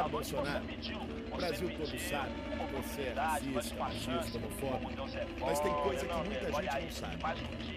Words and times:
Sabe, 0.00 0.12
Bolsonaro, 0.12 0.64
o 1.30 1.36
Brasil 1.36 1.70
todo 1.76 1.98
sabe 2.00 2.32
que 2.32 2.74
você 2.74 3.02
é 3.02 3.12
racista, 3.12 3.74
machista, 3.74 4.38
homofóbico, 4.38 4.92
mas 5.40 5.60
tem 5.60 5.74
coisa 5.74 6.06
que 6.06 6.14
muita 6.14 6.52
gente 6.52 6.82
não 6.82 6.90
sabe. 6.90 7.18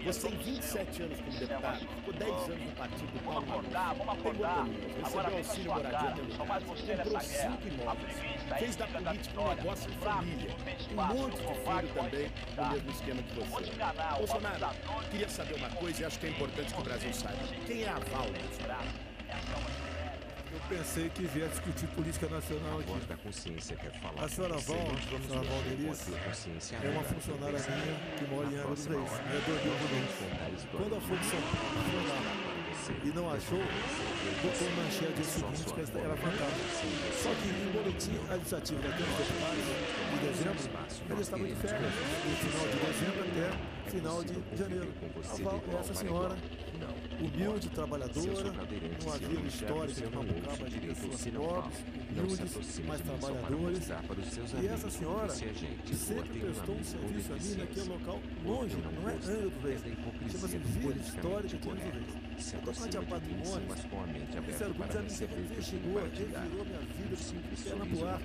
Você 0.06 0.28
em 0.28 0.38
27 0.38 1.02
anos 1.02 1.20
como 1.20 1.38
deputado, 1.38 1.78
ficou 1.80 2.14
10 2.14 2.32
anos 2.32 2.60
no 2.64 2.72
partido 2.76 3.12
do 3.12 3.20
Paulo 3.24 3.44
tem 3.44 3.94
botoninhas, 4.06 4.68
recebeu 5.04 5.36
auxílio 5.36 5.74
moradia 5.74 6.12
pelo 6.12 6.46
caso, 6.46 6.64
comprou 6.64 7.20
5 7.20 7.68
imóveis, 7.68 8.14
fez 8.58 8.76
da 8.76 8.86
política 8.86 9.40
um 9.40 9.54
negócio 9.54 9.90
de 9.90 9.98
família, 9.98 10.50
um 10.90 10.94
monte 10.94 11.36
de 11.36 11.42
filho 11.42 11.88
também 11.92 12.30
no 12.56 12.70
mesmo 12.70 12.90
esquema 12.90 13.22
que 13.22 13.34
você. 13.34 13.70
Bolsonaro, 14.16 14.76
queria 15.10 15.28
saber 15.28 15.56
uma 15.56 15.68
coisa 15.68 16.02
e 16.02 16.04
acho 16.06 16.18
que 16.18 16.26
é 16.26 16.30
importante 16.30 16.72
que 16.72 16.80
o 16.80 16.84
Brasil 16.84 17.12
saiba. 17.12 17.42
Quem 17.66 17.82
é 17.82 17.88
a 17.90 17.98
Val, 17.98 18.28
Bolsonaro? 18.32 19.14
Pensei 20.68 21.10
que 21.10 21.22
vier 21.26 21.48
discutir 21.48 21.86
política 21.88 22.26
nacional 22.28 22.80
aqui. 22.80 23.06
da 23.06 23.16
consciência 23.16 23.76
quer 23.76 23.92
falar. 24.00 24.24
A 24.24 24.28
senhora 24.28 24.56
Val, 24.58 24.78
a 24.78 26.34
senhora 26.34 26.86
é 26.86 26.90
uma 26.90 27.02
funcionária 27.02 27.58
minha 27.58 28.16
que 28.16 28.24
mora 28.24 28.46
em 28.46 28.56
Angra 28.56 28.68
dos 28.68 28.86
Reis. 28.86 29.12
É 29.12 29.40
do 29.44 29.52
Rio 29.62 29.76
Grande 29.88 30.68
Quando 30.72 30.96
a 30.96 31.00
foi 31.00 31.16
lá 31.16 32.54
e 33.02 33.08
não 33.08 33.30
achou, 33.30 33.58
botou 34.42 34.68
na 34.68 34.82
manchete 34.82 35.20
o 35.20 35.24
seguinte, 35.24 35.72
que 35.72 35.98
era 35.98 36.16
fantástica. 36.16 37.12
Só 37.22 37.30
que 37.30 37.48
em 37.48 37.72
boletim 37.72 38.18
administrativo 38.28 38.82
da 38.82 38.88
Câmara 38.88 39.16
dos 39.16 39.28
Deputados, 39.28 39.64
de 40.10 40.18
dezembro, 40.26 40.60
ele 41.10 41.20
estava 41.20 41.44
de 41.44 41.54
férias, 41.54 41.92
no 42.24 42.36
final 42.36 42.66
de 42.68 42.76
dezembro 42.86 43.20
até 43.24 43.90
final 43.90 44.24
de 44.24 44.56
janeiro. 44.56 44.92
A 45.16 45.42
Val 45.42 45.62
essa 45.80 45.94
senhora 45.94 46.36
humilde, 47.24 47.68
trabalhadora, 47.70 48.52
numa 48.52 49.18
vila 49.18 49.46
histórica 49.48 50.00
de 50.00 50.16
Mamucaba 50.16 50.70
de 50.70 50.78
pessoas 50.80 51.26
pobres, 51.26 51.84
humildes, 52.10 52.80
mas 52.86 53.00
trabalhadores. 53.00 53.88
E 54.62 54.66
essa 54.66 54.90
senhora 54.90 55.28
sempre 55.30 56.40
prestou 56.40 56.74
um 56.74 56.84
serviço 56.84 57.32
ali 57.32 57.54
naquele 57.56 57.88
local 57.88 58.20
longe, 58.44 58.76
não 58.76 59.08
é 59.08 59.14
Angra 59.14 59.50
do 59.50 59.60
Reis, 59.66 59.80
chama-se 60.32 60.58
Vila 60.58 60.94
Histórica 60.96 61.56
de 61.56 61.68
Angra 61.68 61.90
do 61.90 61.92
Reis. 61.92 62.23
Eu 62.34 62.40
estou 62.40 62.74
falando 62.74 62.90
de 62.90 63.06
patrimônio, 63.06 63.68
o 63.94 64.06
Ministério 64.08 64.74
Público 64.74 64.92
já 64.92 65.00
me 65.00 65.06
disse 65.06 65.26
que 65.26 65.62
chegou, 65.62 66.02
revirou 66.02 66.64
minha 66.64 66.80
vida 66.80 67.14
de 67.14 67.62
perna 67.62 67.86
pro 67.86 68.08
ar. 68.08 68.20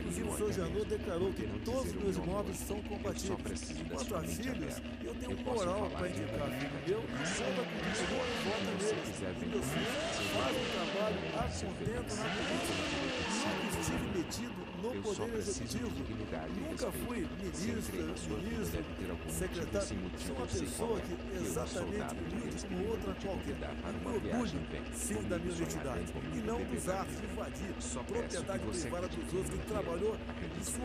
Inclusive 0.00 0.28
o 0.28 0.36
senhor 0.36 0.52
Janot 0.52 0.84
declarou 0.86 1.32
que 1.34 1.46
todos 1.62 1.86
os 1.86 1.92
meus 1.92 2.16
imóveis 2.16 2.56
são 2.56 2.82
compatíveis. 2.82 3.74
Quanto 3.92 4.16
a 4.16 4.22
filhos, 4.22 4.82
eu 5.04 5.14
tenho 5.14 5.44
moral 5.44 5.90
para 5.90 6.08
indicar 6.08 6.50
filho 6.52 6.80
meu 6.86 7.00
santa 7.26 7.62
política 7.68 8.16
vota 8.44 8.64
neles. 8.64 9.42
E 9.42 9.46
meus 9.46 9.66
filhos 9.66 9.92
fazem 10.32 10.62
um 10.62 10.70
trabalho 10.72 11.20
a 11.36 11.42
contento 11.42 12.16
na 12.16 12.24
política. 12.34 12.82
Nunca 13.62 13.80
estive 13.80 14.06
metido 14.18 14.63
no 14.92 15.02
Poder 15.02 15.34
Executivo. 15.36 15.90
Nunca 16.70 16.92
fui 16.92 17.26
ministro, 17.40 17.96
ministro, 18.36 18.84
secretário. 19.30 19.88
Sou 20.18 20.36
uma 20.36 20.46
pessoa 20.46 21.00
que 21.00 21.14
exatamente 21.42 22.14
humilde 22.14 22.66
como 22.66 22.88
outra 22.88 23.14
qualquer. 23.14 23.54
Me 23.54 24.14
orgulho, 24.14 24.60
sim, 24.94 25.22
da 25.28 25.38
minha 25.38 25.54
identidade. 25.54 26.04
E 26.34 26.38
não 26.38 26.58
de 26.58 26.74
invadir 26.74 27.74
propriedade 28.04 28.58
privada 28.58 29.08
dos 29.08 29.34
outros 29.34 29.60
que 29.60 29.66
trabalhou 29.66 30.16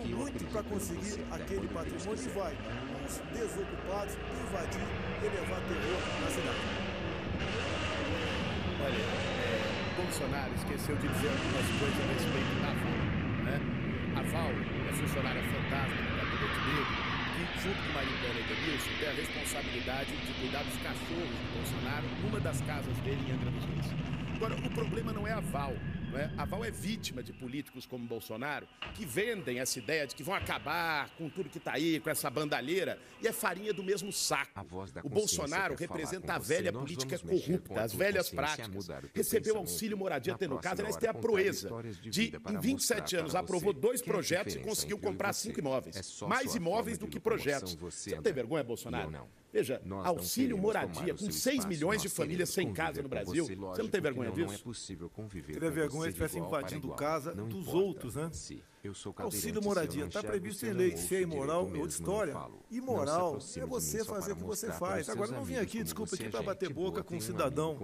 e 0.05 0.07
muito 0.13 0.45
para 0.51 0.63
conseguir 0.63 1.25
aquele 1.31 1.67
patrimônio 1.67 2.23
e 2.23 2.29
vai 2.29 2.53
os 3.05 3.17
desocupados 3.33 4.15
invadir 4.15 4.87
e 5.19 5.23
levar 5.23 5.61
terror 5.67 6.01
na 6.21 6.29
cidade. 6.29 6.89
Olha, 8.81 8.95
é, 8.95 9.79
Bolsonaro 10.01 10.53
esqueceu 10.55 10.95
de 10.95 11.07
dizer 11.07 11.29
algumas 11.29 11.67
coisas 11.79 11.99
a 11.99 12.13
respeito 12.13 12.61
da 12.61 12.71
Val? 12.71 12.79
A 12.79 12.83
Val 12.83 12.95
é 12.95 12.98
funcionária 14.99 15.41
fantasma 15.43 15.95
do 15.95 16.11
gabinete 16.19 16.59
dele, 16.67 16.85
que, 17.35 17.61
junto 17.63 17.79
com 17.87 17.93
dela, 18.19 18.39
Edenilson, 18.39 18.91
tem 18.99 19.07
a 19.07 19.13
responsabilidade 19.13 20.11
de 20.11 20.33
cuidar 20.33 20.63
dos 20.63 20.75
cachorros 20.83 21.35
do 21.39 21.47
Bolsonaro 21.55 22.07
numa 22.21 22.39
das 22.39 22.61
casas 22.61 22.97
dele 22.99 23.23
em 23.27 23.31
Angra 23.31 23.49
dos 23.49 23.63
Reis. 23.63 23.87
Agora, 24.35 24.55
o 24.55 24.69
problema 24.71 25.13
não 25.13 25.25
é 25.25 25.31
a 25.31 25.39
Val. 25.39 25.73
Não 26.11 26.19
é? 26.19 26.31
A 26.37 26.45
Val 26.45 26.65
é 26.65 26.71
vítima 26.71 27.21
de 27.21 27.31
políticos 27.31 27.85
como 27.85 28.05
Bolsonaro 28.05 28.67
que 28.95 29.05
vendem 29.05 29.59
essa 29.59 29.77
ideia 29.77 30.07
de 30.07 30.15
que 30.15 30.23
vão 30.23 30.33
acabar 30.33 31.09
com 31.11 31.29
tudo 31.29 31.49
que 31.49 31.57
está 31.59 31.73
aí, 31.73 31.99
com 31.99 32.09
essa 32.09 32.29
bandalheira, 32.29 32.99
e 33.21 33.27
é 33.27 33.31
farinha 33.31 33.73
do 33.73 33.83
mesmo 33.83 34.11
saco. 34.11 34.51
o 35.03 35.09
Bolsonaro 35.09 35.75
representa 35.75 36.33
a 36.33 36.39
velha 36.39 36.73
política 36.73 37.17
corrupta, 37.19 37.81
as 37.81 37.93
velhas 37.93 38.29
práticas. 38.29 38.87
Recebeu 39.13 39.57
auxílio 39.57 39.97
moradia 39.97 40.35
tendo 40.35 40.57
casa, 40.59 40.81
aliás, 40.81 40.95
tem 40.97 41.09
a 41.09 41.13
proeza 41.13 41.69
de, 42.01 42.33
em 42.49 42.59
27 42.59 43.15
anos, 43.17 43.35
aprovou 43.35 43.73
dois 43.73 44.01
projetos 44.01 44.55
e 44.55 44.59
conseguiu 44.59 44.97
comprar 44.97 45.33
cinco 45.33 45.59
imóveis. 45.59 46.21
Mais 46.27 46.55
imóveis 46.55 46.97
do 46.97 47.07
que 47.07 47.19
projetos. 47.19 47.75
Você 47.75 48.15
não 48.15 48.23
tem 48.23 48.33
vergonha, 48.33 48.63
Bolsonaro? 48.63 49.27
Veja, 49.51 49.81
Nós 49.83 50.05
auxílio 50.05 50.57
moradia 50.57 51.13
com 51.13 51.31
6 51.31 51.65
milhões 51.65 52.01
de 52.01 52.09
famílias 52.09 52.49
sem 52.49 52.71
casa 52.71 53.01
no 53.01 53.09
Brasil. 53.09 53.45
Você, 53.45 53.55
lógico, 53.55 53.75
você 53.75 53.81
não 53.83 53.89
tem 53.89 54.01
vergonha 54.01 54.31
disso? 54.31 54.45
Não 54.47 54.53
é 54.53 54.57
possível 54.57 55.09
conviver 55.09 55.53
Teria 55.53 55.71
vergonha 55.71 56.03
se 56.03 56.09
estivesse 56.09 56.37
invadindo 56.37 56.89
casa 56.89 57.33
não 57.33 57.47
dos 57.47 57.61
importa. 57.67 57.77
outros, 57.77 58.15
né? 58.15 58.29
Se 58.31 58.63
eu 58.83 58.93
sou 58.93 59.13
Auxílio 59.17 59.61
moradia 59.61 60.05
está 60.05 60.23
previsto 60.23 60.65
em 60.65 60.71
lei. 60.71 60.95
Se 60.95 61.15
é 61.15 61.21
imoral, 61.21 61.69
é 61.73 61.77
outra 61.77 61.87
história. 61.87 62.35
Imoral 62.71 63.37
é 63.55 63.65
você 63.65 64.05
fazer 64.05 64.33
o 64.33 64.35
que 64.35 64.43
você 64.43 64.71
faz. 64.71 65.09
Agora, 65.09 65.31
não 65.31 65.43
vim 65.43 65.55
aqui, 65.55 65.83
desculpa, 65.83 66.15
aqui 66.15 66.29
para 66.29 66.41
bater 66.41 66.71
boca 66.71 67.03
com 67.03 67.15
um 67.15 67.21
cidadão 67.21 67.77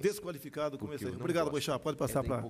desqualificado 0.00 0.78
como 0.78 0.94
esse. 0.94 1.06
Obrigado, 1.06 1.50
Boixá. 1.50 1.78
Pode 1.78 1.96
passar 1.96 2.24
é 2.24 2.28
para... 2.28 2.42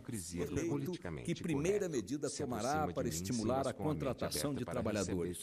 Que 1.24 1.34
primeira 1.34 1.88
medida 1.88 2.30
tomará 2.30 2.88
para 2.92 3.08
estimular 3.08 3.66
a 3.66 3.72
contratação 3.72 4.54
de 4.54 4.64
trabalhadores? 4.64 5.42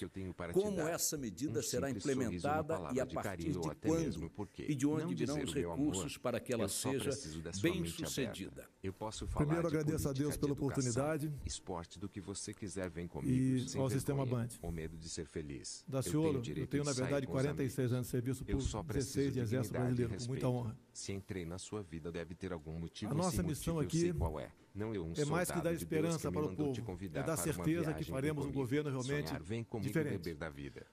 Como 0.53 0.81
essa 0.81 1.17
medida 1.17 1.61
será 1.61 1.89
implementada 1.89 2.79
e 2.93 2.99
a 2.99 3.05
partir 3.05 3.51
de 3.51 3.59
quando? 3.59 4.31
E 4.57 4.75
de 4.75 4.87
onde 4.87 5.15
virão 5.15 5.41
os 5.41 5.53
recursos 5.53 6.17
para 6.17 6.39
que 6.39 6.53
ela 6.53 6.67
seja 6.67 7.11
bem 7.61 7.85
sucedida? 7.85 8.69
Primeiro, 9.35 9.67
agradeço 9.67 10.07
a 10.07 10.13
Deus 10.13 10.37
pela 10.37 10.53
oportunidade. 10.53 11.31
Esporte 11.45 11.99
do 11.99 12.07
que 12.07 12.21
você 12.35 12.53
quiser, 12.53 12.89
vem 12.89 13.07
comigo. 13.07 13.65
E 13.75 13.77
ao 13.77 13.89
Sistema 13.89 14.25
Band. 14.25 14.49
O 14.61 14.71
medo 14.71 14.97
de 14.97 15.09
ser 15.09 15.25
feliz. 15.25 15.83
Da 15.87 16.01
Ciolo, 16.01 16.41
eu, 16.45 16.55
eu 16.55 16.67
tenho, 16.67 16.83
na 16.83 16.93
verdade, 16.93 17.25
46 17.25 17.91
anos 17.91 18.07
de 18.07 18.11
serviço 18.11 18.45
público, 18.45 18.83
16 18.83 19.33
de 19.33 19.39
Exército 19.39 19.73
Brasileiro, 19.73 20.17
com 20.17 20.27
muita 20.27 20.47
honra. 20.47 20.77
Se 20.93 21.11
entrei 21.11 21.45
na 21.45 21.57
sua 21.57 21.81
vida, 21.81 22.11
deve 22.11 22.35
ter 22.35 22.51
algum 22.51 22.77
motivo. 22.77 23.11
A 23.11 23.15
nossa 23.15 23.41
missão 23.41 23.79
aqui 23.79 24.09
é. 24.09 24.51
Não 24.75 24.93
eu, 24.93 25.03
um 25.03 25.13
é 25.17 25.25
mais 25.25 25.49
que 25.49 25.59
dar 25.61 25.73
esperança 25.73 26.31
para 26.31 26.45
o 26.45 26.55
povo. 26.55 26.97
É 27.13 27.23
dar 27.23 27.37
certeza 27.37 27.93
que 27.93 28.03
faremos 28.03 28.45
um 28.45 28.51
governo 28.51 28.89
realmente 28.89 29.33
diferente. 29.81 30.37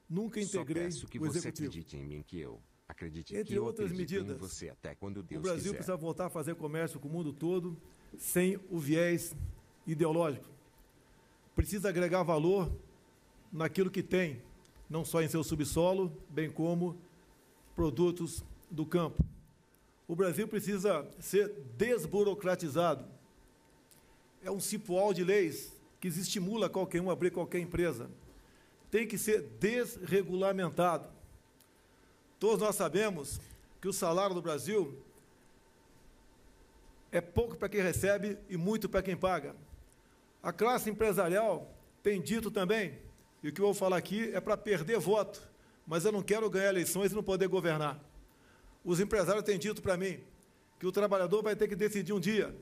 Nunca 0.09 0.41
integrei 0.41 0.89
que 0.89 1.19
o 1.19 1.27
Executivo. 1.27 1.69
Acredite 1.69 1.97
em 1.97 2.05
mim 2.05 2.23
que 2.23 2.41
eu 2.41 2.61
Acredite 2.89 3.35
Entre 3.35 3.55
que 3.55 3.59
outras 3.59 3.91
medidas, 3.91 4.39
você 4.39 4.69
até 4.69 4.95
quando 4.95 5.21
Deus 5.21 5.41
o 5.41 5.43
Brasil 5.43 5.63
quiser. 5.65 5.77
precisa 5.77 5.97
voltar 5.97 6.27
a 6.27 6.31
fazer 6.31 6.55
comércio 6.55 7.01
com 7.01 7.09
o 7.09 7.11
mundo 7.11 7.33
todo 7.33 7.77
sem 8.17 8.57
o 8.71 8.79
viés 8.79 9.35
ideológico 9.85 10.56
precisa 11.57 11.89
agregar 11.89 12.23
valor 12.23 12.71
naquilo 13.51 13.91
que 13.91 14.03
tem, 14.03 14.43
não 14.89 15.05
só 15.05 15.23
em 15.23 15.29
seu 15.29 15.43
subsolo, 15.43 16.13
bem 16.29 16.51
como 16.51 16.97
produtos 17.75 18.45
do 18.71 18.85
campo. 18.85 19.25
O 20.07 20.15
Brasil 20.15 20.47
precisa 20.47 21.09
ser 21.19 21.49
desburocratizado. 21.77 23.07
É 24.45 24.51
um 24.51 24.61
cipoal 24.61 25.15
de 25.15 25.25
leis 25.25 25.73
que 25.99 26.09
estimula 26.09 26.69
qualquer 26.69 27.01
um 27.01 27.09
a 27.09 27.15
abrir 27.15 27.31
qualquer 27.31 27.59
empresa. 27.59 28.09
Tem 28.91 29.09
que 29.09 29.19
ser 29.19 29.43
desregulamentado. 29.59 31.09
Todos 32.39 32.61
nós 32.61 32.77
sabemos 32.77 33.41
que 33.81 33.89
o 33.89 33.93
salário 33.93 34.35
do 34.35 34.43
Brasil 34.43 35.03
é 37.11 37.21
pouco 37.21 37.57
para 37.57 37.69
quem 37.69 37.81
recebe 37.81 38.39
e 38.49 38.57
muito 38.59 38.89
para 38.89 39.03
quem 39.03 39.17
paga. 39.17 39.57
A 40.43 40.53
classe 40.53 40.91
empresarial 40.91 41.75
tem 42.03 42.21
dito 42.21 42.51
também, 42.51 42.99
e 43.43 43.49
o 43.49 43.53
que 43.53 43.61
eu 43.61 43.67
vou 43.67 43.75
falar 43.75 43.97
aqui 43.97 44.31
é 44.33 44.41
para 44.41 44.57
perder 44.57 44.99
voto, 44.99 45.41
mas 45.87 46.05
eu 46.05 46.13
não 46.13 46.23
quero 46.23 46.49
ganhar 46.49 46.69
eleições 46.69 47.13
e 47.13 47.15
não 47.15 47.23
poder 47.23 47.49
governar. 47.49 48.01
Os 48.85 49.01
empresários 49.01 49.45
têm 49.45 49.59
dito 49.59 49.83
para 49.83 49.97
mim 49.97 50.21
que 50.79 50.87
o 50.87 50.93
trabalhador 50.93 51.43
vai 51.43 51.57
ter 51.57 51.69
que 51.69 51.75
decidir 51.75 52.13
um 52.13 52.21
dia 52.21 52.55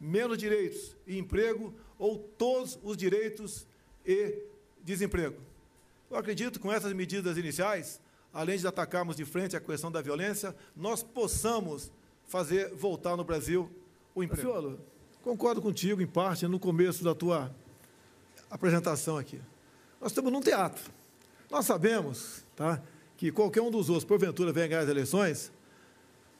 menos 0.00 0.38
direitos 0.38 0.96
e 1.06 1.18
emprego 1.18 1.74
ou 1.98 2.18
todos 2.18 2.78
os 2.82 2.96
direitos 2.96 3.66
e 4.06 4.44
desemprego. 4.82 5.36
Eu 6.10 6.16
acredito 6.16 6.54
que 6.54 6.60
com 6.60 6.72
essas 6.72 6.92
medidas 6.92 7.36
iniciais, 7.36 8.00
além 8.32 8.58
de 8.58 8.66
atacarmos 8.66 9.16
de 9.16 9.24
frente 9.24 9.56
a 9.56 9.60
questão 9.60 9.90
da 9.90 10.00
violência, 10.00 10.54
nós 10.74 11.02
possamos 11.02 11.90
fazer 12.26 12.74
voltar 12.74 13.16
no 13.16 13.24
Brasil 13.24 13.70
o 14.14 14.22
emprego. 14.22 14.42
Senhor, 14.42 14.78
Concordo 15.22 15.60
contigo, 15.60 16.00
em 16.00 16.06
parte, 16.06 16.46
no 16.46 16.58
começo 16.58 17.02
da 17.02 17.14
tua 17.14 17.50
apresentação 18.50 19.18
aqui. 19.18 19.40
Nós 20.00 20.12
estamos 20.12 20.32
num 20.32 20.40
teatro. 20.40 20.90
Nós 21.50 21.66
sabemos 21.66 22.44
tá, 22.54 22.80
que 23.16 23.32
qualquer 23.32 23.60
um 23.60 23.70
dos 23.70 23.88
outros, 23.88 24.04
porventura, 24.04 24.52
venha 24.52 24.68
ganhar 24.68 24.82
as 24.82 24.88
eleições, 24.88 25.52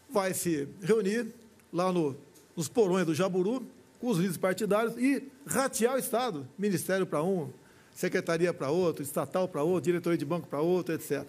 vai 0.09 0.33
se 0.33 0.69
reunir 0.81 1.35
lá 1.73 1.93
no, 1.93 2.17
nos 2.57 2.69
porões 2.69 3.05
do 3.05 3.15
Jaburu 3.15 3.67
com 4.01 4.09
os 4.09 4.17
líderes 4.17 4.37
partidários 4.37 4.97
e 4.97 5.27
ratear 5.47 5.97
o 5.97 5.99
Estado, 5.99 6.49
ministério 6.57 7.07
para 7.07 7.23
um, 7.23 7.51
secretaria 7.95 8.55
para 8.55 8.71
outro, 8.71 9.03
estatal 9.03 9.49
para 9.49 9.63
outro, 9.63 9.83
diretoria 9.83 10.17
de 10.17 10.25
banco 10.25 10.47
para 10.47 10.61
outro, 10.61 10.95
etc. 10.95 11.27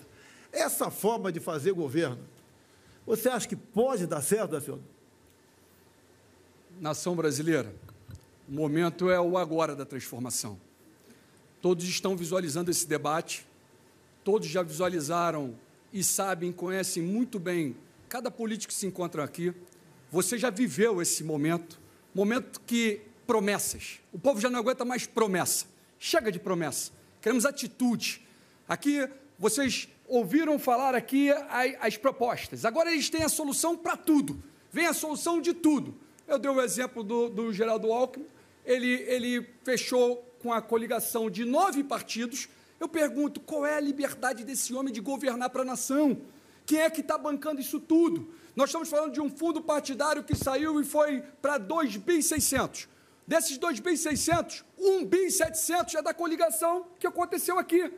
Essa 0.52 0.92
forma 0.92 1.32
de 1.32 1.40
fazer 1.40 1.74
governo, 1.74 2.20
você 3.06 3.28
acha 3.28 3.48
que 3.48 3.56
pode 3.56 4.06
dar 4.06 4.22
certo, 4.22 4.52
Daciolo? 4.52 4.84
Nação 6.80 7.14
brasileira, 7.14 7.76
o 8.48 8.54
momento 8.54 9.10
é 9.10 9.20
o 9.20 9.38
agora 9.38 9.76
da 9.76 9.86
transformação. 9.86 10.58
Todos 11.62 11.84
estão 11.84 12.16
visualizando 12.16 12.72
esse 12.72 12.88
debate, 12.88 13.46
todos 14.24 14.48
já 14.48 14.64
visualizaram 14.64 15.60
e 15.92 16.02
sabem, 16.02 16.54
conhecem 16.54 17.04
muito 17.04 17.38
bem 17.38 17.76
cada 18.08 18.32
político 18.32 18.72
que 18.72 18.80
se 18.80 18.88
encontra 18.88 19.26
aqui. 19.26 19.54
Você 20.10 20.38
já 20.38 20.50
viveu 20.50 21.02
esse 21.02 21.22
momento, 21.22 21.78
momento 22.16 22.62
que 22.66 23.02
promessas. 23.28 24.00
O 24.14 24.18
povo 24.18 24.40
já 24.40 24.50
não 24.50 24.60
aguenta 24.60 24.86
mais 24.86 25.06
promessa. 25.06 25.66
Chega 26.00 26.32
de 26.32 26.40
promessa. 26.40 26.94
Queremos 27.20 27.46
atitude. 27.46 28.26
Aqui 28.70 29.06
vocês 29.38 29.90
ouviram 30.08 30.58
falar 30.58 30.96
aqui 30.96 31.30
as, 31.82 31.98
propostas. 31.98 32.64
Agora 32.64 32.90
eles 32.90 33.10
têm 33.10 33.24
a 33.24 33.30
solução 33.30 33.76
para 33.76 33.98
tudo. 33.98 34.42
Vem 34.72 34.88
a 34.88 34.94
solução 34.94 35.42
de 35.42 35.54
tudo. 35.54 36.08
Eu 36.30 36.38
dei 36.38 36.52
o 36.52 36.62
exemplo 36.62 37.04
do, 37.04 37.28
do 37.28 37.52
Geraldo 37.52 37.92
Alckmin. 37.92 38.24
Ele, 38.64 38.88
ele 39.08 39.50
fechou 39.64 40.18
com 40.40 40.54
a 40.54 40.62
coligação 40.62 41.28
de 41.28 41.44
nove 41.44 41.84
partidos. 41.84 42.48
Eu 42.80 42.88
pergunto, 42.88 43.40
qual 43.40 43.66
é 43.66 43.78
a 43.78 43.80
liberdade 43.80 44.44
desse 44.44 44.72
homem 44.76 44.94
de 44.94 45.02
governar 45.02 45.50
para 45.50 45.64
a 45.64 45.66
nação? 45.66 46.22
Quem 46.68 46.82
é 46.82 46.90
que 46.92 47.02
está 47.02 47.18
bancando 47.18 47.60
isso 47.60 47.80
tudo? 47.80 48.32
Nós 48.56 48.70
estamos 48.70 48.90
falando 48.90 49.12
de 49.12 49.20
um 49.20 49.28
fundo 49.28 49.60
partidário 49.60 50.24
que 50.24 50.36
saiu 50.36 50.80
e 50.80 50.86
foi 50.86 51.24
para 51.42 51.60
2.600. 51.60 52.88
Desses 53.26 53.58
2.600, 53.58 54.64
1.700 54.80 55.96
é 55.96 56.02
da 56.04 56.14
coligação 56.14 56.86
que 57.00 57.08
aconteceu 57.08 57.58
aqui. 57.58 57.92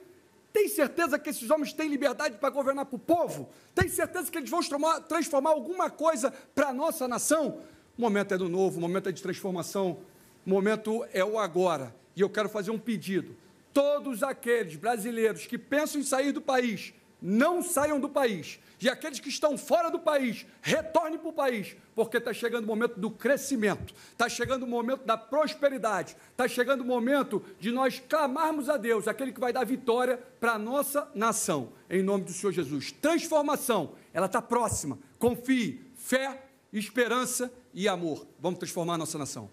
Tem 0.53 0.69
certeza 0.69 1.19
que 1.19 1.29
esses 1.29 1.49
homens 1.49 1.73
têm 1.73 1.89
liberdade 1.89 2.37
para 2.37 2.49
governar 2.49 2.85
para 2.85 2.95
o 2.95 2.99
povo? 2.99 3.49
Tem 3.75 3.89
certeza 3.89 4.31
que 4.31 4.37
eles 4.37 4.49
vão 4.49 4.61
transformar 5.01 5.49
alguma 5.49 5.89
coisa 5.89 6.31
para 6.55 6.69
a 6.69 6.73
nossa 6.73 7.09
nação? 7.09 7.61
O 8.01 8.03
momento 8.03 8.33
é 8.33 8.37
do 8.39 8.49
novo, 8.49 8.79
o 8.79 8.81
momento 8.81 9.09
é 9.09 9.11
de 9.11 9.21
transformação, 9.21 9.99
o 10.43 10.49
momento 10.49 11.05
é 11.13 11.23
o 11.23 11.37
agora. 11.37 11.95
E 12.15 12.21
eu 12.21 12.31
quero 12.31 12.49
fazer 12.49 12.71
um 12.71 12.79
pedido. 12.79 13.35
Todos 13.71 14.23
aqueles 14.23 14.75
brasileiros 14.75 15.45
que 15.45 15.55
pensam 15.55 16.01
em 16.01 16.03
sair 16.03 16.31
do 16.31 16.41
país, 16.41 16.95
não 17.21 17.61
saiam 17.61 17.99
do 17.99 18.09
país. 18.09 18.59
E 18.81 18.89
aqueles 18.89 19.19
que 19.19 19.29
estão 19.29 19.55
fora 19.55 19.91
do 19.91 19.99
país, 19.99 20.47
retornem 20.63 21.19
para 21.19 21.29
o 21.29 21.33
país, 21.33 21.75
porque 21.93 22.17
está 22.17 22.33
chegando 22.33 22.63
o 22.63 22.67
momento 22.67 22.99
do 22.99 23.11
crescimento, 23.11 23.93
está 24.11 24.27
chegando 24.27 24.63
o 24.63 24.67
momento 24.67 25.05
da 25.05 25.15
prosperidade, 25.15 26.17
está 26.31 26.47
chegando 26.47 26.81
o 26.81 26.85
momento 26.85 27.45
de 27.59 27.71
nós 27.71 28.01
clamarmos 28.09 28.67
a 28.67 28.77
Deus, 28.77 29.07
aquele 29.07 29.31
que 29.31 29.39
vai 29.39 29.53
dar 29.53 29.63
vitória 29.63 30.17
para 30.39 30.53
a 30.53 30.57
nossa 30.57 31.07
nação, 31.13 31.71
em 31.87 32.01
nome 32.01 32.23
do 32.23 32.33
Senhor 32.33 32.51
Jesus. 32.51 32.91
Transformação, 32.91 33.91
ela 34.11 34.25
está 34.25 34.41
próxima. 34.41 34.97
Confie, 35.19 35.79
fé, 35.93 36.45
esperança 36.73 37.51
e 37.73 37.87
amor. 37.87 38.25
Vamos 38.39 38.59
transformar 38.59 38.95
a 38.95 38.97
nossa 38.97 39.17
nação. 39.17 39.49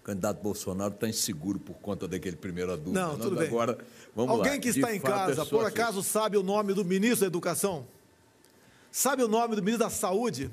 O 0.00 0.04
candidato 0.04 0.42
Bolsonaro 0.42 0.92
está 0.94 1.08
inseguro 1.08 1.58
por 1.58 1.74
conta 1.76 2.06
daquele 2.06 2.36
primeiro 2.36 2.72
adulto. 2.72 2.92
Não, 2.92 3.18
tudo 3.18 3.36
bem. 3.36 3.48
Agora, 3.48 3.78
vamos 4.14 4.32
Alguém 4.32 4.52
lá. 4.52 4.58
que 4.58 4.68
está 4.68 4.90
de 4.90 4.96
em 4.96 5.00
casa, 5.00 5.42
é 5.42 5.44
por 5.44 5.64
acaso, 5.64 6.02
sabe 6.02 6.36
o 6.36 6.42
nome 6.42 6.74
do 6.74 6.84
ministro 6.84 7.20
da 7.20 7.26
Educação? 7.26 7.86
Sabe 8.92 9.22
o 9.22 9.28
nome 9.28 9.56
do 9.56 9.62
ministro 9.62 9.84
da 9.86 9.90
Saúde? 9.90 10.50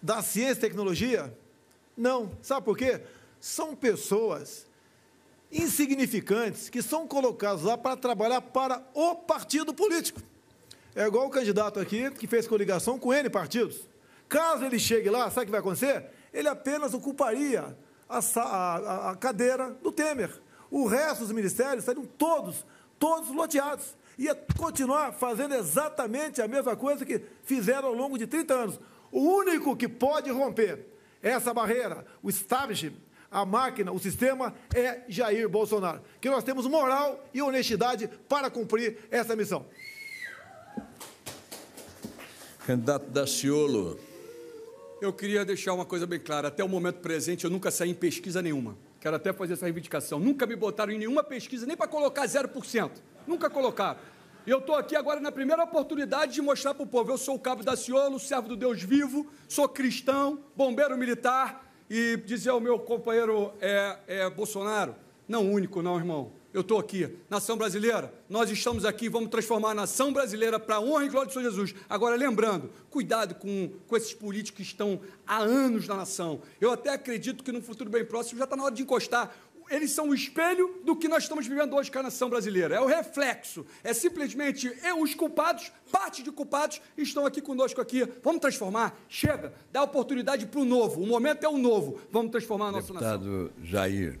Da 0.00 0.22
Ciência 0.22 0.52
e 0.52 0.60
Tecnologia? 0.60 1.36
Não. 1.96 2.30
Sabe 2.40 2.64
por 2.64 2.78
quê? 2.78 3.02
São 3.40 3.74
pessoas 3.74 4.66
insignificantes 5.50 6.68
que 6.68 6.80
são 6.80 7.06
colocados 7.06 7.64
lá 7.64 7.76
para 7.76 7.96
trabalhar 7.96 8.40
para 8.40 8.82
o 8.94 9.16
partido 9.16 9.74
político. 9.74 10.22
É 10.94 11.06
igual 11.06 11.26
o 11.26 11.30
candidato 11.30 11.80
aqui 11.80 12.10
que 12.12 12.26
fez 12.26 12.46
coligação 12.46 12.98
com 12.98 13.12
N 13.12 13.28
partidos. 13.28 13.89
Caso 14.30 14.64
ele 14.64 14.78
chegue 14.78 15.10
lá, 15.10 15.28
sabe 15.28 15.42
o 15.42 15.44
que 15.46 15.50
vai 15.50 15.60
acontecer? 15.60 16.06
Ele 16.32 16.48
apenas 16.48 16.94
ocuparia 16.94 17.76
a, 18.08 18.20
a, 18.36 19.10
a 19.10 19.16
cadeira 19.16 19.72
do 19.82 19.90
Temer. 19.90 20.30
O 20.70 20.86
resto 20.86 21.24
dos 21.24 21.32
ministérios 21.32 21.80
estariam 21.80 22.06
todos, 22.06 22.64
todos 22.96 23.28
loteados 23.30 23.96
ia 24.16 24.34
continuar 24.56 25.12
fazendo 25.14 25.54
exatamente 25.54 26.40
a 26.42 26.46
mesma 26.46 26.76
coisa 26.76 27.06
que 27.06 27.22
fizeram 27.42 27.88
ao 27.88 27.94
longo 27.94 28.18
de 28.18 28.26
30 28.26 28.54
anos. 28.54 28.80
O 29.10 29.20
único 29.20 29.74
que 29.74 29.88
pode 29.88 30.30
romper 30.30 30.86
essa 31.22 31.52
barreira, 31.52 32.04
o 32.22 32.28
establishment, 32.28 32.98
a 33.30 33.46
máquina, 33.46 33.90
o 33.90 33.98
sistema, 33.98 34.54
é 34.74 35.02
Jair 35.08 35.48
Bolsonaro. 35.48 36.02
Que 36.20 36.28
nós 36.28 36.44
temos 36.44 36.66
moral 36.66 37.24
e 37.32 37.40
honestidade 37.40 38.08
para 38.28 38.50
cumprir 38.50 38.98
essa 39.10 39.34
missão. 39.34 39.66
Candidato 42.66 43.10
Daciolo. 43.10 44.09
Eu 45.00 45.14
queria 45.14 45.46
deixar 45.46 45.72
uma 45.72 45.86
coisa 45.86 46.06
bem 46.06 46.20
clara. 46.20 46.48
Até 46.48 46.62
o 46.62 46.68
momento 46.68 46.96
presente, 46.96 47.44
eu 47.44 47.50
nunca 47.50 47.70
saí 47.70 47.88
em 47.88 47.94
pesquisa 47.94 48.42
nenhuma. 48.42 48.76
Quero 49.00 49.16
até 49.16 49.32
fazer 49.32 49.54
essa 49.54 49.64
reivindicação. 49.64 50.20
Nunca 50.20 50.46
me 50.46 50.54
botaram 50.54 50.92
em 50.92 50.98
nenhuma 50.98 51.24
pesquisa, 51.24 51.64
nem 51.64 51.74
para 51.74 51.88
colocar 51.88 52.26
0%. 52.26 52.90
Nunca 53.26 53.48
colocaram. 53.48 53.98
E 54.46 54.50
eu 54.50 54.58
estou 54.58 54.74
aqui 54.74 54.94
agora 54.94 55.18
na 55.18 55.32
primeira 55.32 55.64
oportunidade 55.64 56.34
de 56.34 56.42
mostrar 56.42 56.74
para 56.74 56.82
o 56.82 56.86
povo: 56.86 57.10
eu 57.10 57.16
sou 57.16 57.34
o 57.34 57.38
cabo 57.38 57.62
da 57.62 57.76
Ciolo, 57.76 58.20
servo 58.20 58.48
do 58.48 58.56
Deus 58.56 58.82
vivo, 58.82 59.26
sou 59.48 59.66
cristão, 59.66 60.38
bombeiro 60.54 60.98
militar, 60.98 61.72
e 61.88 62.18
dizer 62.26 62.50
ao 62.50 62.60
meu 62.60 62.78
companheiro 62.78 63.52
é, 63.58 63.96
é, 64.06 64.28
Bolsonaro: 64.28 64.94
não 65.26 65.50
único, 65.50 65.80
não, 65.80 65.96
irmão. 65.96 66.30
Eu 66.52 66.62
estou 66.62 66.78
aqui, 66.78 67.16
nação 67.28 67.56
brasileira, 67.56 68.12
nós 68.28 68.50
estamos 68.50 68.84
aqui, 68.84 69.08
vamos 69.08 69.30
transformar 69.30 69.70
a 69.70 69.74
nação 69.74 70.12
brasileira 70.12 70.58
para 70.58 70.76
a 70.76 70.80
honra 70.80 71.04
e 71.04 71.08
glória 71.08 71.28
de 71.28 71.32
Senhor 71.32 71.48
Jesus. 71.48 71.74
Agora, 71.88 72.16
lembrando, 72.16 72.70
cuidado 72.90 73.36
com, 73.36 73.70
com 73.86 73.96
esses 73.96 74.12
políticos 74.12 74.56
que 74.56 74.62
estão 74.62 75.00
há 75.24 75.38
anos 75.38 75.86
na 75.86 75.94
nação. 75.94 76.42
Eu 76.60 76.72
até 76.72 76.90
acredito 76.90 77.44
que 77.44 77.52
no 77.52 77.62
futuro 77.62 77.88
bem 77.88 78.04
próximo 78.04 78.38
já 78.38 78.44
está 78.44 78.56
na 78.56 78.64
hora 78.64 78.74
de 78.74 78.82
encostar 78.82 79.32
eles 79.70 79.92
são 79.92 80.08
o 80.08 80.14
espelho 80.14 80.80
do 80.84 80.96
que 80.96 81.06
nós 81.06 81.22
estamos 81.22 81.46
vivendo 81.46 81.76
hoje 81.76 81.90
com 81.90 82.00
a 82.00 82.02
nação 82.02 82.28
brasileira. 82.28 82.74
É 82.74 82.80
o 82.80 82.86
reflexo. 82.86 83.64
É 83.84 83.94
simplesmente 83.94 84.66
eu, 84.82 85.00
os 85.00 85.14
culpados, 85.14 85.70
parte 85.92 86.24
de 86.24 86.32
culpados, 86.32 86.82
estão 86.98 87.24
aqui 87.24 87.40
conosco 87.40 87.80
aqui. 87.80 88.06
Vamos 88.22 88.40
transformar. 88.40 88.98
Chega, 89.08 89.54
dá 89.70 89.84
oportunidade 89.84 90.44
para 90.46 90.60
o 90.60 90.64
novo. 90.64 91.00
O 91.00 91.06
momento 91.06 91.44
é 91.44 91.48
o 91.48 91.56
novo. 91.56 92.00
Vamos 92.10 92.32
transformar 92.32 92.68
a 92.68 92.72
nossa 92.72 92.88
Deputado 92.88 93.24
nação. 93.24 93.44
Deputado 93.44 93.64
Jair, 93.64 94.20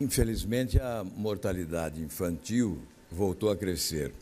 infelizmente 0.00 0.78
a 0.78 1.04
mortalidade 1.04 2.00
infantil 2.02 2.80
voltou 3.10 3.50
a 3.50 3.56
crescer. 3.56 4.12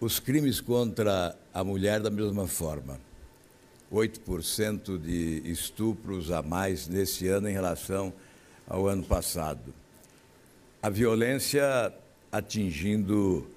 Os 0.00 0.20
crimes 0.20 0.60
contra 0.60 1.36
a 1.52 1.64
mulher 1.64 2.00
da 2.00 2.10
mesma 2.10 2.46
forma. 2.46 3.00
8% 3.92 4.98
de 4.98 5.42
estupros 5.50 6.30
a 6.30 6.42
mais 6.42 6.86
nesse 6.86 7.26
ano 7.26 7.48
em 7.48 7.52
relação 7.52 8.12
ao 8.66 8.86
ano 8.86 9.02
passado. 9.02 9.74
A 10.82 10.90
violência 10.90 11.92
atingindo 12.30 13.50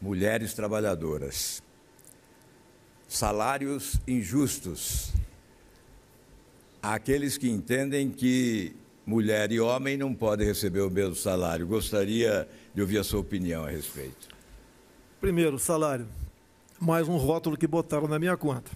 mulheres 0.00 0.52
trabalhadoras. 0.54 1.62
Salários 3.08 3.96
injustos. 4.06 5.12
Aqueles 6.82 7.38
que 7.38 7.48
entendem 7.48 8.10
que 8.10 8.74
mulher 9.06 9.52
e 9.52 9.60
homem 9.60 9.96
não 9.96 10.12
podem 10.12 10.46
receber 10.46 10.80
o 10.80 10.90
mesmo 10.90 11.14
salário. 11.14 11.66
Gostaria 11.66 12.48
de 12.74 12.80
ouvir 12.80 12.98
a 12.98 13.04
sua 13.04 13.20
opinião 13.20 13.64
a 13.64 13.70
respeito. 13.70 14.28
Primeiro, 15.20 15.58
salário. 15.58 16.06
Mais 16.80 17.08
um 17.08 17.16
rótulo 17.16 17.56
que 17.56 17.66
botaram 17.66 18.08
na 18.08 18.18
minha 18.18 18.36
conta 18.36 18.70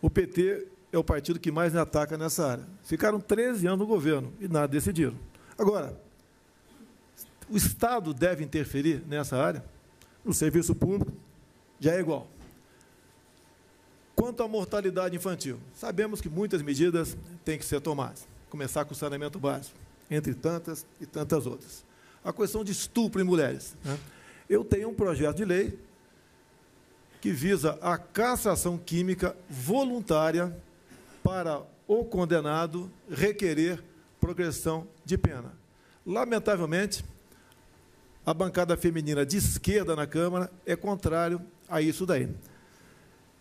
o 0.00 0.08
PT 0.08 0.66
é 0.92 0.98
o 0.98 1.04
partido 1.04 1.38
que 1.38 1.50
mais 1.50 1.72
me 1.72 1.78
ataca 1.78 2.16
nessa 2.16 2.46
área. 2.46 2.64
Ficaram 2.84 3.20
13 3.20 3.66
anos 3.66 3.80
no 3.80 3.86
governo 3.86 4.32
e 4.40 4.48
nada 4.48 4.68
decidiram. 4.68 5.16
Agora, 5.56 6.00
o 7.50 7.56
Estado 7.56 8.14
deve 8.14 8.44
interferir 8.44 9.02
nessa 9.06 9.36
área? 9.36 9.64
No 10.24 10.32
serviço 10.32 10.74
público, 10.74 11.12
já 11.80 11.94
é 11.94 12.00
igual. 12.00 12.28
Quanto 14.18 14.42
à 14.42 14.48
mortalidade 14.48 15.14
infantil, 15.14 15.60
sabemos 15.72 16.20
que 16.20 16.28
muitas 16.28 16.60
medidas 16.60 17.16
têm 17.44 17.56
que 17.56 17.64
ser 17.64 17.80
tomadas. 17.80 18.26
Começar 18.50 18.84
com 18.84 18.92
o 18.92 18.96
saneamento 18.96 19.38
básico, 19.38 19.78
entre 20.10 20.34
tantas 20.34 20.84
e 21.00 21.06
tantas 21.06 21.46
outras. 21.46 21.84
A 22.24 22.32
questão 22.32 22.64
de 22.64 22.72
estupro 22.72 23.20
em 23.20 23.24
mulheres. 23.24 23.76
Né? 23.84 23.96
Eu 24.50 24.64
tenho 24.64 24.88
um 24.88 24.94
projeto 24.94 25.36
de 25.36 25.44
lei 25.44 25.78
que 27.20 27.30
visa 27.30 27.78
a 27.80 27.96
cassação 27.96 28.76
química 28.76 29.36
voluntária 29.48 30.52
para 31.22 31.62
o 31.86 32.04
condenado 32.04 32.90
requerer 33.08 33.80
progressão 34.20 34.88
de 35.04 35.16
pena. 35.16 35.52
Lamentavelmente, 36.04 37.04
a 38.26 38.34
bancada 38.34 38.76
feminina 38.76 39.24
de 39.24 39.36
esquerda 39.36 39.94
na 39.94 40.08
Câmara 40.08 40.50
é 40.66 40.74
contrário 40.74 41.40
a 41.68 41.80
isso 41.80 42.04
daí. 42.04 42.28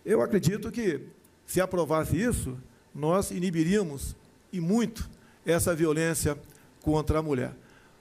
Eu 0.08 0.22
acredito 0.22 0.72
que 0.72 1.02
Se 1.46 1.62
aprovasse 1.62 2.18
isso, 2.18 2.58
nós 2.94 3.32
inibiríamos 3.32 4.16
e 4.52 4.60
muito 4.60 5.10
essa 5.46 5.74
violência 5.74 6.38
contra 6.82 7.20
a 7.20 7.22
mulher. 7.22 7.54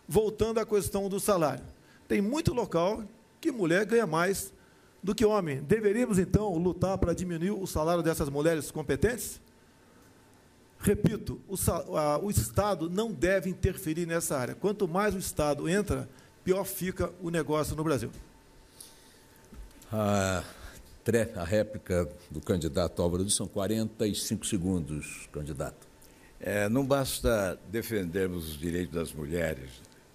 Voltando 0.09 0.59
à 0.59 0.67
questão 0.67 1.09
do 1.09 1.21
salário. 1.21 1.65
Tem 2.09 2.21
muito 2.21 2.53
local 2.53 3.05
que 3.41 3.53
mulher 3.53 3.85
ganha 3.85 4.07
mais 4.07 4.53
do 5.01 5.15
que 5.15 5.25
homem. 5.25 5.63
Deveríamos, 5.63 6.19
então, 6.19 6.57
lutar 6.57 6.99
para 6.99 7.13
diminuir 7.13 7.53
o 7.53 7.67
salário 7.69 8.03
dessas 8.03 8.29
mulheres 8.29 8.73
competentes? 8.73 9.41
Repito, 10.81 11.41
o, 11.49 11.57
a, 11.97 12.19
o 12.19 12.31
Estado 12.31 12.91
não 12.91 13.13
deve 13.13 13.49
interferir 13.49 14.07
nessa 14.07 14.37
área. 14.37 14.55
Quanto 14.57 14.89
mais 14.89 15.15
o 15.15 15.19
Estado 15.19 15.69
entra, 15.69 16.09
pior 16.43 16.65
fica 16.65 17.13
o 17.23 17.31
negócio 17.31 17.77
no 17.77 17.85
Brasil. 17.85 18.11
A, 19.93 20.43
a 21.37 21.45
réplica 21.45 22.09
do 22.29 22.41
candidato 22.41 23.01
Álvaro 23.01 23.31
são 23.31 23.47
45 23.47 24.45
segundos, 24.45 25.29
candidato. 25.31 25.87
É, 26.41 26.69
não 26.69 26.85
basta 26.85 27.57
defendermos 27.71 28.49
os 28.49 28.59
direitos 28.59 28.93
das 28.93 29.13
mulheres. 29.13 29.71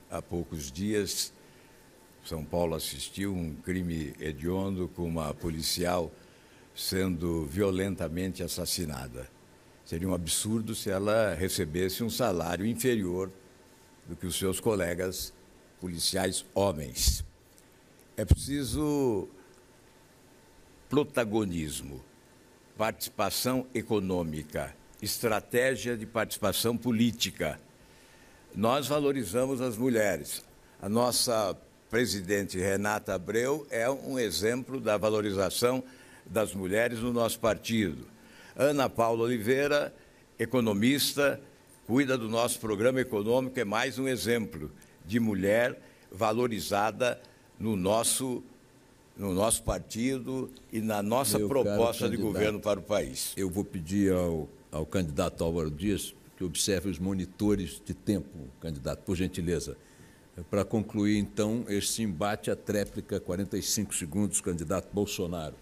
Há 0.10 0.22
poucos 0.22 0.70
dias, 0.70 1.32
São 2.26 2.44
Paulo 2.44 2.76
assistiu 2.76 3.34
um 3.34 3.56
crime 3.56 4.14
hediondo 4.20 4.90
com 4.90 5.04
uma 5.04 5.34
policial 5.34 6.12
sendo 6.76 7.46
violentamente 7.46 8.44
assassinada. 8.44 9.30
Seria 9.86 10.10
um 10.10 10.14
absurdo 10.14 10.76
se 10.76 10.90
ela 10.90 11.34
recebesse 11.36 12.04
um 12.04 12.10
salário 12.10 12.66
inferior 12.66 13.32
do 14.10 14.16
que 14.18 14.28
os 14.28 14.38
seus 14.38 14.60
colegas 14.60 15.34
policiais 15.80 16.46
homens. 16.54 17.24
É 18.18 18.26
preciso 18.26 19.30
protagonismo, 20.92 22.04
participação 22.78 23.66
econômica, 23.74 24.76
estratégia 25.02 25.96
de 25.96 26.06
participação 26.06 26.76
política. 26.76 27.58
Nós 28.54 28.90
valorizamos 28.90 29.62
as 29.62 29.78
mulheres. 29.78 30.44
A 30.82 30.90
nossa 30.90 31.56
presidente 31.90 32.60
Renata 32.60 33.14
Abreu 33.14 33.66
é 33.72 33.90
um 33.90 34.20
exemplo 34.20 34.82
da 34.82 34.98
valorização 34.98 35.82
das 36.26 36.54
mulheres 36.54 37.00
no 37.00 37.14
nosso 37.14 37.40
partido. 37.40 38.06
Ana 38.54 38.90
Paula 38.90 39.24
Oliveira, 39.24 39.96
economista, 40.38 41.40
cuida 41.88 42.18
do 42.18 42.28
nosso 42.28 42.60
programa 42.60 43.00
econômico, 43.00 43.58
é 43.58 43.64
mais 43.64 43.98
um 43.98 44.10
exemplo 44.10 44.70
de 45.06 45.22
mulher 45.22 45.82
valorizada 46.12 47.18
no 47.58 47.78
nosso, 47.78 48.44
no 49.16 49.34
nosso 49.34 49.64
partido 49.64 50.50
e 50.72 50.82
na 50.82 51.04
nossa 51.04 51.38
Meu 51.38 51.48
proposta 51.48 52.10
de 52.10 52.18
governo 52.18 52.60
para 52.60 52.80
o 52.80 52.84
país. 52.84 53.34
Eu 53.36 53.50
vou 53.50 53.64
pedir 53.64 54.14
ao, 54.14 54.50
ao 54.72 54.86
candidato 54.86 55.44
Álvaro 55.44 55.70
Dias 55.70 56.16
que 56.38 56.44
observe 56.44 56.90
os 56.90 56.98
monitores 56.98 57.82
de 57.86 57.94
tempo, 57.94 58.30
candidato, 58.60 59.04
por 59.04 59.16
gentileza. 59.16 59.78
Para 60.50 60.66
concluir, 60.66 61.20
então, 61.20 61.66
este 61.68 62.02
embate, 62.02 62.50
a 62.50 62.56
tréplica, 62.56 63.20
45 63.20 63.94
segundos, 63.94 64.42
candidato 64.42 64.88
Bolsonaro. 64.92 65.54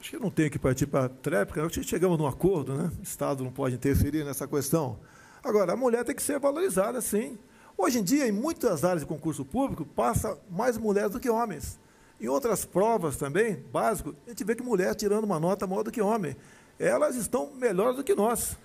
Acho 0.00 0.10
que 0.10 0.18
não 0.18 0.30
tem 0.30 0.48
que 0.48 0.58
partir 0.58 0.86
para 0.86 1.04
a 1.04 1.08
tréplica, 1.08 1.64
acho 1.66 1.80
que 1.80 1.86
chegamos 1.86 2.16
num 2.16 2.26
acordo, 2.26 2.74
né? 2.74 2.90
O 2.98 3.02
Estado 3.02 3.44
não 3.44 3.52
pode 3.52 3.74
interferir 3.74 4.24
nessa 4.24 4.48
questão. 4.48 4.98
Agora, 5.44 5.74
a 5.74 5.76
mulher 5.76 6.04
tem 6.04 6.14
que 6.14 6.22
ser 6.22 6.40
valorizada, 6.40 7.00
sim. 7.00 7.38
Hoje 7.84 7.98
em 7.98 8.04
dia, 8.04 8.28
em 8.28 8.30
muitas 8.30 8.84
áreas 8.84 9.00
de 9.00 9.08
concurso 9.08 9.44
público, 9.44 9.84
passa 9.84 10.40
mais 10.48 10.78
mulheres 10.78 11.10
do 11.10 11.18
que 11.18 11.28
homens. 11.28 11.80
Em 12.20 12.28
outras 12.28 12.64
provas 12.64 13.16
também, 13.16 13.56
básico, 13.72 14.14
a 14.24 14.30
gente 14.30 14.44
vê 14.44 14.54
que 14.54 14.62
mulher 14.62 14.94
tirando 14.94 15.24
uma 15.24 15.40
nota 15.40 15.66
maior 15.66 15.82
do 15.82 15.90
que 15.90 16.00
homem. 16.00 16.36
Elas 16.78 17.16
estão 17.16 17.52
melhores 17.52 17.96
do 17.96 18.04
que 18.04 18.14
nós. 18.14 18.56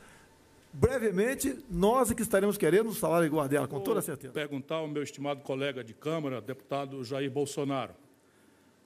Brevemente, 0.71 1.57
nós 1.67 2.11
é 2.11 2.13
que 2.13 2.21
estaremos 2.21 2.59
querendo 2.59 2.89
o 2.89 2.93
salário 2.93 3.25
igual 3.25 3.47
dela, 3.47 3.67
com 3.67 3.79
toda 3.79 4.03
certeza. 4.03 4.27
Vou 4.27 4.35
perguntar 4.35 4.75
ao 4.75 4.87
meu 4.87 5.01
estimado 5.01 5.41
colega 5.41 5.83
de 5.83 5.95
Câmara, 5.95 6.39
deputado 6.39 7.03
Jair 7.03 7.31
Bolsonaro. 7.31 7.95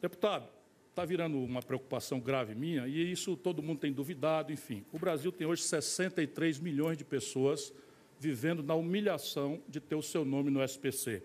Deputado, 0.02 0.48
está 0.92 1.04
virando 1.04 1.40
uma 1.40 1.62
preocupação 1.62 2.22
grave 2.22 2.56
minha, 2.56 2.88
e 2.88 3.12
isso 3.12 3.36
todo 3.36 3.62
mundo 3.62 3.80
tem 3.80 3.92
duvidado, 3.92 4.54
enfim. 4.54 4.86
O 4.94 4.98
Brasil 4.98 5.30
tem 5.30 5.46
hoje 5.46 5.64
63 5.64 6.58
milhões 6.58 6.98
de 6.98 7.04
pessoas 7.04 7.74
vivendo 8.22 8.62
na 8.62 8.76
humilhação 8.76 9.60
de 9.68 9.80
ter 9.80 9.96
o 9.96 10.02
seu 10.02 10.24
nome 10.24 10.52
no 10.52 10.64
SPC. 10.64 11.24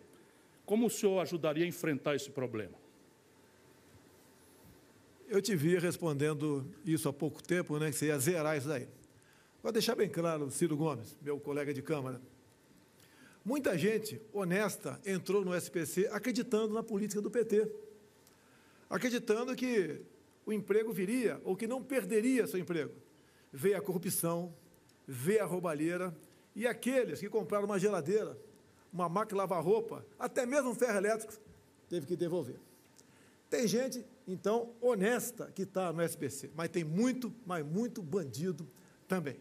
Como 0.64 0.86
o 0.86 0.90
senhor 0.90 1.20
ajudaria 1.20 1.64
a 1.64 1.68
enfrentar 1.68 2.16
esse 2.16 2.30
problema? 2.30 2.74
Eu 5.28 5.42
te 5.42 5.54
vi 5.54 5.76
respondendo 5.76 6.66
isso 6.86 7.08
há 7.08 7.12
pouco 7.12 7.42
tempo, 7.42 7.78
né, 7.78 7.90
que 7.90 7.96
você 7.96 8.06
ia 8.06 8.18
zerar 8.18 8.56
isso 8.56 8.68
daí. 8.68 8.88
Vou 9.62 9.70
deixar 9.70 9.94
bem 9.94 10.08
claro, 10.08 10.50
Ciro 10.50 10.74
Gomes, 10.74 11.14
meu 11.20 11.38
colega 11.38 11.74
de 11.74 11.82
Câmara. 11.82 12.18
Muita 13.44 13.76
gente 13.76 14.18
honesta 14.32 14.98
entrou 15.04 15.44
no 15.44 15.54
SPC 15.54 16.08
acreditando 16.10 16.72
na 16.72 16.82
política 16.82 17.20
do 17.20 17.30
PT 17.30 17.70
acreditando 18.88 19.54
que 19.54 20.00
o 20.44 20.52
emprego 20.52 20.92
viria 20.92 21.40
ou 21.44 21.56
que 21.56 21.66
não 21.66 21.82
perderia 21.82 22.46
seu 22.46 22.58
emprego. 22.58 22.94
Veio 23.52 23.76
a 23.76 23.82
corrupção, 23.82 24.54
veio 25.06 25.42
a 25.42 25.46
roubalheira 25.46 26.16
e 26.56 26.66
aqueles 26.66 27.20
que 27.20 27.28
compraram 27.28 27.66
uma 27.66 27.78
geladeira, 27.78 28.36
uma 28.92 29.08
máquina 29.08 29.38
lavar 29.42 29.62
roupa, 29.62 30.04
até 30.18 30.44
mesmo 30.44 30.70
um 30.70 30.74
ferro 30.74 30.96
elétrico, 30.96 31.34
teve 31.88 32.04
que 32.04 32.16
devolver. 32.16 32.56
Tem 33.48 33.68
gente, 33.68 34.04
então, 34.26 34.70
honesta 34.80 35.52
que 35.54 35.62
está 35.62 35.92
no 35.92 36.02
SPC, 36.02 36.50
mas 36.56 36.68
tem 36.68 36.82
muito, 36.82 37.32
mas 37.46 37.64
muito 37.64 38.02
bandido 38.02 38.68
também. 39.06 39.36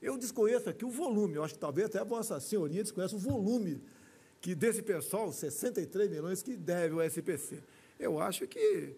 Eu 0.00 0.16
desconheço 0.16 0.70
aqui 0.70 0.84
o 0.84 0.90
volume, 0.90 1.34
eu 1.34 1.42
acho 1.42 1.54
que 1.54 1.60
talvez 1.60 1.88
até 1.88 1.98
a 1.98 2.04
Vossa 2.04 2.38
Senhoria 2.38 2.84
desconheça 2.84 3.16
o 3.16 3.18
volume 3.18 3.82
que 4.40 4.54
desse 4.54 4.82
pessoal, 4.82 5.32
63 5.32 6.08
milhões, 6.08 6.42
que 6.42 6.56
deve 6.56 6.94
ao 6.94 7.02
SPC 7.02 7.58
eu 8.02 8.18
acho 8.18 8.46
que 8.46 8.94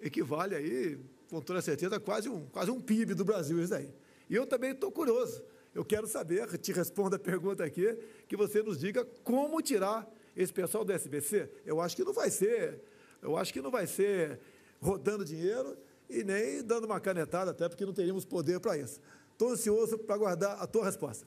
equivale 0.00 0.54
aí, 0.54 0.98
com 1.28 1.40
toda 1.40 1.60
certeza, 1.60 1.98
quase 1.98 2.28
um, 2.28 2.46
quase 2.46 2.70
um 2.70 2.80
PIB 2.80 3.14
do 3.14 3.24
Brasil 3.24 3.60
isso 3.62 3.74
aí. 3.74 3.92
E 4.30 4.34
eu 4.34 4.46
também 4.46 4.70
estou 4.70 4.92
curioso. 4.92 5.42
Eu 5.76 5.84
quero 5.84 6.06
saber, 6.06 6.56
te 6.56 6.72
responda 6.72 7.16
a 7.16 7.18
pergunta 7.18 7.62
aqui, 7.62 7.98
que 8.26 8.34
você 8.34 8.62
nos 8.62 8.78
diga 8.78 9.04
como 9.22 9.60
tirar 9.60 10.10
esse 10.34 10.50
pessoal 10.50 10.86
do 10.86 10.90
SBC. 10.90 11.50
Eu 11.66 11.82
acho 11.82 11.94
que 11.94 12.02
não 12.02 12.14
vai 12.14 12.30
ser, 12.30 12.80
eu 13.20 13.36
acho 13.36 13.52
que 13.52 13.60
não 13.60 13.70
vai 13.70 13.86
ser 13.86 14.40
rodando 14.80 15.22
dinheiro 15.22 15.76
e 16.08 16.24
nem 16.24 16.62
dando 16.62 16.86
uma 16.86 16.98
canetada, 16.98 17.50
até 17.50 17.68
porque 17.68 17.84
não 17.84 17.92
teríamos 17.92 18.24
poder 18.24 18.58
para 18.58 18.78
isso. 18.78 18.98
Estou 19.32 19.50
ansioso 19.50 19.98
para 19.98 20.14
aguardar 20.14 20.62
a 20.62 20.66
tua 20.66 20.82
resposta. 20.82 21.26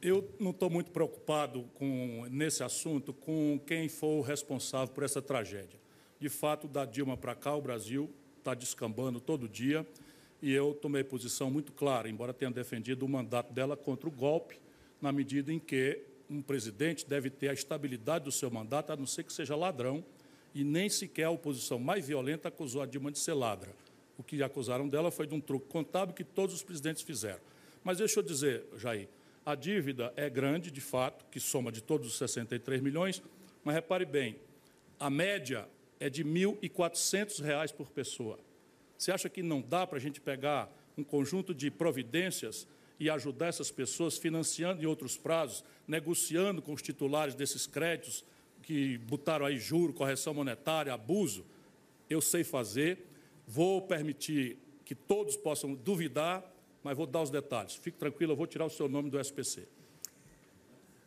Eu 0.00 0.28
não 0.38 0.52
estou 0.52 0.70
muito 0.70 0.92
preocupado 0.92 1.68
com, 1.74 2.28
nesse 2.30 2.62
assunto 2.62 3.12
com 3.12 3.60
quem 3.66 3.88
for 3.88 4.20
o 4.20 4.22
responsável 4.22 4.94
por 4.94 5.02
essa 5.02 5.20
tragédia. 5.20 5.80
De 6.20 6.28
fato, 6.28 6.68
da 6.68 6.84
Dilma 6.84 7.16
para 7.16 7.34
cá, 7.34 7.56
o 7.56 7.60
Brasil 7.60 8.08
está 8.38 8.54
descambando 8.54 9.20
todo 9.20 9.48
dia 9.48 9.84
e 10.44 10.52
eu 10.52 10.74
tomei 10.74 11.02
posição 11.02 11.50
muito 11.50 11.72
clara, 11.72 12.06
embora 12.06 12.30
tenha 12.34 12.50
defendido 12.50 13.06
o 13.06 13.08
mandato 13.08 13.50
dela 13.50 13.78
contra 13.78 14.06
o 14.06 14.12
golpe, 14.12 14.60
na 15.00 15.10
medida 15.10 15.50
em 15.50 15.58
que 15.58 16.02
um 16.28 16.42
presidente 16.42 17.08
deve 17.08 17.30
ter 17.30 17.48
a 17.48 17.54
estabilidade 17.54 18.26
do 18.26 18.30
seu 18.30 18.50
mandato, 18.50 18.92
a 18.92 18.96
não 18.96 19.06
ser 19.06 19.24
que 19.24 19.32
seja 19.32 19.56
ladrão, 19.56 20.04
e 20.54 20.62
nem 20.62 20.90
sequer 20.90 21.24
a 21.24 21.30
oposição 21.30 21.78
mais 21.78 22.06
violenta 22.06 22.48
acusou 22.48 22.82
a 22.82 22.86
Dilma 22.86 23.10
de 23.10 23.20
ser 23.20 23.32
ladra. 23.32 23.74
O 24.18 24.22
que 24.22 24.42
acusaram 24.42 24.86
dela 24.86 25.10
foi 25.10 25.26
de 25.26 25.34
um 25.34 25.40
truque 25.40 25.66
contábil 25.66 26.14
que 26.14 26.22
todos 26.22 26.54
os 26.54 26.62
presidentes 26.62 27.02
fizeram. 27.02 27.40
Mas 27.82 27.96
deixa 27.96 28.20
eu 28.20 28.22
dizer, 28.22 28.66
Jair, 28.76 29.08
a 29.46 29.54
dívida 29.54 30.12
é 30.14 30.28
grande, 30.28 30.70
de 30.70 30.80
fato, 30.82 31.24
que 31.30 31.40
soma 31.40 31.72
de 31.72 31.82
todos 31.82 32.06
os 32.06 32.18
63 32.18 32.82
milhões, 32.82 33.22
mas 33.64 33.76
repare 33.76 34.04
bem, 34.04 34.36
a 35.00 35.08
média 35.08 35.66
é 35.98 36.10
de 36.10 36.22
R$ 36.22 36.28
1.400 36.28 37.72
por 37.72 37.90
pessoa. 37.90 38.38
Você 39.04 39.12
acha 39.12 39.28
que 39.28 39.42
não 39.42 39.60
dá 39.60 39.86
para 39.86 39.98
a 39.98 40.00
gente 40.00 40.18
pegar 40.18 40.74
um 40.96 41.04
conjunto 41.04 41.54
de 41.54 41.70
providências 41.70 42.66
e 42.98 43.10
ajudar 43.10 43.48
essas 43.48 43.70
pessoas 43.70 44.16
financiando 44.16 44.82
em 44.82 44.86
outros 44.86 45.14
prazos, 45.14 45.62
negociando 45.86 46.62
com 46.62 46.72
os 46.72 46.80
titulares 46.80 47.34
desses 47.34 47.66
créditos 47.66 48.24
que 48.62 48.96
botaram 48.96 49.44
aí 49.44 49.58
juro, 49.58 49.92
correção 49.92 50.32
monetária, 50.32 50.90
abuso? 50.94 51.44
Eu 52.08 52.22
sei 52.22 52.42
fazer, 52.42 53.06
vou 53.46 53.82
permitir 53.82 54.56
que 54.86 54.94
todos 54.94 55.36
possam 55.36 55.74
duvidar 55.74 56.42
mas 56.82 56.96
vou 56.96 57.06
dar 57.06 57.20
os 57.20 57.30
detalhes. 57.30 57.74
Fique 57.74 57.98
tranquilo, 57.98 58.32
eu 58.32 58.36
vou 58.36 58.46
tirar 58.46 58.64
o 58.64 58.70
seu 58.70 58.88
nome 58.88 59.10
do 59.10 59.20
SPC. 59.20 59.68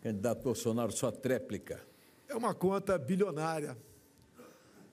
Candidato 0.04 0.44
Bolsonaro, 0.44 0.92
sua 0.92 1.12
tréplica. 1.12 1.84
É 2.28 2.36
uma 2.36 2.54
conta 2.54 2.96
bilionária. 2.98 3.76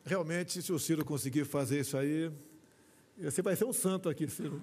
Realmente, 0.04 0.62
se 0.62 0.72
o 0.72 0.78
Ciro 0.78 1.04
conseguir 1.04 1.44
fazer 1.44 1.80
isso 1.80 1.96
aí, 1.96 2.30
você 3.16 3.42
vai 3.42 3.54
ser 3.54 3.64
um 3.64 3.72
santo 3.72 4.08
aqui, 4.08 4.28
Ciro. 4.28 4.60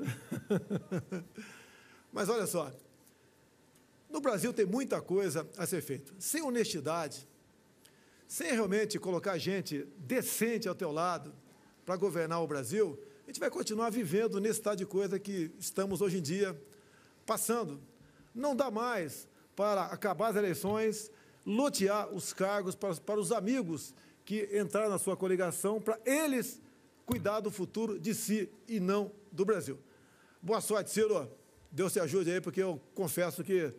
Mas 2.11 2.27
olha 2.27 2.45
só, 2.45 2.71
no 4.09 4.19
Brasil 4.19 4.51
tem 4.51 4.65
muita 4.65 5.01
coisa 5.01 5.47
a 5.57 5.65
ser 5.65 5.81
feita. 5.81 6.13
Sem 6.19 6.41
honestidade, 6.41 7.27
sem 8.27 8.51
realmente 8.51 8.99
colocar 8.99 9.37
gente 9.37 9.87
decente 9.97 10.67
ao 10.67 10.75
teu 10.75 10.91
lado 10.91 11.33
para 11.85 11.95
governar 11.95 12.41
o 12.41 12.47
Brasil, 12.47 12.99
a 13.23 13.27
gente 13.27 13.39
vai 13.39 13.49
continuar 13.49 13.89
vivendo 13.89 14.39
nesse 14.41 14.59
estado 14.59 14.79
de 14.79 14.85
coisa 14.85 15.17
que 15.17 15.51
estamos 15.57 16.01
hoje 16.01 16.17
em 16.17 16.21
dia 16.21 16.59
passando. 17.25 17.81
Não 18.35 18.53
dá 18.53 18.69
mais 18.69 19.27
para 19.55 19.85
acabar 19.85 20.29
as 20.29 20.35
eleições, 20.35 21.09
lotear 21.45 22.09
os 22.13 22.33
cargos 22.33 22.75
para, 22.75 22.95
para 22.95 23.19
os 23.19 23.31
amigos 23.31 23.93
que 24.25 24.49
entraram 24.57 24.89
na 24.89 24.99
sua 24.99 25.15
coligação, 25.15 25.81
para 25.81 25.99
eles 26.05 26.61
cuidar 27.05 27.39
do 27.39 27.51
futuro 27.51 27.99
de 27.99 28.13
si 28.13 28.49
e 28.67 28.79
não 28.79 29.11
do 29.31 29.45
Brasil. 29.45 29.77
Boa 30.41 30.61
sorte, 30.61 30.89
Ciro. 30.89 31.29
Deus 31.71 31.93
te 31.93 31.99
ajude 31.99 32.31
aí, 32.31 32.41
porque 32.41 32.61
eu 32.61 32.81
confesso 32.93 33.43
que 33.43 33.73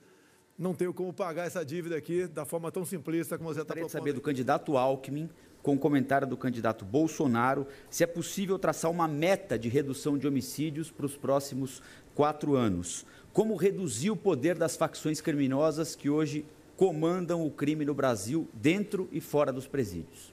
não 0.59 0.75
tenho 0.75 0.95
como 0.95 1.13
pagar 1.13 1.47
essa 1.47 1.65
dívida 1.65 1.97
aqui 1.97 2.27
da 2.27 2.45
forma 2.45 2.71
tão 2.71 2.85
simplista 2.85 3.37
como 3.37 3.53
você 3.53 3.63
está 3.63 3.75
propondo. 3.75 3.91
saber 3.91 4.13
do 4.13 4.21
candidato 4.21 4.77
Alckmin, 4.77 5.29
com 5.63 5.75
o 5.75 5.79
comentário 5.79 6.27
do 6.27 6.37
candidato 6.37 6.85
Bolsonaro, 6.85 7.67
se 7.91 8.03
é 8.03 8.07
possível 8.07 8.59
traçar 8.59 8.91
uma 8.91 9.07
meta 9.07 9.59
de 9.59 9.69
redução 9.69 10.17
de 10.17 10.27
homicídios 10.27 10.91
para 10.91 11.07
os 11.07 11.17
próximos 11.17 11.83
quatro 12.15 12.55
anos. 12.55 13.05
Como 13.33 13.57
reduzir 13.57 14.11
o 14.11 14.17
poder 14.17 14.57
das 14.57 14.77
facções 14.77 15.21
criminosas 15.21 15.95
que 15.95 16.11
hoje 16.11 16.45
comandam 16.77 17.47
o 17.47 17.51
crime 17.51 17.85
no 17.85 17.95
Brasil, 17.95 18.49
dentro 18.53 19.09
e 19.13 19.21
fora 19.21 19.53
dos 19.53 19.67
presídios? 19.67 20.33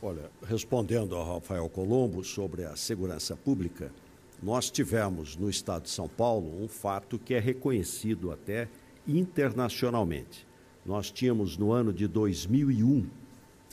Olha, 0.00 0.30
respondendo 0.46 1.16
ao 1.16 1.34
Rafael 1.34 1.68
Colombo 1.68 2.22
sobre 2.22 2.64
a 2.64 2.76
segurança 2.76 3.36
pública, 3.36 3.90
nós 4.40 4.70
tivemos 4.70 5.36
no 5.36 5.50
estado 5.50 5.82
de 5.82 5.90
São 5.90 6.08
Paulo 6.08 6.62
um 6.62 6.68
fato 6.68 7.18
que 7.18 7.34
é 7.34 7.40
reconhecido 7.40 8.30
até 8.30 8.68
internacionalmente. 9.06 10.46
Nós 10.86 11.10
tínhamos 11.10 11.56
no 11.56 11.72
ano 11.72 11.92
de 11.92 12.06
2001 12.06 13.08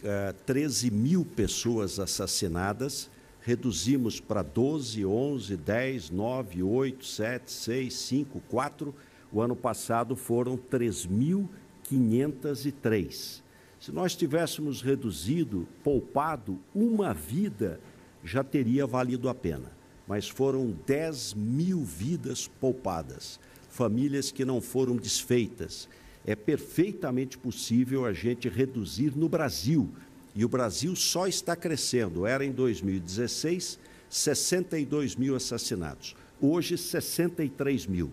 eh, 0.04 0.34
13 0.48 0.90
mil 0.90 1.24
pessoas 1.24 2.00
assassinadas, 2.00 3.08
reduzimos 3.42 4.20
para 4.20 4.42
12, 4.42 5.06
11, 5.06 5.56
10, 5.56 6.10
9, 6.10 6.64
8, 6.64 7.06
7, 7.06 7.52
6, 7.52 7.94
5, 7.94 8.42
4. 8.50 8.96
O 9.32 9.40
ano 9.42 9.56
passado 9.56 10.16
foram 10.16 10.58
3.503. 10.58 13.45
Se 13.86 13.92
nós 13.92 14.16
tivéssemos 14.16 14.82
reduzido, 14.82 15.68
poupado 15.84 16.60
uma 16.74 17.14
vida, 17.14 17.80
já 18.24 18.44
teria 18.44 18.88
valido 18.88 19.30
a 19.30 19.36
pena. 19.36 19.72
Mas 20.08 20.28
foram 20.28 20.76
10 20.88 21.36
mil 21.36 21.84
vidas 21.84 22.48
poupadas, 22.48 23.40
famílias 23.70 24.32
que 24.32 24.44
não 24.44 24.60
foram 24.60 24.96
desfeitas. 24.96 25.88
É 26.26 26.36
perfeitamente 26.36 27.38
possível 27.38 28.06
a 28.06 28.12
gente 28.12 28.50
reduzir 28.50 29.16
no 29.16 29.30
Brasil. 29.30 29.88
E 30.34 30.44
o 30.44 30.50
Brasil 30.50 30.96
só 30.96 31.28
está 31.28 31.56
crescendo. 31.56 32.26
Era 32.26 32.44
em 32.44 32.52
2016, 32.52 33.78
62 34.10 35.16
mil 35.16 35.36
assassinatos. 35.36 36.16
Hoje, 36.42 36.76
63 36.76 37.86
mil. 37.86 38.12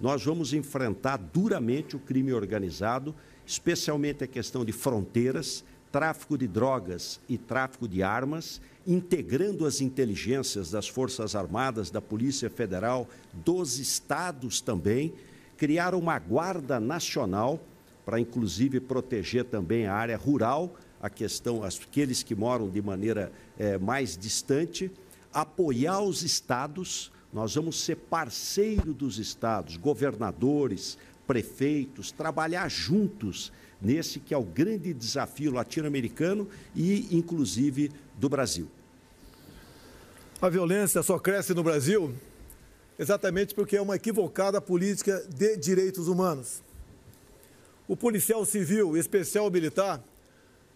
Nós 0.00 0.24
vamos 0.24 0.52
enfrentar 0.52 1.16
duramente 1.16 1.96
o 1.96 1.98
crime 1.98 2.32
organizado 2.32 3.12
especialmente 3.48 4.22
a 4.22 4.26
questão 4.26 4.62
de 4.62 4.72
fronteiras, 4.72 5.64
tráfico 5.90 6.36
de 6.36 6.46
drogas 6.46 7.18
e 7.26 7.38
tráfico 7.38 7.88
de 7.88 8.02
armas, 8.02 8.60
integrando 8.86 9.64
as 9.64 9.80
inteligências 9.80 10.70
das 10.70 10.86
Forças 10.86 11.34
Armadas, 11.34 11.90
da 11.90 12.02
Polícia 12.02 12.50
Federal, 12.50 13.08
dos 13.32 13.78
estados 13.78 14.60
também, 14.60 15.14
criar 15.56 15.94
uma 15.94 16.18
guarda 16.18 16.78
nacional 16.78 17.58
para 18.04 18.20
inclusive 18.20 18.80
proteger 18.80 19.46
também 19.46 19.86
a 19.86 19.94
área 19.94 20.16
rural, 20.18 20.74
a 21.00 21.08
questão 21.08 21.62
aqueles 21.64 22.22
que 22.22 22.34
moram 22.34 22.68
de 22.68 22.82
maneira 22.82 23.32
é, 23.58 23.78
mais 23.78 24.14
distante, 24.14 24.90
apoiar 25.32 26.02
os 26.02 26.22
estados. 26.22 27.10
Nós 27.32 27.54
vamos 27.54 27.80
ser 27.80 27.96
parceiro 27.96 28.92
dos 28.92 29.18
estados, 29.18 29.78
governadores, 29.78 30.98
prefeitos, 31.28 32.10
trabalhar 32.10 32.68
juntos 32.70 33.52
nesse 33.80 34.18
que 34.18 34.32
é 34.32 34.36
o 34.36 34.42
grande 34.42 34.92
desafio 34.94 35.52
latino-americano 35.52 36.48
e, 36.74 37.14
inclusive, 37.14 37.92
do 38.16 38.28
Brasil. 38.28 38.66
A 40.40 40.48
violência 40.48 41.02
só 41.02 41.18
cresce 41.18 41.52
no 41.52 41.62
Brasil 41.62 42.14
exatamente 42.98 43.54
porque 43.54 43.76
é 43.76 43.80
uma 43.80 43.96
equivocada 43.96 44.60
política 44.60 45.24
de 45.28 45.56
direitos 45.56 46.08
humanos. 46.08 46.62
O 47.86 47.96
policial 47.96 48.44
civil 48.44 48.96
e 48.96 49.00
especial 49.00 49.50
militar 49.50 50.02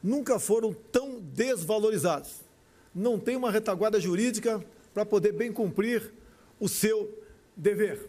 nunca 0.02 0.38
foram 0.38 0.74
tão 0.92 1.20
desvalorizados. 1.20 2.42
Não 2.94 3.18
tem 3.18 3.36
uma 3.36 3.50
retaguarda 3.50 3.98
jurídica 3.98 4.64
para 4.92 5.06
poder 5.06 5.32
bem 5.32 5.52
cumprir 5.52 6.12
o 6.60 6.68
seu 6.68 7.10
dever. 7.56 8.08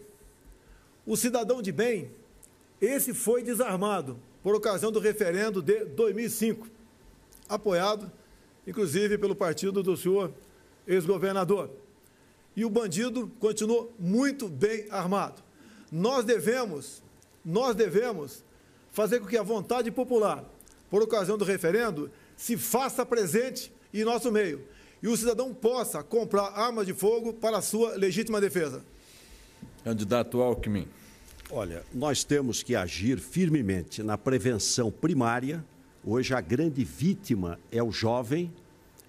O 1.06 1.16
cidadão 1.16 1.60
de 1.60 1.72
bem 1.72 2.10
esse 2.84 3.14
foi 3.14 3.42
desarmado 3.42 4.18
por 4.42 4.54
ocasião 4.54 4.92
do 4.92 5.00
referendo 5.00 5.62
de 5.62 5.84
2005, 5.84 6.68
apoiado, 7.48 8.10
inclusive, 8.66 9.16
pelo 9.16 9.34
partido 9.34 9.82
do 9.82 9.96
senhor 9.96 10.32
ex-governador. 10.86 11.70
E 12.56 12.64
o 12.64 12.70
bandido 12.70 13.30
continuou 13.40 13.92
muito 13.98 14.48
bem 14.48 14.86
armado. 14.90 15.42
Nós 15.90 16.24
devemos, 16.24 17.02
nós 17.44 17.74
devemos 17.74 18.44
fazer 18.92 19.20
com 19.20 19.26
que 19.26 19.36
a 19.36 19.42
vontade 19.42 19.90
popular, 19.90 20.44
por 20.90 21.02
ocasião 21.02 21.36
do 21.36 21.44
referendo, 21.44 22.10
se 22.36 22.56
faça 22.56 23.04
presente 23.04 23.72
em 23.92 24.04
nosso 24.04 24.30
meio 24.30 24.64
e 25.02 25.08
o 25.08 25.16
cidadão 25.16 25.52
possa 25.52 26.02
comprar 26.02 26.52
armas 26.54 26.86
de 26.86 26.94
fogo 26.94 27.32
para 27.32 27.58
a 27.58 27.62
sua 27.62 27.94
legítima 27.94 28.40
defesa. 28.40 28.82
Candidato 29.84 30.40
Alckmin. 30.40 30.88
Olha, 31.50 31.84
nós 31.92 32.24
temos 32.24 32.62
que 32.62 32.74
agir 32.74 33.18
firmemente 33.18 34.02
na 34.02 34.16
prevenção 34.16 34.90
primária. 34.90 35.62
Hoje, 36.02 36.32
a 36.32 36.40
grande 36.40 36.82
vítima 36.84 37.58
é 37.70 37.82
o 37.82 37.92
jovem, 37.92 38.50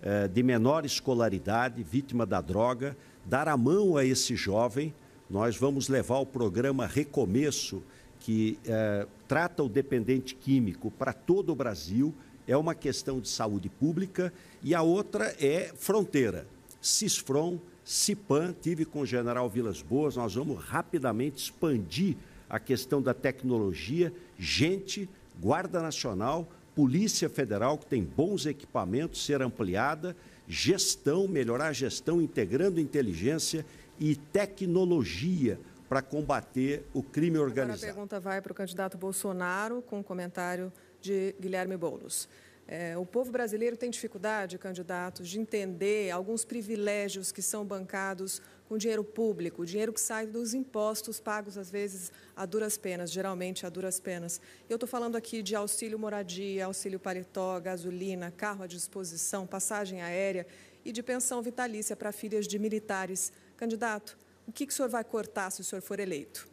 é, 0.01 0.27
de 0.27 0.43
menor 0.43 0.85
escolaridade, 0.85 1.81
vítima 1.81 2.25
da 2.25 2.41
droga. 2.41 2.95
Dar 3.25 3.47
a 3.47 3.55
mão 3.55 3.95
a 3.95 4.03
esse 4.03 4.35
jovem, 4.35 4.93
nós 5.29 5.55
vamos 5.55 5.87
levar 5.87 6.19
o 6.19 6.25
programa 6.25 6.85
Recomeço, 6.85 7.81
que 8.19 8.59
é, 8.65 9.07
trata 9.29 9.63
o 9.63 9.69
dependente 9.69 10.35
químico 10.35 10.91
para 10.91 11.13
todo 11.13 11.53
o 11.53 11.55
Brasil. 11.55 12.13
É 12.45 12.57
uma 12.57 12.75
questão 12.75 13.21
de 13.21 13.29
saúde 13.29 13.69
pública. 13.69 14.31
E 14.61 14.75
a 14.75 14.81
outra 14.81 15.33
é 15.39 15.71
fronteira. 15.73 16.45
CISFRON, 16.81 17.59
CIPAM, 17.85 18.51
tive 18.59 18.83
com 18.83 19.01
o 19.01 19.05
general 19.05 19.47
Vilas 19.47 19.79
Boas, 19.79 20.15
nós 20.15 20.33
vamos 20.33 20.57
rapidamente 20.63 21.37
expandir 21.37 22.17
a 22.49 22.59
questão 22.59 22.99
da 22.99 23.13
tecnologia, 23.13 24.11
gente, 24.39 25.07
Guarda 25.39 25.79
Nacional, 25.81 26.47
Polícia 26.73 27.29
Federal, 27.29 27.77
que 27.77 27.85
tem 27.85 28.03
bons 28.03 28.47
equipamentos, 28.47 29.23
ser 29.23 29.41
ampliada, 29.41 30.15
gestão, 30.47 31.27
melhorar 31.27 31.67
a 31.67 31.73
gestão, 31.73 32.19
integrando 32.19 32.79
inteligência 32.79 33.63
e 33.99 34.15
tecnologia 34.15 35.59
para 35.87 36.01
combater 36.01 36.85
o 36.91 37.03
crime 37.03 37.37
organizado. 37.37 37.83
Agora 37.83 37.91
a 37.91 37.93
pergunta 37.93 38.19
vai 38.19 38.41
para 38.41 38.51
o 38.51 38.55
candidato 38.55 38.97
Bolsonaro, 38.97 39.83
com 39.83 39.97
o 39.97 39.99
um 39.99 40.03
comentário 40.03 40.73
de 40.99 41.35
Guilherme 41.39 41.77
Boulos. 41.77 42.27
É, 42.67 42.97
o 42.97 43.05
povo 43.05 43.31
brasileiro 43.31 43.77
tem 43.77 43.91
dificuldade, 43.91 44.57
candidatos, 44.57 45.29
de 45.29 45.39
entender 45.39 46.09
alguns 46.09 46.43
privilégios 46.43 47.31
que 47.31 47.41
são 47.41 47.63
bancados 47.63 48.41
com 48.67 48.75
dinheiro 48.75 49.03
público, 49.03 49.63
dinheiro 49.63 49.93
que 49.93 50.01
sai 50.01 50.25
dos 50.25 50.55
impostos 50.55 51.19
pagos, 51.19 51.59
às 51.59 51.69
vezes, 51.69 52.11
a 52.35 52.43
duras 52.43 52.75
penas, 52.75 53.11
geralmente 53.11 53.67
a 53.67 53.69
duras 53.69 53.99
penas. 53.99 54.41
Eu 54.67 54.77
estou 54.77 54.89
falando 54.89 55.15
aqui 55.15 55.43
de 55.43 55.55
auxílio 55.55 55.99
moradia, 55.99 56.65
auxílio 56.65 56.99
paletó, 56.99 57.59
gasolina, 57.59 58.31
carro 58.31 58.63
à 58.63 58.67
disposição, 58.67 59.45
passagem 59.45 60.01
aérea 60.01 60.47
e 60.83 60.91
de 60.91 61.03
pensão 61.03 61.43
vitalícia 61.43 61.95
para 61.95 62.11
filhas 62.11 62.47
de 62.47 62.57
militares. 62.57 63.31
Candidato, 63.55 64.17
o 64.47 64.51
que, 64.51 64.65
que 64.65 64.73
o 64.73 64.75
senhor 64.75 64.89
vai 64.89 65.03
cortar 65.03 65.51
se 65.51 65.61
o 65.61 65.63
senhor 65.63 65.81
for 65.83 65.99
eleito? 65.99 66.47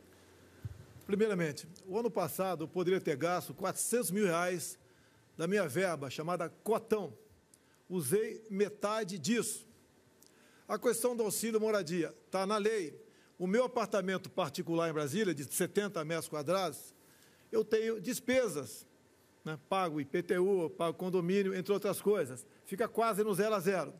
Primeiramente, 1.06 1.66
o 1.86 1.98
ano 1.98 2.10
passado 2.10 2.64
eu 2.64 2.68
poderia 2.68 3.00
ter 3.00 3.16
gasto 3.16 3.54
400 3.54 4.10
mil 4.10 4.26
reais 4.26 4.78
da 5.42 5.48
minha 5.48 5.66
verba, 5.66 6.08
chamada 6.08 6.48
cotão. 6.48 7.12
Usei 7.88 8.46
metade 8.48 9.18
disso. 9.18 9.66
A 10.68 10.78
questão 10.78 11.16
do 11.16 11.24
auxílio 11.24 11.60
moradia 11.60 12.14
está 12.26 12.46
na 12.46 12.58
lei. 12.58 12.96
O 13.36 13.44
meu 13.44 13.64
apartamento 13.64 14.30
particular 14.30 14.88
em 14.88 14.92
Brasília, 14.92 15.34
de 15.34 15.42
70 15.42 16.04
metros 16.04 16.28
quadrados, 16.28 16.94
eu 17.50 17.64
tenho 17.64 18.00
despesas. 18.00 18.86
Né? 19.44 19.58
Pago 19.68 20.00
IPTU, 20.00 20.70
pago 20.78 20.96
condomínio, 20.96 21.56
entre 21.56 21.72
outras 21.72 22.00
coisas. 22.00 22.46
Fica 22.64 22.86
quase 22.86 23.24
no 23.24 23.34
zero 23.34 23.56
a 23.56 23.58
zero. 23.58 23.92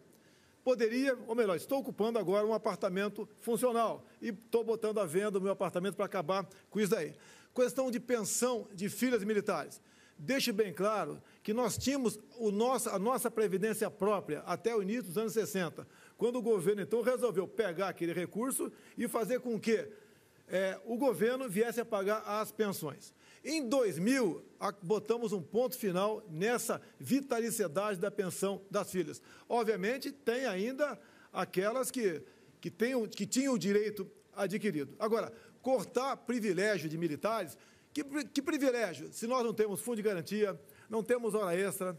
Poderia, 0.63 1.19
ou 1.27 1.35
melhor, 1.35 1.57
estou 1.57 1.81
ocupando 1.81 2.21
agora 2.21 2.47
um 2.47 2.55
apartamento 2.55 3.29
funcional 3.41 4.07
e 4.21 4.29
estou 4.29 4.63
botando 4.63 5.01
à 5.01 5.05
venda 5.05 5.41
o 5.41 5.43
meu 5.43 5.51
apartamento 5.51 5.97
para 5.97 6.05
acabar 6.05 6.49
com 6.71 6.79
isso 6.79 6.93
daí. 6.93 7.17
Questão 7.53 7.91
de 7.91 7.99
pensão 7.99 8.69
de 8.73 8.89
filhas 8.89 9.25
militares. 9.25 9.81
Deixe 10.23 10.53
bem 10.53 10.73
claro 10.73 11.21
que 11.43 11.53
nós 11.53 11.77
tínhamos 11.77 12.19
nosso, 12.53 12.89
a 12.89 12.99
nossa 12.99 13.31
previdência 13.31 13.91
própria 13.91 14.41
até 14.41 14.75
o 14.75 14.83
início 14.83 15.05
dos 15.05 15.19
anos 15.19 15.33
60, 15.33 15.87
quando 16.17 16.37
o 16.37 16.43
governo 16.43 16.83
então 16.83 17.03
resolveu 17.03 17.49
pegar 17.49 17.89
aquele 17.89 18.13
recurso 18.13 18.71
e 18.97 19.09
fazer 19.09 19.41
com 19.41 19.59
que 19.59 19.89
é, 20.49 20.79
o 20.85 20.97
governo 20.97 21.49
viesse 21.49 21.81
a 21.81 21.85
pagar 21.85 22.19
as 22.19 22.53
pensões. 22.53 23.13
Em 23.45 23.69
2000, 23.69 24.45
botamos 24.83 25.33
um 25.33 25.43
ponto 25.43 25.77
final 25.77 26.25
nessa 26.31 26.81
vitaliciedade 26.99 27.99
da 27.99 28.11
pensão 28.11 28.63
das 28.71 28.91
filhas. 28.91 29.21
Obviamente, 29.49 30.13
tem 30.13 30.47
ainda 30.47 30.99
aquelas 31.33 31.91
que, 31.91 32.23
que, 32.61 32.71
tenham, 32.71 33.09
que 33.09 33.27
tinham 33.27 33.55
o 33.55 33.59
direito 33.59 34.09
adquirido. 34.33 34.95
Agora, 34.97 35.33
cortar 35.61 36.17
privilégio 36.19 36.89
de 36.89 36.97
militares, 36.97 37.57
que, 37.93 38.05
que 38.27 38.41
privilégio? 38.41 39.13
Se 39.13 39.27
nós 39.27 39.45
não 39.45 39.53
temos 39.53 39.81
fundo 39.81 39.97
de 39.97 40.03
garantia, 40.03 40.59
não 40.93 41.03
temos 41.03 41.35
hora 41.35 41.57
extra, 41.57 41.99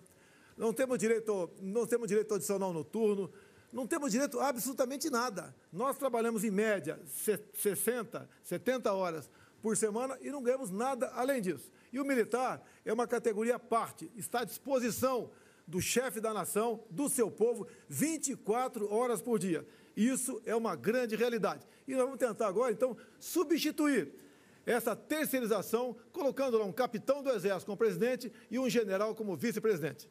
não 0.55 0.71
temos 0.71 0.99
direito, 0.99 1.49
não 1.59 1.87
temos 1.87 2.07
direito 2.07 2.31
adicional 2.35 2.71
noturno, 2.71 3.33
não 3.71 3.87
temos 3.87 4.11
direito 4.11 4.39
a 4.39 4.49
absolutamente 4.49 5.09
nada. 5.09 5.55
Nós 5.71 5.97
trabalhamos 5.97 6.43
em 6.43 6.51
média 6.51 7.01
60, 7.07 8.29
70 8.43 8.93
horas 8.93 9.27
por 9.63 9.75
semana 9.75 10.15
e 10.21 10.29
não 10.29 10.43
ganhamos 10.43 10.69
nada 10.69 11.07
além 11.15 11.41
disso. 11.41 11.71
E 11.91 11.99
o 11.99 12.05
militar 12.05 12.63
é 12.85 12.93
uma 12.93 13.07
categoria 13.07 13.55
à 13.55 13.59
parte, 13.59 14.11
está 14.15 14.41
à 14.41 14.45
disposição 14.45 15.31
do 15.67 15.81
chefe 15.81 16.21
da 16.21 16.31
nação, 16.31 16.83
do 16.91 17.09
seu 17.09 17.31
povo, 17.31 17.65
24 17.89 18.93
horas 18.93 19.23
por 19.23 19.39
dia. 19.39 19.67
Isso 19.97 20.39
é 20.45 20.55
uma 20.55 20.75
grande 20.75 21.15
realidade. 21.15 21.65
E 21.87 21.93
nós 21.95 22.03
vamos 22.03 22.19
tentar 22.19 22.45
agora, 22.45 22.71
então, 22.71 22.95
substituir 23.19 24.13
essa 24.65 24.95
terceirização, 24.95 25.95
colocando 26.11 26.57
lá 26.57 26.65
um 26.65 26.71
capitão 26.71 27.21
do 27.21 27.29
Exército 27.29 27.65
como 27.65 27.77
presidente 27.77 28.31
e 28.49 28.57
um 28.57 28.69
general 28.69 29.13
como 29.13 29.35
vice-presidente. 29.35 30.09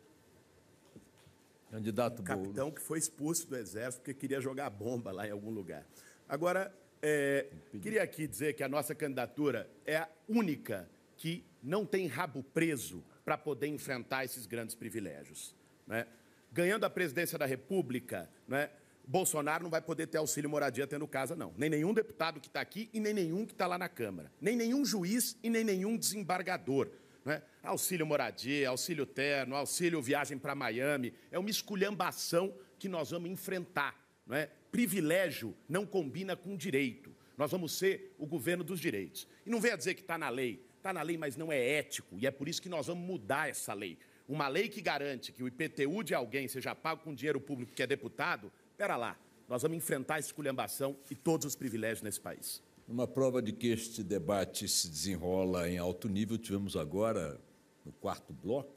Candidato 1.71 2.23
Capitão 2.23 2.71
que 2.71 2.83
foi 2.83 2.99
expulso 2.99 3.49
do 3.49 3.57
Exército 3.57 4.03
porque 4.03 4.12
queria 4.12 4.41
jogar 4.43 4.69
bomba 4.69 5.11
lá 5.11 5.27
em 5.27 5.31
algum 5.31 5.51
lugar. 5.51 5.87
Agora, 6.29 6.73
é, 7.01 7.49
queria 7.81 8.03
aqui 8.03 8.27
dizer 8.27 8.53
que 8.53 8.62
a 8.62 8.69
nossa 8.69 8.95
candidatura 8.95 9.71
é 9.87 9.97
a 9.97 10.09
única 10.29 10.88
que 11.17 11.45
não 11.62 11.87
tem 11.87 12.07
rabo 12.07 12.43
preso 12.43 13.03
para 13.25 13.38
poder 13.38 13.69
enfrentar 13.69 14.25
esses 14.25 14.45
grandes 14.45 14.75
privilégios. 14.75 15.55
Né? 15.87 16.07
Ganhando 16.53 16.85
a 16.85 16.91
presidência 16.91 17.38
da 17.38 17.47
República, 17.47 18.29
né, 18.47 18.69
Bolsonaro 19.07 19.62
não 19.62 19.71
vai 19.71 19.83
poder 19.83 20.07
ter 20.07 20.19
auxílio 20.19 20.49
moradia 20.49 20.87
tendo 20.87 21.07
casa, 21.07 21.35
não. 21.35 21.53
Nem 21.57 21.69
nenhum 21.69 21.93
deputado 21.93 22.41
que 22.41 22.47
está 22.49 22.61
aqui 22.61 22.88
e 22.93 23.01
nem 23.01 23.12
nenhum 23.12 23.45
que 23.45 23.53
está 23.53 23.67
lá 23.67 23.77
na 23.77 23.88
Câmara. 23.88 24.33
Nem 24.41 24.57
nenhum 24.57 24.85
juiz 24.85 25.37
e 25.43 25.51
nem 25.51 25.65
nenhum 25.65 25.97
desembargador. 25.97 26.88
Né? 27.25 27.43
Auxílio 27.62 28.07
moradia, 28.07 28.69
auxílio 28.69 29.07
terno, 29.07 29.55
auxílio 29.55 30.01
viagem 30.01 30.38
para 30.38 30.55
Miami. 30.55 31.12
É 31.31 31.38
uma 31.38 31.51
esculhambação 31.51 32.55
que 32.79 32.88
nós 32.88 33.11
vamos 33.11 33.31
enfrentar. 33.31 34.01
Não 34.27 34.37
é? 34.37 34.49
privilégio 34.73 35.55
não 35.69 35.85
combina 35.85 36.35
com 36.35 36.57
direito. 36.57 37.15
Nós 37.37 37.51
vamos 37.51 37.77
ser 37.77 38.15
o 38.19 38.27
governo 38.27 38.65
dos 38.65 38.81
direitos. 38.81 39.29
E 39.45 39.51
não 39.51 39.61
venha 39.61 39.77
dizer 39.77 39.95
que 39.95 40.01
está 40.01 40.17
na 40.17 40.31
lei. 40.31 40.65
Está 40.79 40.93
na 40.93 41.03
lei, 41.03 41.17
mas 41.17 41.37
não 41.37 41.53
é 41.53 41.79
ético. 41.79 42.19
E 42.19 42.27
é 42.27 42.31
por 42.31 42.49
isso 42.49 42.61
que 42.61 42.69
nós 42.69 42.87
vamos 42.87 43.07
mudar 43.07 43.49
essa 43.49 43.75
lei. 43.75 43.99
Uma 44.27 44.49
lei 44.49 44.69
que 44.69 44.81
garante 44.81 45.31
que 45.31 45.43
o 45.43 45.49
IPTU 45.49 46.03
de 46.03 46.15
alguém 46.15 46.49
seja 46.49 46.75
pago 46.75 47.03
com 47.03 47.15
dinheiro 47.15 47.41
público 47.41 47.73
que 47.73 47.83
é 47.83 47.87
deputado, 47.87 48.51
espera 48.73 48.97
lá. 48.97 49.17
Nós 49.49 49.63
vamos 49.63 49.77
enfrentar 49.77 50.15
a 50.15 50.19
esculhambação 50.19 50.97
e 51.11 51.15
todos 51.15 51.47
os 51.47 51.55
privilégios 51.55 52.03
nesse 52.03 52.21
país. 52.21 52.63
Uma 52.89 53.07
prova 53.07 53.41
de 53.41 53.53
que 53.53 53.69
este 53.69 54.03
debate 54.03 54.67
se 54.67 54.89
desenrola 54.89 55.69
em 55.69 55.79
alto 55.79 56.09
nível, 56.09 56.37
tivemos 56.37 56.77
agora, 56.77 57.41
no 57.85 57.93
quarto 57.93 58.33
bloco, 58.33 58.73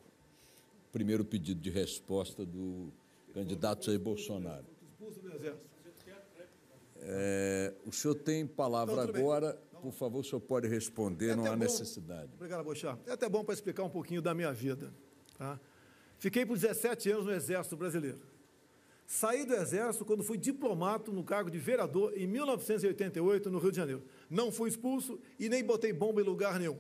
o 0.88 0.92
primeiro 0.92 1.26
pedido 1.26 1.60
de 1.60 1.70
resposta 1.70 2.46
do 2.46 2.92
candidato 3.34 3.86
Jair 3.86 4.00
Bolsonaro. 4.00 4.66
É, 6.98 7.74
o 7.86 7.92
senhor 7.92 8.16
tem 8.16 8.46
palavra 8.48 9.04
agora. 9.04 9.54
Por 9.82 9.92
favor, 9.92 10.20
o 10.20 10.24
senhor 10.24 10.42
pode 10.42 10.68
responder, 10.68 11.30
é 11.30 11.36
não 11.36 11.46
há 11.46 11.52
bom, 11.52 11.58
necessidade. 11.58 12.32
Obrigado, 12.34 12.64
Bochá. 12.64 12.98
É 13.06 13.12
até 13.12 13.30
bom 13.30 13.44
para 13.44 13.54
explicar 13.54 13.84
um 13.84 13.90
pouquinho 13.90 14.22
da 14.22 14.34
minha 14.34 14.52
vida. 14.52 14.92
Tá? 15.38 15.60
Fiquei 16.18 16.44
por 16.44 16.58
17 16.58 17.12
anos 17.12 17.26
no 17.26 17.32
Exército 17.32 17.78
Brasileiro. 17.78 18.35
Saí 19.08 19.46
do 19.46 19.54
Exército 19.54 20.04
quando 20.04 20.24
fui 20.24 20.38
diplomata 20.38 21.12
no 21.12 21.24
cargo 21.24 21.52
de 21.52 21.60
vereador 21.60 22.14
em 22.16 22.26
1988, 22.26 23.52
no 23.52 23.60
Rio 23.60 23.72
de 23.72 23.78
Janeiro. 23.78 24.04
Não 24.30 24.52
fui 24.52 24.70
expulso 24.70 25.20
e 25.40 25.48
nem 25.48 25.64
botei 25.64 25.94
bomba 25.94 26.22
em 26.22 26.24
lugar 26.24 26.60
nenhum. 26.60 26.78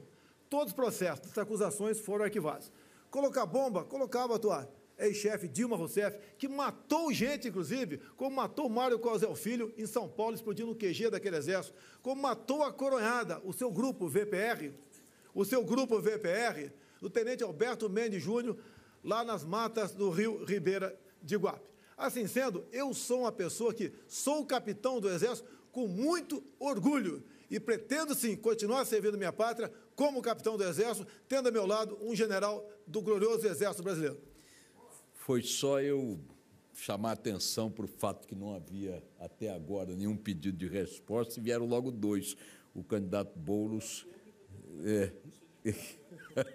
Todos 0.50 0.68
os 0.68 0.74
processos, 0.74 1.38
acusações 1.38 2.00
foram 2.00 2.26
arquivados. 2.26 2.72
Colocar 3.12 3.46
bomba, 3.46 3.84
colocava 3.84 4.36
atuar 4.36 4.68
ex-chefe 4.98 5.48
Dilma 5.48 5.76
Rousseff, 5.76 6.18
que 6.38 6.48
matou 6.48 7.12
gente, 7.12 7.50
inclusive, 7.50 8.00
como 8.16 8.36
matou 8.36 8.70
Mário 8.70 8.98
Cosel 8.98 9.36
Filho 9.36 9.74
em 9.78 9.86
São 9.86 10.08
Paulo, 10.08 10.36
explodindo 10.36 10.72
o 10.72 10.76
QG 10.76 11.10
daquele 11.10 11.36
exército, 11.36 11.76
como 12.02 12.22
matou 12.22 12.64
a 12.64 12.72
Coronhada, 12.72 13.42
o 13.44 13.54
seu 13.54 13.72
grupo 13.72 14.08
VPR, 14.08 14.74
o 15.34 15.44
seu 15.44 15.64
grupo 15.64 16.00
VPR, 16.00 16.72
o 17.02 17.10
tenente 17.10 17.44
Alberto 17.44 17.90
Mendes 17.90 18.24
Júnior, 18.24 18.58
lá 19.04 19.24
nas 19.24 19.44
matas 19.44 19.94
do 19.94 20.10
Rio 20.10 20.44
Ribeira 20.46 20.98
de 21.22 21.36
Guape. 21.36 21.75
Assim 21.98 22.28
sendo, 22.28 22.66
eu 22.72 22.94
sou 22.94 23.22
uma 23.22 23.32
pessoa 23.32 23.74
que 23.74 23.92
sou 24.08 24.46
capitão 24.46 25.00
do 25.00 25.10
Exército 25.10 25.48
com 25.72 25.88
muito 25.88 26.44
orgulho 26.60 27.24
e 27.50 27.60
pretendo 27.60 28.14
sim 28.16 28.36
continuar 28.36 28.86
servindo 28.86 29.18
minha 29.18 29.32
pátria 29.32 29.72
como 29.96 30.22
capitão 30.22 30.58
do 30.58 30.64
Exército, 30.64 31.08
tendo 31.28 31.48
a 31.48 31.52
meu 31.52 31.66
lado 31.66 31.98
um 32.02 32.16
general 32.16 32.68
do 32.86 33.02
glorioso 33.02 33.48
Exército 33.48 33.84
Brasileiro 33.84 34.36
foi 35.26 35.42
só 35.42 35.82
eu 35.82 36.20
chamar 36.72 37.14
atenção 37.14 37.72
para 37.72 37.86
o 37.86 37.88
fato 37.88 38.28
que 38.28 38.36
não 38.36 38.54
havia 38.54 39.02
até 39.20 39.50
agora 39.50 39.96
nenhum 39.96 40.16
pedido 40.16 40.56
de 40.56 40.68
resposta 40.68 41.40
e 41.40 41.44
vieram 41.44 41.66
logo 41.66 41.90
dois. 41.90 42.38
O 42.76 42.84
candidato 42.84 43.36
Boulos. 43.36 44.06
É, 44.84 45.12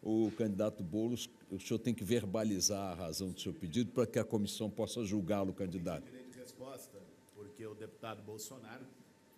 o 0.00 0.30
candidato 0.38 0.84
Boulos, 0.84 1.28
o 1.50 1.58
senhor 1.60 1.78
tem 1.78 1.94
que 1.94 2.04
verbalizar 2.04 2.92
a 2.92 2.94
razão 2.94 3.30
do 3.30 3.40
seu 3.40 3.52
pedido 3.52 3.92
para 3.92 4.06
que 4.06 4.18
a 4.18 4.24
comissão 4.24 4.68
possa 4.68 5.04
julgá-lo, 5.04 5.52
candidato. 5.52 6.04
Direito 6.04 6.32
de 6.32 6.38
resposta, 6.38 6.98
porque 7.34 7.66
o 7.66 7.74
deputado 7.74 8.22
Bolsonaro 8.22 8.84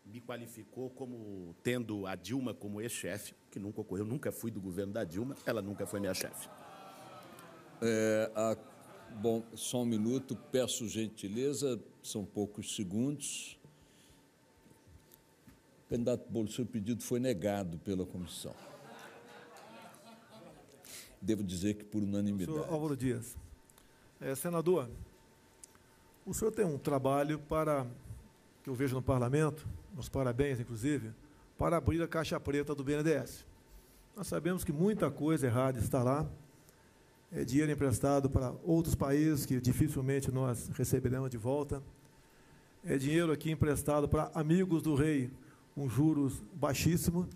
me 0.07 0.21
qualificou 0.21 0.88
como 0.90 1.55
tendo 1.62 2.07
a 2.07 2.14
Dilma 2.14 2.55
como 2.55 2.81
ex-chefe, 2.81 3.35
que 3.51 3.59
nunca 3.59 3.81
ocorreu, 3.81 4.05
nunca 4.05 4.33
fui 4.33 4.51
do 4.51 4.61
governo 4.61 4.92
da 4.92 5.05
Dilma, 5.05 5.37
ela 5.44 5.61
nunca 5.61 5.87
foi 5.87 6.01
minha 6.01 6.14
chefe. 6.14 6.49
É, 7.83 8.31
a, 8.35 8.57
bom, 9.21 9.42
só 9.55 9.83
um 9.83 9.85
minuto, 9.85 10.35
peço 10.51 10.88
gentileza, 10.88 11.79
são 12.03 12.25
poucos 12.25 12.75
segundos. 12.75 13.59
Candidato 15.88 16.31
Bolo, 16.31 16.51
seu 16.51 16.66
pedido 16.66 17.03
foi 17.03 17.21
negado 17.21 17.79
pela 17.79 18.05
comissão. 18.05 18.55
Devo 21.21 21.43
dizer 21.43 21.75
que 21.75 21.85
por 21.85 22.03
unanimidade. 22.03 22.59
Senhor 22.59 22.73
Álvaro 22.73 22.97
Dias. 22.97 23.37
É, 24.21 24.35
senador, 24.35 24.89
o 26.27 26.35
senhor 26.35 26.51
tem 26.51 26.65
um 26.65 26.79
trabalho 26.79 27.39
para, 27.39 27.87
que 28.63 28.71
eu 28.71 28.75
vejo 28.75 28.95
no 28.95 29.03
parlamento, 29.03 29.67
nos 29.95 30.09
parabéns, 30.09 30.61
inclusive, 30.61 31.13
para 31.57 31.77
abrir 31.77 32.03
a 32.03 32.09
caixa 32.09 32.39
preta 32.39 32.75
do 32.75 32.85
BNDES. 32.85 33.47
Nós 34.17 34.27
sabemos 34.27 34.65
que 34.65 34.73
muita 34.73 35.11
coisa 35.11 35.47
errada 35.47 35.79
está 35.79 36.03
lá, 36.03 36.29
é 37.31 37.45
dinheiro 37.45 37.71
emprestado 37.71 38.31
para 38.31 38.55
outros 38.65 38.95
países 38.95 39.45
que 39.45 39.61
dificilmente 39.61 40.33
nós 40.33 40.69
receberemos 40.69 41.29
de 41.31 41.37
volta. 41.37 41.83
É 42.85 42.97
dinheiro 42.97 43.31
aqui 43.31 43.51
emprestado 43.51 44.09
para 44.09 44.31
amigos 44.35 44.83
do 44.83 44.95
rei, 44.95 45.31
com 45.75 45.89
juros 45.89 46.43
baixíssimos. 46.55 47.27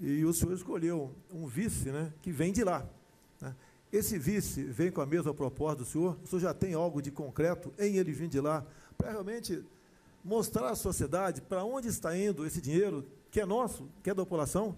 E 0.00 0.24
o 0.24 0.32
senhor 0.32 0.52
escolheu 0.54 1.14
um 1.32 1.46
vice 1.46 1.90
né, 1.90 2.12
que 2.20 2.30
vem 2.32 2.52
de 2.52 2.64
lá. 2.64 2.86
Né? 3.40 3.54
Esse 3.92 4.18
vice 4.18 4.62
vem 4.64 4.90
com 4.90 5.00
a 5.00 5.06
mesma 5.06 5.32
proposta 5.32 5.84
do 5.84 5.84
senhor? 5.84 6.18
O 6.22 6.26
senhor 6.26 6.40
já 6.40 6.54
tem 6.54 6.74
algo 6.74 7.00
de 7.00 7.10
concreto 7.10 7.72
em 7.78 7.96
ele 7.96 8.12
vir 8.12 8.28
de 8.28 8.40
lá 8.40 8.66
para 8.98 9.10
realmente 9.10 9.64
mostrar 10.24 10.70
à 10.70 10.74
sociedade 10.74 11.40
para 11.40 11.64
onde 11.64 11.88
está 11.88 12.16
indo 12.16 12.46
esse 12.46 12.60
dinheiro 12.60 13.04
que 13.30 13.40
é 13.40 13.46
nosso, 13.46 13.88
que 14.02 14.10
é 14.10 14.14
da 14.14 14.22
população? 14.22 14.76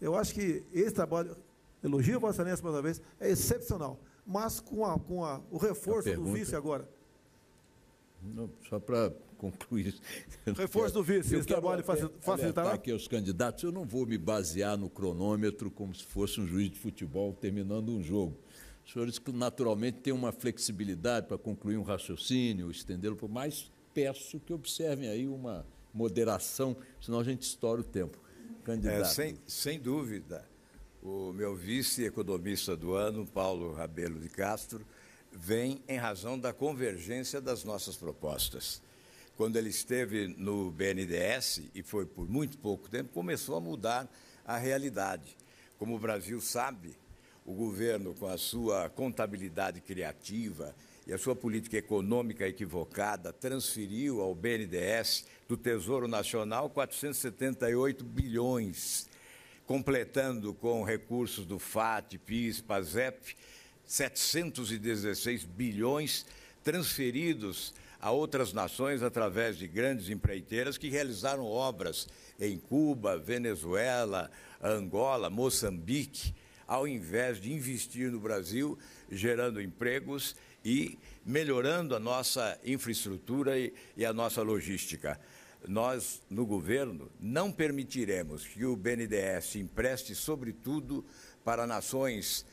Eu 0.00 0.14
acho 0.14 0.34
que 0.34 0.62
esse 0.72 0.92
trabalho 0.92 1.36
elogio 1.82 2.20
Vossa 2.20 2.42
Excelência 2.42 2.62
mais 2.62 2.74
uma 2.74 2.82
vez, 2.82 3.02
é 3.20 3.30
excepcional. 3.30 3.98
Mas 4.26 4.60
com, 4.60 4.84
a, 4.84 4.98
com 4.98 5.24
a, 5.24 5.40
o 5.50 5.56
reforço 5.56 6.04
pergunta, 6.04 6.30
do 6.30 6.36
vice 6.36 6.54
agora. 6.54 6.88
Não, 8.22 8.50
só 8.68 8.78
para 8.78 9.12
concluir. 9.38 9.94
Reforço 10.44 10.94
do 10.94 11.02
vice, 11.02 11.36
esse 11.36 11.46
trabalho 11.46 11.82
facilitará? 12.20 12.72
aqui 12.72 12.90
aos 12.90 13.08
candidatos, 13.08 13.62
eu 13.62 13.72
não 13.72 13.84
vou 13.84 14.04
me 14.04 14.18
basear 14.18 14.76
no 14.76 14.90
cronômetro 14.90 15.70
como 15.70 15.94
se 15.94 16.04
fosse 16.04 16.40
um 16.40 16.46
juiz 16.46 16.70
de 16.70 16.78
futebol 16.78 17.32
terminando 17.32 17.90
um 17.90 18.02
jogo. 18.02 18.36
Os 18.84 18.92
senhores 18.92 19.18
que 19.18 19.32
naturalmente 19.32 20.00
têm 20.00 20.12
uma 20.12 20.32
flexibilidade 20.32 21.26
para 21.26 21.38
concluir 21.38 21.76
um 21.76 21.82
raciocínio, 21.82 22.70
estendê-lo, 22.70 23.16
mas 23.28 23.70
peço 23.94 24.40
que 24.40 24.52
observem 24.52 25.08
aí 25.08 25.26
uma 25.26 25.64
moderação, 25.94 26.76
senão 27.00 27.20
a 27.20 27.24
gente 27.24 27.42
estoura 27.42 27.80
o 27.80 27.84
tempo. 27.84 28.18
Candidato. 28.64 29.00
É, 29.00 29.04
sem, 29.04 29.36
sem 29.46 29.78
dúvida 29.78 30.44
o 31.02 31.32
meu 31.32 31.54
vice-economista 31.54 32.76
do 32.76 32.94
ano, 32.94 33.26
Paulo 33.26 33.72
Rabelo 33.72 34.18
de 34.18 34.28
Castro, 34.28 34.84
vem 35.32 35.82
em 35.86 35.96
razão 35.96 36.38
da 36.38 36.52
convergência 36.52 37.40
das 37.40 37.64
nossas 37.64 37.96
propostas. 37.96 38.82
Quando 39.38 39.56
ele 39.56 39.68
esteve 39.68 40.26
no 40.36 40.68
BNDES, 40.72 41.70
e 41.72 41.80
foi 41.80 42.04
por 42.04 42.28
muito 42.28 42.58
pouco 42.58 42.88
tempo, 42.90 43.10
começou 43.10 43.56
a 43.56 43.60
mudar 43.60 44.12
a 44.44 44.58
realidade. 44.58 45.36
Como 45.78 45.94
o 45.94 45.98
Brasil 46.00 46.40
sabe, 46.40 46.98
o 47.46 47.52
governo, 47.52 48.14
com 48.14 48.26
a 48.26 48.36
sua 48.36 48.90
contabilidade 48.90 49.80
criativa 49.80 50.74
e 51.06 51.12
a 51.12 51.18
sua 51.18 51.36
política 51.36 51.76
econômica 51.76 52.48
equivocada, 52.48 53.32
transferiu 53.32 54.20
ao 54.20 54.34
BNDES 54.34 55.24
do 55.48 55.56
Tesouro 55.56 56.08
Nacional 56.08 56.68
478 56.68 58.04
bilhões, 58.04 59.08
completando 59.68 60.52
com 60.52 60.82
recursos 60.82 61.46
do 61.46 61.60
FAT, 61.60 62.18
PIS, 62.26 62.60
PASEP, 62.60 63.36
716 63.86 65.44
bilhões 65.44 66.26
transferidos 66.64 67.72
a 68.00 68.10
outras 68.10 68.52
nações 68.52 69.02
através 69.02 69.56
de 69.56 69.66
grandes 69.66 70.08
empreiteiras 70.08 70.78
que 70.78 70.88
realizaram 70.88 71.44
obras 71.44 72.08
em 72.38 72.58
Cuba, 72.58 73.18
Venezuela, 73.18 74.30
Angola, 74.62 75.28
Moçambique, 75.28 76.34
ao 76.66 76.86
invés 76.86 77.40
de 77.40 77.52
investir 77.52 78.10
no 78.10 78.20
Brasil, 78.20 78.78
gerando 79.10 79.60
empregos 79.60 80.36
e 80.64 80.98
melhorando 81.24 81.96
a 81.96 81.98
nossa 81.98 82.58
infraestrutura 82.64 83.58
e, 83.58 83.72
e 83.96 84.04
a 84.04 84.12
nossa 84.12 84.42
logística. 84.42 85.18
Nós, 85.66 86.22
no 86.30 86.46
governo, 86.46 87.10
não 87.18 87.50
permitiremos 87.50 88.46
que 88.46 88.64
o 88.64 88.76
BNDES 88.76 89.56
empreste, 89.56 90.14
sobretudo, 90.14 91.04
para 91.44 91.66
nações 91.66 92.46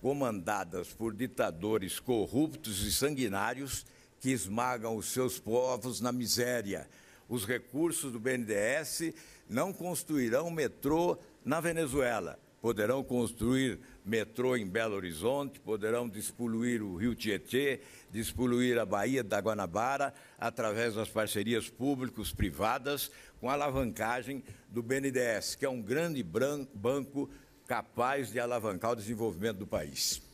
comandadas 0.00 0.88
por 0.88 1.12
ditadores 1.12 2.00
corruptos 2.00 2.82
e 2.86 2.92
sanguinários 2.92 3.84
que 4.26 4.32
esmagam 4.32 4.96
os 4.96 5.12
seus 5.12 5.38
povos 5.38 6.00
na 6.00 6.10
miséria. 6.10 6.88
Os 7.28 7.46
recursos 7.46 8.10
do 8.10 8.18
BNDES 8.18 9.14
não 9.48 9.72
construirão 9.72 10.50
metrô 10.50 11.16
na 11.44 11.60
Venezuela. 11.60 12.36
Poderão 12.60 13.04
construir 13.04 13.78
metrô 14.04 14.56
em 14.56 14.66
Belo 14.66 14.96
Horizonte, 14.96 15.60
poderão 15.60 16.08
despoluir 16.08 16.82
o 16.82 16.96
Rio 16.96 17.14
Tietê, 17.14 17.82
despoluir 18.10 18.80
a 18.80 18.84
Baía 18.84 19.22
da 19.22 19.38
Guanabara 19.38 20.12
através 20.40 20.96
das 20.96 21.08
parcerias 21.08 21.70
públicos-privadas 21.70 23.12
com 23.38 23.48
a 23.48 23.52
alavancagem 23.52 24.42
do 24.68 24.82
BNDES, 24.82 25.54
que 25.54 25.64
é 25.64 25.70
um 25.70 25.80
grande 25.80 26.20
banco 26.20 27.30
capaz 27.64 28.32
de 28.32 28.40
alavancar 28.40 28.90
o 28.90 28.96
desenvolvimento 28.96 29.58
do 29.58 29.68
país. 29.68 30.25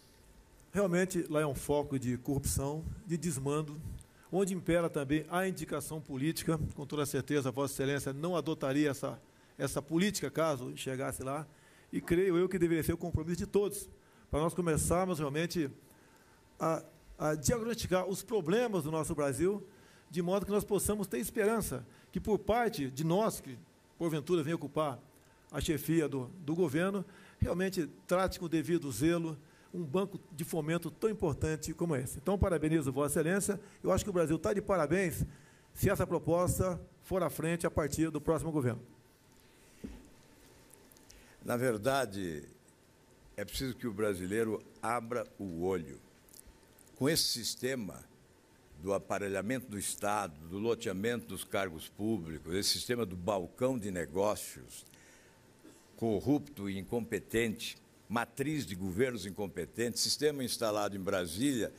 Realmente, 0.75 1.27
lá 1.29 1.43
é 1.43 1.47
um 1.47 1.55
foco 1.55 1.99
de 1.99 2.17
corrupção, 2.17 2.83
de 3.07 3.19
desmando, 3.19 3.79
onde 4.33 4.55
impera 4.55 4.89
também 4.89 5.27
a 5.29 5.47
indicação 5.47 6.01
política. 6.01 6.59
Com 6.75 6.87
toda 6.87 7.05
certeza, 7.05 7.51
Vossa 7.51 7.75
Excelência 7.75 8.11
não 8.15 8.35
adotaria 8.35 8.89
essa, 8.89 9.21
essa 9.59 9.83
política 9.83 10.31
caso 10.31 10.75
chegasse 10.75 11.23
lá. 11.23 11.47
E 11.93 12.01
creio 12.01 12.39
eu 12.39 12.49
que 12.49 12.59
deveria 12.59 12.83
ser 12.83 12.95
o 12.95 12.97
compromisso 12.97 13.37
de 13.37 13.47
todos, 13.47 13.87
para 14.31 14.41
nós 14.41 14.55
começarmos 14.55 15.19
realmente 15.19 15.71
a, 16.59 16.83
a 17.19 17.35
diagnosticar 17.35 18.07
os 18.07 18.23
problemas 18.23 18.85
do 18.85 18.91
nosso 18.91 19.15
Brasil, 19.15 19.63
de 20.11 20.23
modo 20.23 20.47
que 20.47 20.53
nós 20.53 20.65
possamos 20.65 21.07
ter 21.07 21.19
esperança 21.19 21.87
que, 22.11 22.19
por 22.19 22.39
parte 22.39 22.89
de 22.89 23.05
nós, 23.05 23.43
que 23.43 23.59
porventura 23.99 24.43
vem 24.43 24.55
ocupar 24.55 24.99
a 25.51 25.61
chefia 25.61 26.09
do, 26.09 26.31
do 26.39 26.55
governo, 26.55 27.05
realmente 27.39 27.91
trate 28.07 28.39
com 28.39 28.47
o 28.47 28.49
devido 28.49 28.91
zelo 28.91 29.37
um 29.73 29.83
banco 29.83 30.21
de 30.33 30.45
fomento 30.45 30.91
tão 30.91 31.09
importante 31.09 31.73
como 31.73 31.97
esse. 31.97 32.19
Então, 32.19 32.39
parabenizo 32.39 32.93
Vossa 32.93 33.21
Excelência. 33.21 33.61
Eu 33.83 33.91
acho 33.91 34.05
que 34.05 34.11
o 34.11 34.13
Brasil 34.13 34.37
está 34.37 34.53
de 34.53 34.61
parabéns 34.61 35.25
se 35.75 35.89
essa 35.89 36.07
proposta 36.07 36.81
for 37.03 37.23
à 37.23 37.31
frente 37.31 37.67
a 37.67 37.71
partir 37.71 38.11
do 38.11 38.21
próximo 38.21 38.53
governo. 38.53 38.83
Na 41.45 41.57
verdade, 41.57 42.45
é 43.37 43.45
preciso 43.45 43.75
que 43.75 43.87
o 43.87 43.93
brasileiro 43.93 44.63
abra 44.81 45.27
o 45.39 45.65
olho. 45.65 45.99
Com 46.97 47.09
esse 47.09 47.25
sistema 47.25 48.05
do 48.81 48.93
aparelhamento 48.93 49.69
do 49.69 49.79
Estado, 49.79 50.35
do 50.49 50.59
loteamento 50.59 51.27
dos 51.27 51.45
cargos 51.45 51.89
públicos, 51.89 52.55
esse 52.55 52.71
sistema 52.71 53.07
do 53.07 53.17
balcão 53.17 53.79
de 53.79 53.91
negócios, 53.91 54.85
corrupto 55.97 56.69
e 56.69 56.79
incompetente, 56.79 57.77
matriz 58.13 58.67
de 58.67 58.75
governos 58.75 59.25
incompetentes, 59.25 60.03
sistema 60.03 60.45
instalado 60.45 60.95
em 60.95 61.01
Brasília, 61.01 61.73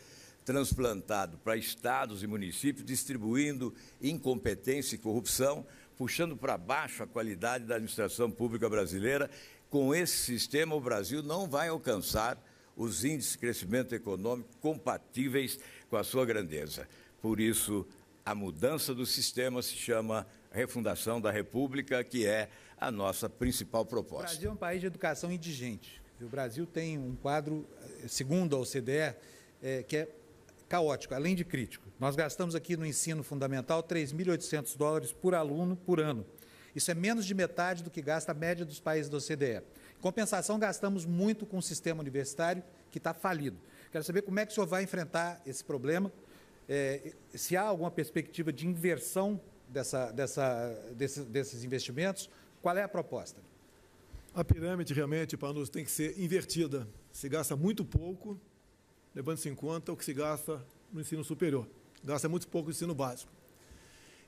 transplantado 0.44 1.38
para 1.38 1.56
estados 1.56 2.24
e 2.24 2.28
municípios, 2.28 2.84
distribuindo 2.84 3.72
incompetência 4.02 4.96
e 4.96 4.98
corrupção, 4.98 5.64
puxando 5.96 6.36
para 6.36 6.58
baixo 6.58 7.04
a 7.04 7.08
qualidade 7.08 7.66
da 7.66 7.76
administração 7.76 8.32
pública 8.32 8.68
brasileira. 8.68 9.30
Com 9.70 9.94
esse 9.94 10.18
sistema, 10.18 10.74
o 10.74 10.82
Brasil 10.82 11.22
não 11.22 11.48
vai 11.48 11.68
alcançar 11.68 12.44
os 12.76 13.06
índices 13.06 13.34
de 13.34 13.38
crescimento 13.38 13.94
econômico 13.94 14.50
compatíveis 14.60 15.60
com 15.88 15.98
a 15.98 16.04
sua 16.04 16.26
grandeza. 16.26 16.90
Por 17.22 17.40
isso, 17.40 17.86
a 18.26 18.34
mudança 18.34 18.96
do 18.96 19.06
sistema 19.06 19.62
se 19.62 19.76
chama 19.76 20.26
refundação 20.52 21.22
da 21.22 21.30
República, 21.30 22.04
que 22.04 22.26
é 22.26 22.50
a 22.76 22.90
nossa 22.90 23.30
principal 23.30 23.86
proposta. 23.86 24.26
O 24.26 24.30
Brasil 24.30 24.50
é 24.50 24.54
um 24.54 24.58
país 24.58 24.82
de 24.82 24.88
educação 24.88 25.32
indigente. 25.32 26.03
O 26.22 26.28
Brasil 26.28 26.66
tem 26.66 26.98
um 26.98 27.16
quadro, 27.16 27.68
eh, 28.04 28.08
segundo 28.08 28.56
a 28.56 28.60
OCDE, 28.60 28.92
é, 28.92 29.16
eh, 29.62 29.84
que 29.84 29.98
é 29.98 30.08
caótico, 30.70 31.14
além 31.14 31.36
de 31.36 31.44
crítico. 31.44 31.88
Nós 32.00 32.16
gastamos 32.16 32.56
aqui 32.56 32.78
no 32.78 32.86
ensino 32.86 33.24
fundamental 33.24 33.84
3.800 33.84 34.78
dólares 34.78 35.12
por 35.12 35.36
aluno 35.36 35.76
por 35.76 36.00
ano. 36.00 36.26
Isso 36.76 36.90
é 36.90 36.94
menos 36.94 37.26
de 37.26 37.34
metade 37.34 37.84
do 37.84 37.92
que 37.92 38.02
gasta 38.02 38.32
a 38.32 38.36
média 38.36 38.66
dos 38.66 38.80
países 38.80 39.10
da 39.10 39.18
OCDE. 39.18 39.64
Em 39.98 40.02
compensação, 40.02 40.58
gastamos 40.58 41.06
muito 41.06 41.46
com 41.46 41.58
o 41.58 41.62
sistema 41.62 42.02
universitário, 42.02 42.64
que 42.90 42.98
está 42.98 43.14
falido. 43.14 43.58
Quero 43.92 44.04
saber 44.04 44.24
como 44.24 44.40
é 44.40 44.46
que 44.46 44.52
o 44.52 44.56
senhor 44.56 44.66
vai 44.66 44.84
enfrentar 44.84 45.42
esse 45.46 45.64
problema, 45.64 46.12
é, 46.68 47.14
se 47.36 47.58
há 47.58 47.64
alguma 47.64 47.92
perspectiva 47.92 48.52
de 48.52 48.66
inversão 48.66 49.40
dessa, 49.68 50.12
dessa, 50.12 50.70
desses, 50.96 51.26
desses 51.26 51.64
investimentos, 51.64 52.30
qual 52.62 52.78
é 52.78 52.84
a 52.84 52.88
proposta? 52.88 53.42
A 54.36 54.44
pirâmide 54.44 54.96
realmente, 54.96 55.38
para 55.38 55.54
nós, 55.54 55.70
tem 55.70 55.86
que 55.86 55.92
ser 55.92 56.20
invertida. 56.20 56.88
Se 57.12 57.30
gasta 57.30 57.56
muito 57.56 57.86
pouco, 57.86 58.40
levando-se 59.14 59.48
em 59.48 59.54
conta 59.54 59.92
o 59.92 59.98
que 59.98 60.04
se 60.04 60.12
gasta 60.12 60.66
no 60.92 61.00
ensino 61.00 61.24
superior. 61.24 61.68
Gasta 62.04 62.28
muito 62.28 62.48
pouco 62.48 62.70
no 62.70 62.72
ensino 62.72 62.96
básico. 62.96 63.32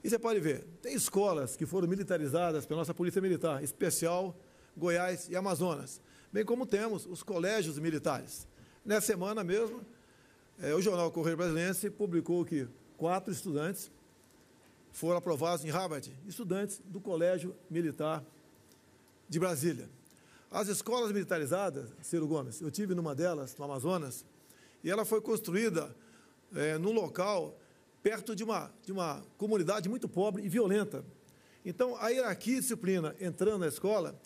E 0.04 0.10
você 0.10 0.20
pode 0.20 0.40
ver, 0.40 0.64
tem 0.80 0.94
escolas 0.94 1.56
que 1.56 1.66
foram 1.66 1.88
militarizadas 1.88 2.68
pela 2.68 2.82
nossa 2.82 2.94
Polícia 2.94 3.20
Militar, 3.20 3.64
especial 3.64 4.38
Goiás 4.78 5.28
e 5.28 5.36
Amazonas, 5.36 6.00
bem 6.32 6.46
como 6.46 6.68
temos 6.68 7.08
os 7.08 7.24
colégios 7.24 7.80
militares. 7.80 8.48
Nessa 8.86 9.08
semana 9.08 9.44
mesmo, 9.44 9.82
é, 10.60 10.76
o 10.76 10.82
jornal 10.82 11.12
Correio 11.12 11.36
Brasilense 11.36 11.90
publicou 11.90 12.46
que 12.46 12.68
quatro 12.98 13.34
estudantes 13.34 13.90
foram 14.92 15.18
aprovados 15.18 15.66
em 15.66 15.70
Harvard, 15.70 16.16
estudantes 16.28 16.80
do 16.86 17.02
Colégio 17.02 17.56
Militar 17.68 18.24
de 19.28 19.40
Brasília. 19.40 19.90
As 20.56 20.70
escolas 20.70 21.12
militarizadas, 21.12 21.90
Ciro 22.02 22.26
Gomes, 22.26 22.62
eu 22.62 22.72
tive 22.72 22.96
numa 22.96 23.14
delas, 23.14 23.58
no 23.58 23.66
Amazonas, 23.66 24.24
e 24.82 24.90
ela 24.90 25.04
foi 25.04 25.20
construída 25.20 25.94
é, 26.56 26.78
num 26.78 26.94
local 26.94 27.60
perto 28.02 28.34
de 28.34 28.42
uma, 28.42 28.72
de 28.82 28.94
uma 28.94 29.22
comunidade 29.38 29.90
muito 29.90 30.08
pobre 30.08 30.46
e 30.46 30.48
violenta. 30.48 31.04
Então, 31.66 31.98
a 31.98 32.08
hierarquia 32.08 32.56
e 32.56 32.62
disciplina 32.62 33.14
entrando 33.20 33.58
na 33.58 33.68
escola, 33.68 34.18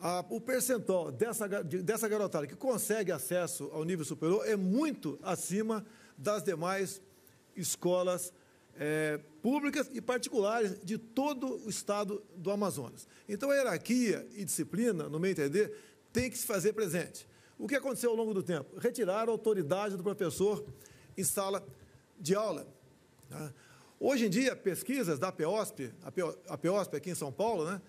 a, 0.00 0.24
o 0.30 0.40
percentual 0.40 1.12
dessa, 1.12 1.46
dessa 1.46 2.08
garotada 2.08 2.46
que 2.46 2.56
consegue 2.56 3.12
acesso 3.12 3.68
ao 3.70 3.84
nível 3.84 4.06
superior 4.06 4.48
é 4.48 4.56
muito 4.56 5.18
acima 5.22 5.84
das 6.16 6.42
demais 6.42 7.02
escolas 7.54 8.32
é, 8.82 9.20
públicas 9.42 9.90
e 9.92 10.00
particulares 10.00 10.80
de 10.82 10.96
todo 10.96 11.62
o 11.66 11.68
estado 11.68 12.24
do 12.34 12.50
Amazonas. 12.50 13.06
Então, 13.28 13.50
a 13.50 13.54
hierarquia 13.54 14.26
e 14.32 14.42
disciplina, 14.42 15.06
no 15.06 15.20
meu 15.20 15.30
entender, 15.30 15.76
tem 16.10 16.30
que 16.30 16.38
se 16.38 16.46
fazer 16.46 16.72
presente. 16.72 17.28
O 17.58 17.68
que 17.68 17.76
aconteceu 17.76 18.08
ao 18.08 18.16
longo 18.16 18.32
do 18.32 18.42
tempo? 18.42 18.78
Retirar 18.78 19.28
a 19.28 19.30
autoridade 19.30 19.98
do 19.98 20.02
professor 20.02 20.64
em 21.14 21.22
sala 21.22 21.62
de 22.18 22.34
aula. 22.34 22.66
Né? 23.28 23.52
Hoje 24.00 24.24
em 24.24 24.30
dia, 24.30 24.56
pesquisas 24.56 25.18
da 25.18 25.30
PEOSP, 25.30 25.92
a 26.48 26.56
PEOSP 26.56 26.96
aqui 26.96 27.10
em 27.10 27.14
São 27.14 27.30
Paulo, 27.30 27.66
né? 27.66 27.82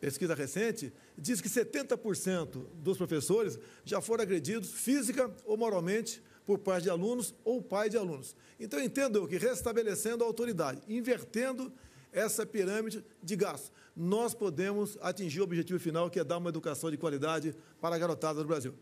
pesquisa 0.00 0.34
recente, 0.34 0.92
diz 1.16 1.40
que 1.40 1.48
70% 1.48 2.66
dos 2.74 2.98
professores 2.98 3.56
já 3.84 4.00
foram 4.00 4.24
agredidos 4.24 4.72
física 4.72 5.32
ou 5.46 5.56
moralmente 5.56 6.20
por 6.46 6.58
parte 6.58 6.84
de 6.84 6.90
alunos 6.90 7.34
ou 7.44 7.62
pai 7.62 7.88
de 7.88 7.96
alunos. 7.96 8.36
Então, 8.58 8.80
entendo 8.80 9.26
que 9.26 9.36
restabelecendo 9.36 10.22
a 10.22 10.26
autoridade, 10.26 10.82
invertendo 10.88 11.72
essa 12.12 12.46
pirâmide 12.46 13.04
de 13.22 13.36
gasto, 13.36 13.72
nós 13.96 14.34
podemos 14.34 14.98
atingir 15.00 15.40
o 15.40 15.44
objetivo 15.44 15.78
final, 15.78 16.10
que 16.10 16.20
é 16.20 16.24
dar 16.24 16.38
uma 16.38 16.48
educação 16.48 16.90
de 16.90 16.96
qualidade 16.96 17.54
para 17.80 17.96
a 17.96 17.98
garotada 17.98 18.40
do 18.40 18.46
Brasil. 18.46 18.74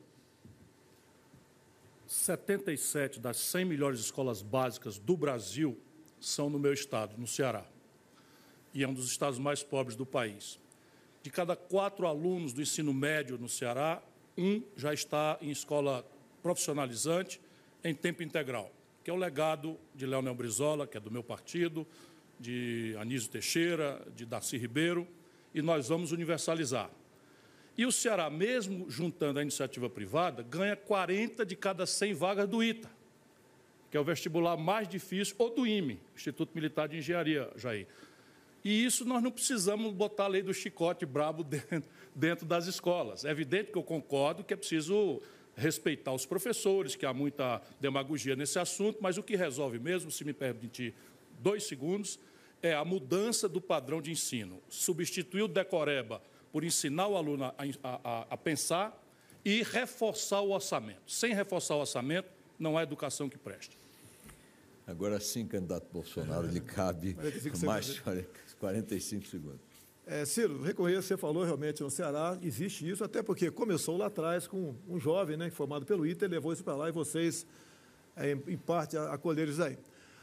77 2.07 3.20
das 3.20 3.38
100 3.38 3.64
melhores 3.64 4.01
escolas 4.01 4.42
básicas 4.42 4.98
do 4.98 5.16
Brasil 5.16 5.79
são 6.20 6.51
no 6.51 6.59
meu 6.59 6.72
estado, 6.72 7.16
no 7.16 7.27
Ceará. 7.27 7.64
E 8.75 8.83
é 8.83 8.88
um 8.88 8.94
dos 8.94 9.07
estados 9.07 9.38
mais 9.38 9.62
pobres 9.62 9.96
do 9.96 10.05
país. 10.05 10.59
De 11.22 11.31
cada 11.31 11.57
quatro 11.57 12.07
alunos 12.07 12.53
do 12.53 12.61
ensino 12.61 12.92
médio 12.92 13.38
no 13.38 13.48
Ceará, 13.48 14.03
um 14.37 14.62
já 14.77 14.92
está 14.92 15.38
em 15.40 15.51
escola 15.51 16.05
profissionalizante 16.42 17.40
em 17.85 17.95
tempo 17.95 18.23
integral, 18.23 18.73
que 19.03 19.11
é 19.11 19.12
o 19.12 19.16
legado 19.16 19.79
de 19.95 20.07
Leonel 20.07 20.35
Brizola, 20.35 20.87
que 20.87 20.97
é 20.97 21.01
do 21.01 21.11
meu 21.11 21.23
partido, 21.23 21.87
de 22.38 22.97
Anísio 22.99 23.31
Teixeira, 23.31 24.05
de 24.14 24.25
Darcy 24.25 24.57
Ribeiro, 24.57 25.07
e 25.55 25.62
nós 25.62 25.88
vamos 25.88 26.12
universalizar. 26.12 26.90
E 27.77 27.87
o 27.87 27.92
Ceará, 27.92 28.29
mesmo 28.29 28.90
juntando 28.90 29.38
a 29.38 29.42
iniciativa 29.42 29.88
privada, 29.88 30.42
ganha 30.42 30.77
40 30.77 31.45
de 31.47 31.57
cada 31.57 31.87
100 31.87 32.14
vagas 32.14 32.49
do 32.49 32.62
ITA, 32.62 32.90
que 33.90 33.97
é 33.97 34.01
o 34.01 34.05
vestibular 34.05 34.57
mais 34.57 34.88
difícil, 34.88 35.35
ou 35.38 35.51
do 35.51 35.66
IME, 35.66 36.01
Instituto 36.14 36.51
Militar 36.55 36.88
de 36.88 36.99
Engenharia, 36.99 37.51
Jair. 37.57 37.87
E 38.64 38.85
isso 38.85 39.05
nós 39.05 39.23
não 39.23 39.31
precisamos 39.31 39.92
botar 39.92 40.25
a 40.25 40.29
lei 40.29 40.42
do 40.42 40.55
chicote 40.55 41.05
brabo 41.05 41.42
dentro, 41.45 41.85
dentro 42.14 42.47
das 42.47 42.66
escolas. 42.66 43.25
É 43.25 43.31
evidente 43.31 43.73
que 43.73 43.79
eu 43.79 43.83
concordo 43.83 44.45
que 44.45 44.55
é 44.55 44.57
preciso 44.57 45.21
respeitar 45.56 46.12
os 46.12 46.26
professores, 46.26 46.96
que 46.96 47.04
há 47.04 47.12
muita 47.12 47.60
demagogia 47.80 48.34
nesse 48.34 48.58
assunto, 48.58 48.98
mas 49.00 49.18
o 49.18 49.22
que 49.22 49.36
resolve 49.36 49.78
mesmo, 49.78 50.10
se 50.10 50.24
me 50.24 50.32
permitir 50.32 50.94
dois 51.40 51.64
segundos, 51.64 52.18
é 52.62 52.74
a 52.74 52.84
mudança 52.84 53.48
do 53.48 53.60
padrão 53.60 54.00
de 54.00 54.10
ensino. 54.10 54.62
Substituir 54.68 55.42
o 55.42 55.48
decoreba 55.48 56.22
por 56.52 56.64
ensinar 56.64 57.08
o 57.08 57.16
aluno 57.16 57.44
a, 57.44 57.54
a, 57.82 58.26
a 58.30 58.36
pensar 58.36 58.98
e 59.44 59.62
reforçar 59.62 60.40
o 60.40 60.50
orçamento. 60.50 61.02
Sem 61.06 61.34
reforçar 61.34 61.74
o 61.74 61.80
orçamento, 61.80 62.28
não 62.58 62.78
há 62.78 62.82
educação 62.82 63.28
que 63.28 63.38
preste. 63.38 63.76
Agora 64.86 65.18
sim, 65.20 65.46
candidato 65.46 65.86
Bolsonaro, 65.92 66.46
lhe 66.46 66.60
cabe 66.60 67.16
mais 67.64 67.98
45 68.58 69.26
segundos. 69.26 69.71
É, 70.04 70.24
Ciro, 70.24 70.60
recorrer, 70.60 71.00
você 71.00 71.16
falou 71.16 71.44
realmente 71.44 71.80
no 71.80 71.88
Ceará, 71.88 72.36
existe 72.42 72.88
isso, 72.88 73.04
até 73.04 73.22
porque 73.22 73.52
começou 73.52 73.96
lá 73.96 74.06
atrás 74.06 74.48
com 74.48 74.74
um 74.88 74.98
jovem, 74.98 75.36
né, 75.36 75.48
formado 75.48 75.86
pelo 75.86 76.04
ITA, 76.04 76.26
levou 76.26 76.52
isso 76.52 76.64
para 76.64 76.74
lá 76.74 76.88
e 76.88 76.92
vocês, 76.92 77.46
é, 78.16 78.32
em 78.32 78.56
parte, 78.56 78.96
acolheram 78.96 79.52
isso 79.52 79.62
aí. 79.62 79.78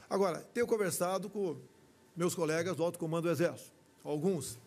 Agora, 0.09 0.39
tenho 0.53 0.67
conversado 0.67 1.29
com 1.29 1.55
meus 2.13 2.35
colegas 2.35 2.75
do 2.75 2.83
Alto 2.83 2.99
Comando 2.99 3.23
do 3.23 3.29
Exército, 3.29 3.71
alguns 4.03 4.59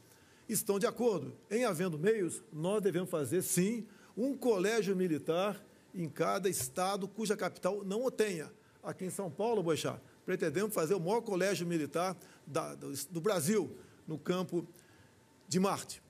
estão 0.49 0.79
de 0.79 0.87
acordo. 0.87 1.35
Em 1.51 1.67
havendo 1.67 1.99
meios, 1.99 2.43
nós 2.51 2.81
devemos 2.81 3.11
fazer, 3.11 3.43
sim, 3.43 3.87
um 4.17 4.35
colégio 4.35 4.97
militar 4.97 5.63
em 5.95 6.09
cada 6.09 6.49
estado 6.49 7.07
cuja 7.07 7.37
capital 7.37 7.85
não 7.85 8.03
o 8.03 8.11
tenha. 8.11 8.51
Aqui 8.83 9.05
em 9.05 9.11
São 9.11 9.31
Paulo, 9.31 9.63
Boixá, 9.63 10.01
pretendemos 10.25 10.75
fazer 10.75 10.95
o 10.95 11.01
maior 11.01 11.21
colégio 11.21 11.67
militar 11.67 12.17
da, 12.47 12.75
do, 12.75 12.93
do 13.11 13.21
Brasil, 13.21 13.77
no 14.09 14.19
campo 14.19 14.67
de 15.53 15.61
Marte. 15.61 16.03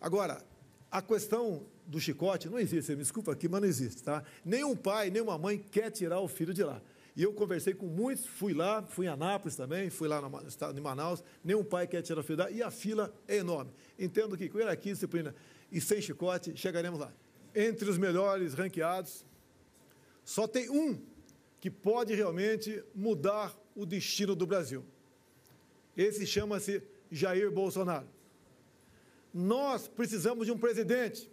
Agora, 0.00 0.44
a 0.88 1.02
questão 1.02 1.66
do 1.84 2.00
chicote 2.00 2.48
não 2.48 2.58
existe, 2.58 2.92
me 2.92 2.98
desculpa 2.98 3.32
aqui, 3.32 3.48
mas 3.48 3.60
não 3.60 3.68
existe, 3.68 4.02
tá? 4.02 4.22
Nenhum 4.44 4.76
pai, 4.76 5.10
nenhuma 5.10 5.36
mãe 5.36 5.58
quer 5.58 5.90
tirar 5.90 6.20
o 6.20 6.28
filho 6.28 6.54
de 6.54 6.62
lá. 6.62 6.80
E 7.16 7.22
eu 7.22 7.32
conversei 7.32 7.74
com 7.74 7.86
muitos, 7.86 8.26
fui 8.26 8.54
lá, 8.54 8.82
fui 8.82 9.06
em 9.06 9.08
Anápolis 9.08 9.56
também, 9.56 9.90
fui 9.90 10.06
lá 10.06 10.20
no 10.20 10.46
estado 10.46 10.72
de 10.72 10.80
Manaus, 10.80 11.24
nenhum 11.42 11.64
pai 11.64 11.88
quer 11.88 12.00
tirar 12.02 12.20
o 12.20 12.22
filho 12.22 12.36
da 12.36 12.48
e 12.48 12.62
a 12.62 12.70
fila 12.70 13.12
é 13.26 13.36
enorme. 13.38 13.72
Entendo 13.98 14.36
que 14.36 14.48
com 14.48 14.58
hierarquia, 14.58 14.92
disciplina 14.92 15.34
e 15.72 15.80
sem 15.80 16.00
chicote, 16.00 16.56
chegaremos 16.56 17.00
lá. 17.00 17.12
Entre 17.54 17.90
os 17.90 17.98
melhores 17.98 18.54
ranqueados, 18.54 19.24
só 20.24 20.46
tem 20.46 20.70
um 20.70 21.00
que 21.60 21.70
pode 21.70 22.14
realmente 22.14 22.84
mudar 22.94 23.52
o 23.74 23.84
destino 23.84 24.36
do 24.36 24.46
Brasil. 24.46 24.84
Esse 25.96 26.24
chama-se 26.24 26.82
Jair 27.10 27.50
Bolsonaro. 27.50 28.15
Nós 29.38 29.86
precisamos 29.86 30.46
de 30.46 30.52
um 30.52 30.56
presidente 30.56 31.30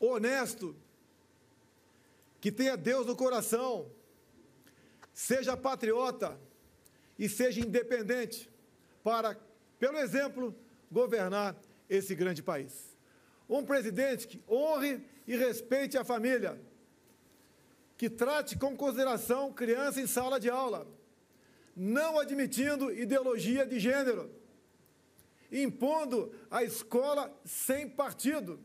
honesto, 0.00 0.74
que 2.40 2.50
tenha 2.50 2.76
Deus 2.76 3.06
no 3.06 3.14
coração, 3.14 3.88
seja 5.14 5.56
patriota 5.56 6.36
e 7.16 7.28
seja 7.28 7.60
independente 7.60 8.50
para, 9.04 9.38
pelo 9.78 9.96
exemplo, 9.96 10.52
governar 10.90 11.54
esse 11.88 12.16
grande 12.16 12.42
país. 12.42 12.98
Um 13.48 13.64
presidente 13.64 14.26
que 14.26 14.42
honre 14.50 15.06
e 15.24 15.36
respeite 15.36 15.96
a 15.96 16.02
família, 16.02 16.60
que 17.96 18.10
trate 18.10 18.58
com 18.58 18.76
consideração 18.76 19.52
criança 19.52 20.00
em 20.00 20.08
sala 20.08 20.40
de 20.40 20.50
aula, 20.50 20.84
não 21.76 22.18
admitindo 22.18 22.92
ideologia 22.92 23.64
de 23.64 23.78
gênero, 23.78 24.41
impondo 25.52 26.32
a 26.50 26.64
escola 26.64 27.32
sem 27.44 27.88
partido. 27.88 28.58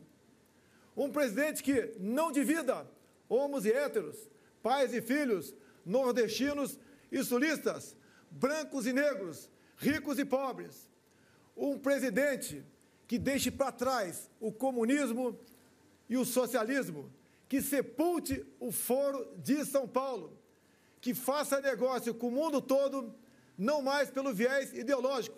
Um 0.96 1.10
presidente 1.10 1.62
que 1.62 1.94
não 2.00 2.32
divida 2.32 2.88
homos 3.28 3.66
e 3.66 3.72
héteros, 3.72 4.16
pais 4.62 4.94
e 4.94 5.02
filhos, 5.02 5.54
nordestinos 5.84 6.78
e 7.12 7.22
sulistas, 7.22 7.96
brancos 8.30 8.86
e 8.86 8.92
negros, 8.92 9.50
ricos 9.76 10.18
e 10.18 10.24
pobres. 10.24 10.88
Um 11.56 11.78
presidente 11.78 12.64
que 13.06 13.18
deixe 13.18 13.50
para 13.50 13.72
trás 13.72 14.30
o 14.40 14.50
comunismo 14.50 15.38
e 16.08 16.16
o 16.16 16.24
socialismo, 16.24 17.12
que 17.48 17.60
sepulte 17.62 18.44
o 18.58 18.70
Foro 18.70 19.26
de 19.36 19.64
São 19.64 19.86
Paulo, 19.86 20.38
que 21.00 21.14
faça 21.14 21.60
negócio 21.60 22.14
com 22.14 22.28
o 22.28 22.32
mundo 22.32 22.60
todo, 22.60 23.14
não 23.56 23.82
mais 23.82 24.10
pelo 24.10 24.32
viés 24.32 24.72
ideológico, 24.72 25.36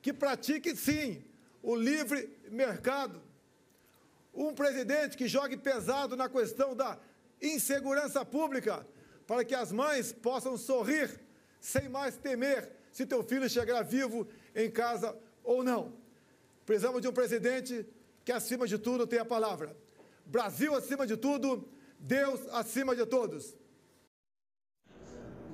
que 0.00 0.12
pratique 0.12 0.74
sim 0.76 1.24
o 1.62 1.74
livre 1.74 2.38
mercado. 2.50 3.20
Um 4.32 4.54
presidente 4.54 5.16
que 5.16 5.26
jogue 5.26 5.56
pesado 5.56 6.16
na 6.16 6.28
questão 6.28 6.74
da 6.74 6.98
insegurança 7.42 8.24
pública, 8.24 8.86
para 9.26 9.44
que 9.44 9.54
as 9.54 9.72
mães 9.72 10.12
possam 10.12 10.56
sorrir 10.56 11.20
sem 11.60 11.88
mais 11.88 12.16
temer 12.16 12.70
se 12.90 13.06
teu 13.06 13.22
filho 13.22 13.48
chegar 13.48 13.82
vivo 13.82 14.26
em 14.54 14.70
casa 14.70 15.16
ou 15.44 15.62
não. 15.62 15.92
Precisamos 16.64 17.00
de 17.00 17.08
um 17.08 17.12
presidente 17.12 17.86
que, 18.24 18.32
acima 18.32 18.66
de 18.66 18.78
tudo, 18.78 19.06
tenha 19.06 19.22
a 19.22 19.24
palavra. 19.26 19.76
Brasil 20.24 20.74
acima 20.74 21.06
de 21.06 21.16
tudo, 21.16 21.66
Deus 21.98 22.40
acima 22.52 22.94
de 22.94 23.06
todos. 23.06 23.56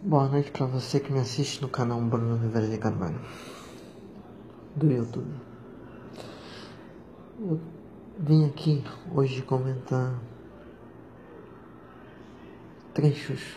Boa 0.03 0.29
noite 0.29 0.51
para 0.51 0.67
você 0.67 1.01
que 1.01 1.13
me 1.13 1.21
assiste 1.21 1.63
no 1.63 1.69
canal 1.69 2.01
Bruno 2.01 2.37
Rivera 2.37 2.67
de 2.67 2.77
Carvalho, 2.77 3.19
do 4.77 4.91
YouTube. 4.91 5.35
Eu 7.39 7.61
vim 8.19 8.47
aqui 8.47 8.83
hoje 9.15 9.43
comentar 9.43 10.21
trechos 12.93 13.57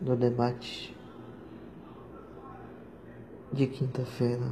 do 0.00 0.16
debate 0.16 0.96
de 3.52 3.66
quinta-feira 3.66 4.50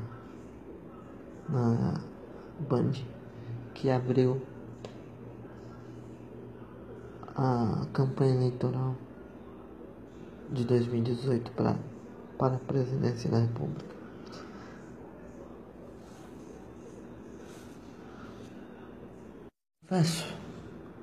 na 1.49 2.01
Band 2.69 2.93
que 3.75 3.91
abriu 3.91 4.41
a 7.35 7.87
campanha 7.93 8.35
eleitoral 8.35 8.95
de 10.51 10.65
2018 10.65 11.51
para, 11.53 11.77
para 12.39 12.57
a 12.57 12.59
presidência 12.59 13.31
da 13.31 13.39
República. 13.39 13.90
Peço 19.91 20.25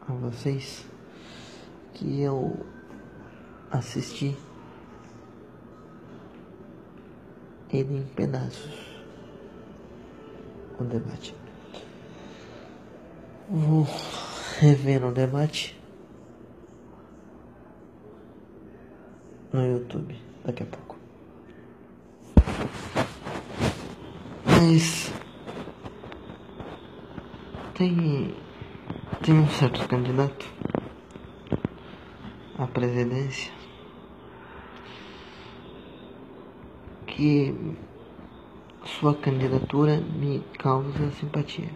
a 0.08 0.14
vocês 0.14 0.86
que 1.94 2.22
eu 2.22 2.56
assisti 3.70 4.34
ele 7.70 7.98
em 7.98 8.04
pedaços 8.16 9.04
o 10.80 10.86
debate. 10.86 11.36
Vou 13.50 13.86
rever 14.62 15.04
o 15.04 15.12
debate 15.12 15.78
no 19.52 19.66
YouTube 19.66 20.18
daqui 20.46 20.64
a 20.64 20.66
pouco. 20.66 20.96
Mas 24.46 25.12
tem 27.74 28.47
tem 29.24 29.36
um 29.36 29.48
certo 29.50 29.88
candidato 29.88 30.46
à 32.58 32.68
presidência 32.68 33.52
que 37.06 37.54
sua 38.86 39.16
candidatura 39.16 39.98
me 39.98 40.44
causa 40.58 41.12
simpatia. 41.12 41.70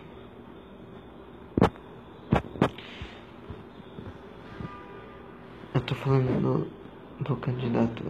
falando 6.04 6.42
do, 6.42 7.24
do 7.24 7.36
candidato 7.36 8.04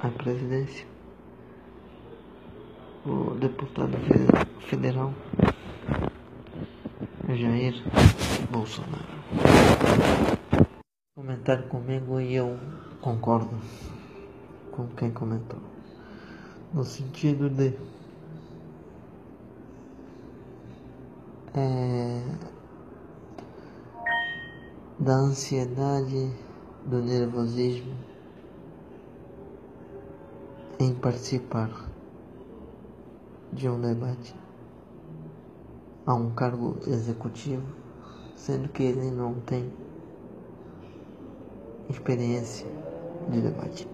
à 0.00 0.08
presidência, 0.08 0.86
o 3.06 3.34
deputado 3.36 3.96
federal 4.68 5.14
Jair 7.28 7.74
Bolsonaro. 8.50 9.04
Comentar 11.14 11.62
comigo 11.68 12.20
e 12.20 12.34
eu 12.34 12.58
concordo 13.00 13.56
com 14.72 14.88
quem 14.88 15.12
comentou. 15.12 15.60
No 16.74 16.84
sentido 16.84 17.48
de 17.48 17.78
é, 21.54 22.22
da 24.98 25.14
ansiedade, 25.14 26.32
do 26.84 27.00
nervosismo 27.02 27.94
em 30.78 30.94
participar 30.94 31.70
de 33.52 33.68
um 33.68 33.80
debate 33.80 34.34
a 36.06 36.14
um 36.14 36.30
cargo 36.30 36.78
executivo, 36.86 37.79
sendo 38.40 38.68
que 38.70 38.82
ele 38.82 39.10
não 39.10 39.34
tem 39.40 39.70
experiência 41.90 42.66
de 43.28 43.40
debate. 43.42 43.86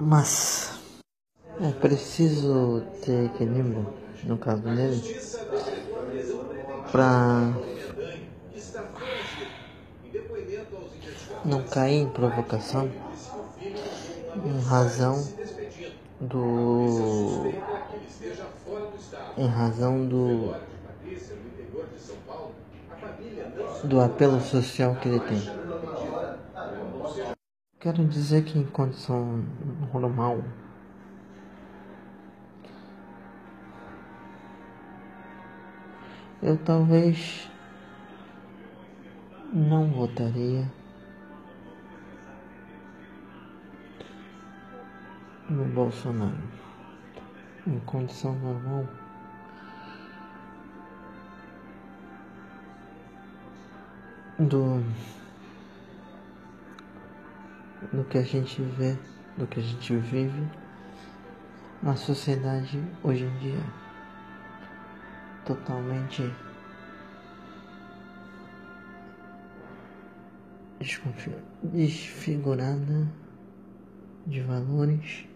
Mas 0.00 0.80
é 1.60 1.70
preciso 1.70 2.82
ter 3.04 3.26
equilíbrio, 3.26 3.86
no 4.24 4.36
caso 4.38 4.62
dele, 4.62 5.02
para 6.90 7.52
não 11.44 11.62
cair 11.62 12.02
em 12.02 12.10
provocação 12.10 12.90
em 14.44 14.60
razão 14.62 15.16
do 16.20 17.52
em 19.38 19.46
razão 19.46 20.04
do 20.08 20.52
do 23.84 24.00
apelo 24.00 24.40
social 24.40 24.96
que 24.96 25.08
ele 25.08 25.20
tem. 25.20 25.40
Quero 27.78 28.04
dizer 28.04 28.44
que 28.44 28.58
em 28.58 28.64
condição 28.64 29.44
normal 29.94 30.42
eu 36.42 36.56
talvez 36.64 37.48
não 39.52 39.86
votaria 39.88 40.68
no 45.48 45.64
Bolsonaro 45.66 46.58
em 47.68 47.78
condição 47.80 48.34
normal. 48.38 48.86
Do, 54.38 54.84
do 57.92 58.04
que 58.04 58.18
a 58.18 58.22
gente 58.22 58.62
vê, 58.62 58.96
do 59.36 59.46
que 59.46 59.58
a 59.58 59.62
gente 59.62 59.96
vive 59.96 60.48
na 61.82 61.96
sociedade 61.96 62.80
hoje 63.02 63.24
em 63.24 63.38
dia. 63.38 63.60
Totalmente 65.44 66.22
desfigurada 71.62 73.08
de 74.26 74.40
valores 74.42 75.26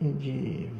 e 0.00 0.12
de 0.12 0.70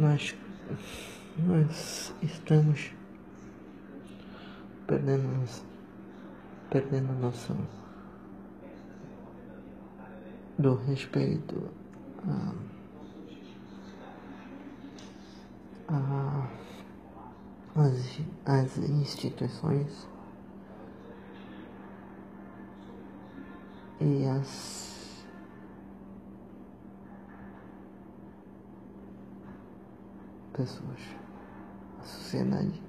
nós 0.00 0.34
nós 1.36 2.14
estamos 2.22 2.90
perdendo 4.86 5.44
perdendo 6.70 7.12
noção 7.20 7.58
do 10.58 10.74
respeito 10.74 11.68
a, 12.26 12.54
a 15.88 16.48
as, 17.76 18.20
as 18.46 18.78
instituições 18.78 20.08
e 24.00 24.24
as 24.26 24.89
pessoas, 30.60 31.00
a 31.98 32.04
sociedade 32.04 32.82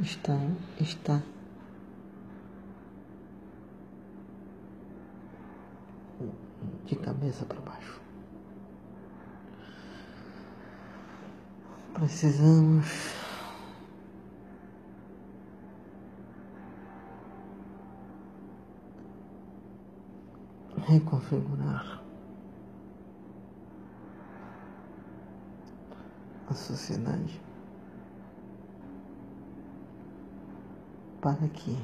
está, 0.00 0.36
está 0.78 1.22
de 6.84 6.96
cabeça 6.96 7.46
para 7.46 7.60
baixo. 7.60 8.00
Precisamos 11.94 12.86
reconfigurar 20.86 22.02
a 26.50 26.54
sociedade 26.54 27.40
para 31.20 31.48
que 31.48 31.78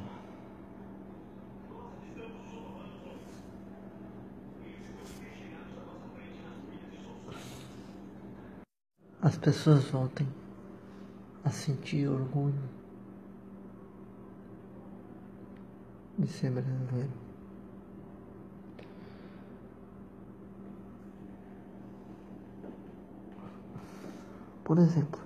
as 9.22 9.36
pessoas 9.36 9.84
voltem 9.84 10.26
a 11.44 11.50
sentir 11.50 12.08
orgulho 12.08 12.68
de 16.18 16.26
ser 16.26 16.50
brasileiro. 16.50 17.25
Por 24.66 24.80
exemplo, 24.80 25.20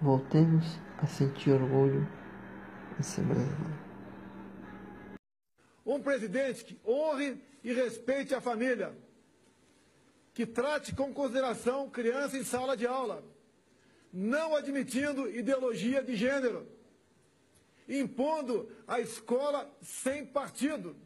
voltemos 0.00 0.64
a 0.96 1.06
sentir 1.06 1.50
orgulho 1.50 2.08
de 2.98 3.04
ser 3.04 3.20
brasileiro. 3.20 3.78
Um 5.84 6.00
presidente 6.00 6.64
que 6.64 6.80
honre 6.88 7.38
e 7.62 7.74
respeite 7.74 8.34
a 8.34 8.40
família, 8.40 8.96
que 10.32 10.46
trate 10.46 10.94
com 10.94 11.12
consideração 11.12 11.90
criança 11.90 12.38
em 12.38 12.44
sala 12.44 12.74
de 12.74 12.86
aula, 12.86 13.22
não 14.10 14.56
admitindo 14.56 15.28
ideologia 15.28 16.02
de 16.02 16.16
gênero, 16.16 16.66
impondo 17.86 18.70
a 18.88 19.00
escola 19.00 19.70
sem 19.82 20.24
partido 20.24 20.96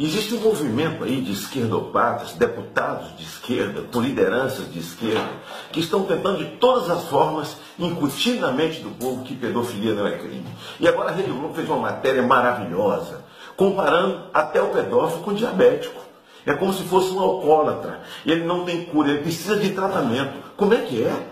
Existe 0.00 0.34
um 0.34 0.40
movimento 0.40 1.02
aí 1.02 1.20
de 1.20 1.32
esquerdopatas, 1.32 2.32
deputados 2.34 3.16
de 3.16 3.24
esquerda, 3.24 3.82
com 3.92 4.00
lideranças 4.00 4.72
de 4.72 4.78
esquerda, 4.78 5.28
que 5.72 5.80
estão 5.80 6.04
tentando 6.04 6.38
de 6.38 6.52
todas 6.58 6.88
as 6.88 7.06
formas 7.06 7.56
incutir 7.76 8.38
na 8.38 8.52
mente 8.52 8.80
do 8.80 8.90
povo 8.90 9.24
que 9.24 9.34
pedofilia 9.34 9.94
não 9.94 10.06
é 10.06 10.16
crime. 10.16 10.46
E 10.78 10.86
agora 10.86 11.10
a 11.10 11.12
Rede 11.12 11.32
Globo 11.32 11.52
fez 11.52 11.68
uma 11.68 11.78
matéria 11.78 12.22
maravilhosa, 12.22 13.24
comparando 13.56 14.22
até 14.32 14.62
o 14.62 14.68
pedófilo 14.68 15.22
com 15.24 15.32
o 15.32 15.34
diabético. 15.34 16.00
É 16.46 16.54
como 16.54 16.72
se 16.72 16.84
fosse 16.84 17.10
um 17.10 17.18
alcoólatra. 17.18 18.00
Ele 18.24 18.44
não 18.44 18.64
tem 18.64 18.84
cura, 18.84 19.10
ele 19.10 19.22
precisa 19.22 19.56
de 19.56 19.70
tratamento. 19.70 20.32
Como 20.56 20.74
é 20.74 20.82
que 20.82 21.02
é? 21.02 21.26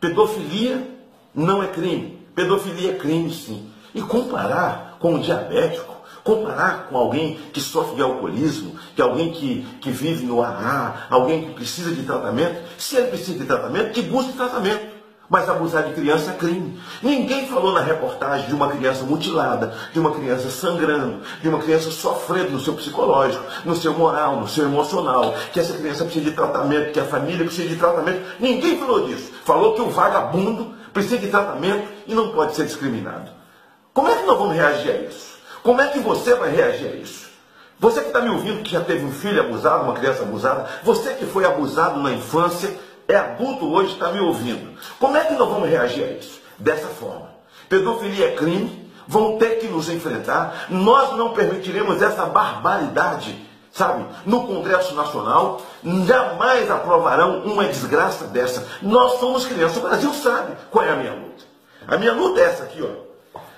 Pedofilia 0.00 0.88
não 1.34 1.60
é 1.64 1.66
crime. 1.66 2.24
Pedofilia 2.32 2.92
é 2.92 2.94
crime, 2.94 3.32
sim. 3.32 3.68
E 3.92 4.00
comparar 4.00 4.98
com 5.00 5.16
o 5.16 5.18
diabético, 5.20 5.93
Comparar 6.24 6.86
com 6.88 6.96
alguém 6.96 7.38
que 7.52 7.60
sofre 7.60 7.96
de 7.96 8.02
alcoolismo, 8.02 8.76
que 8.96 9.02
é 9.02 9.04
alguém 9.04 9.30
que, 9.30 9.62
que 9.82 9.90
vive 9.90 10.24
no 10.24 10.42
AA, 10.42 11.06
alguém 11.10 11.44
que 11.44 11.52
precisa 11.52 11.94
de 11.94 12.02
tratamento, 12.02 12.62
se 12.78 12.96
ele 12.96 13.08
precisa 13.08 13.38
de 13.38 13.44
tratamento, 13.44 13.92
que 13.92 14.00
busque 14.00 14.32
tratamento. 14.32 14.94
Mas 15.28 15.48
abusar 15.48 15.84
de 15.84 15.94
criança 15.94 16.30
é 16.30 16.34
crime. 16.34 16.78
Ninguém 17.02 17.46
falou 17.46 17.72
na 17.72 17.80
reportagem 17.80 18.46
de 18.46 18.54
uma 18.54 18.68
criança 18.68 19.04
mutilada, 19.04 19.74
de 19.92 19.98
uma 19.98 20.12
criança 20.12 20.50
sangrando, 20.50 21.20
de 21.42 21.48
uma 21.48 21.58
criança 21.58 21.90
sofrendo 21.90 22.50
no 22.50 22.60
seu 22.60 22.74
psicológico, 22.74 23.42
no 23.64 23.74
seu 23.74 23.94
moral, 23.94 24.40
no 24.40 24.48
seu 24.48 24.64
emocional, 24.64 25.34
que 25.52 25.60
essa 25.60 25.72
criança 25.74 26.04
precisa 26.04 26.26
de 26.26 26.32
tratamento, 26.32 26.92
que 26.92 27.00
a 27.00 27.04
família 27.04 27.44
precisa 27.44 27.68
de 27.68 27.76
tratamento. 27.76 28.22
Ninguém 28.38 28.78
falou 28.78 29.06
disso. 29.06 29.32
Falou 29.44 29.74
que 29.74 29.80
o 29.80 29.90
vagabundo 29.90 30.74
precisa 30.92 31.18
de 31.18 31.28
tratamento 31.28 31.88
e 32.06 32.14
não 32.14 32.30
pode 32.30 32.54
ser 32.54 32.66
discriminado. 32.66 33.30
Como 33.92 34.08
é 34.08 34.16
que 34.16 34.26
nós 34.26 34.38
vamos 34.38 34.54
reagir 34.54 34.90
a 34.90 34.96
isso? 35.02 35.33
Como 35.64 35.80
é 35.80 35.88
que 35.88 35.98
você 35.98 36.34
vai 36.34 36.54
reagir 36.54 36.92
a 36.92 36.96
isso? 36.96 37.26
Você 37.80 38.02
que 38.02 38.08
está 38.08 38.20
me 38.20 38.28
ouvindo, 38.28 38.62
que 38.62 38.72
já 38.72 38.82
teve 38.82 39.02
um 39.02 39.10
filho 39.10 39.40
abusado, 39.40 39.84
uma 39.84 39.94
criança 39.94 40.22
abusada, 40.22 40.68
você 40.82 41.14
que 41.14 41.24
foi 41.24 41.46
abusado 41.46 42.00
na 42.00 42.12
infância, 42.12 42.78
é 43.08 43.16
adulto 43.16 43.72
hoje, 43.72 43.94
está 43.94 44.12
me 44.12 44.20
ouvindo. 44.20 44.78
Como 45.00 45.16
é 45.16 45.24
que 45.24 45.32
nós 45.32 45.48
vamos 45.48 45.70
reagir 45.70 46.04
a 46.04 46.10
isso? 46.10 46.38
Dessa 46.58 46.86
forma. 46.88 47.30
Pedofilia 47.66 48.26
é 48.26 48.34
crime, 48.36 48.92
vão 49.08 49.38
ter 49.38 49.58
que 49.58 49.66
nos 49.66 49.88
enfrentar. 49.88 50.66
Nós 50.68 51.16
não 51.16 51.32
permitiremos 51.32 52.02
essa 52.02 52.26
barbaridade, 52.26 53.34
sabe? 53.72 54.04
No 54.26 54.46
Congresso 54.46 54.94
Nacional, 54.94 55.62
jamais 56.06 56.70
aprovarão 56.70 57.38
uma 57.38 57.64
desgraça 57.64 58.26
dessa. 58.26 58.68
Nós 58.82 59.18
somos 59.18 59.46
crianças, 59.46 59.78
o 59.78 59.88
Brasil 59.88 60.12
sabe 60.12 60.58
qual 60.70 60.84
é 60.84 60.90
a 60.90 60.96
minha 60.96 61.14
luta. 61.14 61.44
A 61.88 61.96
minha 61.96 62.12
luta 62.12 62.38
é 62.38 62.44
essa 62.44 62.64
aqui, 62.64 62.82
ó. 62.82 63.13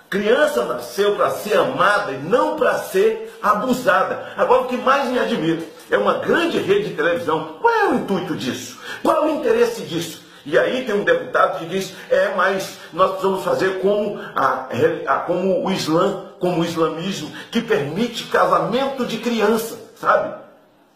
Criança 0.09 0.65
nasceu 0.65 1.17
para 1.17 1.31
ser 1.31 1.59
amada 1.59 2.13
e 2.13 2.19
não 2.19 2.57
para 2.57 2.75
ser 2.79 3.39
abusada. 3.43 4.33
Agora, 4.37 4.63
o 4.63 4.67
que 4.67 4.77
mais 4.77 5.11
me 5.11 5.19
admira 5.19 5.63
é 5.91 5.99
uma 5.99 6.15
grande 6.15 6.59
rede 6.59 6.91
de 6.91 6.95
televisão. 6.95 7.59
Qual 7.61 7.75
é 7.75 7.89
o 7.89 7.95
intuito 7.95 8.37
disso? 8.37 8.79
Qual 9.03 9.17
é 9.17 9.27
o 9.27 9.37
interesse 9.37 9.83
disso? 9.83 10.25
E 10.45 10.57
aí 10.57 10.85
tem 10.85 10.95
um 10.95 11.03
deputado 11.03 11.59
que 11.59 11.67
diz, 11.67 11.93
é, 12.09 12.33
mas 12.37 12.79
nós 12.93 13.11
precisamos 13.11 13.43
fazer 13.43 13.81
como, 13.81 14.21
a, 14.37 14.69
a, 15.09 15.19
como 15.21 15.67
o 15.67 15.73
Islã, 15.73 16.27
como 16.39 16.61
o 16.61 16.65
islamismo, 16.65 17.33
que 17.51 17.61
permite 17.61 18.25
casamento 18.25 19.05
de 19.05 19.19
criança, 19.19 19.77
sabe? 19.97 20.37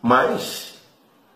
Mas 0.00 0.74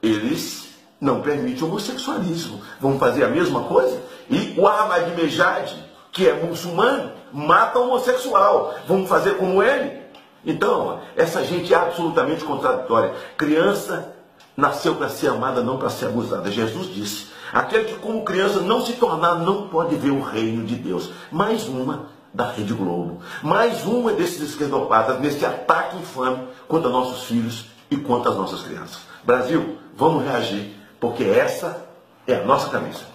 eles 0.00 0.68
não 1.00 1.22
permitem 1.22 1.64
homossexualismo. 1.64 2.62
Vão 2.80 2.98
fazer 3.00 3.24
a 3.24 3.28
mesma 3.28 3.64
coisa? 3.64 4.00
E 4.30 4.54
o 4.56 4.68
Ahmadinejad, 4.68 5.72
que 6.12 6.28
é 6.28 6.34
muçulmano, 6.34 7.10
mata 7.34 7.80
homossexual. 7.80 8.74
Vamos 8.86 9.08
fazer 9.08 9.36
como 9.36 9.62
ele? 9.62 10.04
Então, 10.46 11.00
essa 11.16 11.42
gente 11.42 11.74
é 11.74 11.76
absolutamente 11.76 12.44
contraditória. 12.44 13.12
Criança 13.36 14.14
nasceu 14.56 14.94
para 14.94 15.08
ser 15.08 15.28
amada, 15.28 15.62
não 15.62 15.76
para 15.76 15.90
ser 15.90 16.06
abusada. 16.06 16.50
Jesus 16.50 16.94
disse: 16.94 17.26
aquele 17.52 17.84
que, 17.84 17.96
como 17.96 18.24
criança, 18.24 18.60
não 18.60 18.80
se 18.80 18.92
tornar, 18.94 19.36
não 19.36 19.68
pode 19.68 19.96
ver 19.96 20.10
o 20.10 20.22
reino 20.22 20.64
de 20.64 20.76
Deus. 20.76 21.10
Mais 21.32 21.66
uma 21.66 22.06
da 22.32 22.50
Rede 22.50 22.74
Globo. 22.74 23.20
Mais 23.42 23.84
uma 23.84 24.12
desses 24.12 24.40
esquerdopatas 24.50 25.18
nesse 25.20 25.44
ataque 25.44 25.96
infame 25.96 26.46
contra 26.68 26.90
nossos 26.90 27.24
filhos 27.24 27.66
e 27.90 27.96
contra 27.96 28.30
as 28.30 28.36
nossas 28.36 28.62
crianças. 28.62 28.98
Brasil, 29.22 29.78
vamos 29.96 30.24
reagir, 30.24 30.74
porque 31.00 31.24
essa 31.24 31.84
é 32.26 32.34
a 32.34 32.44
nossa 32.44 32.68
camisa. 32.68 33.13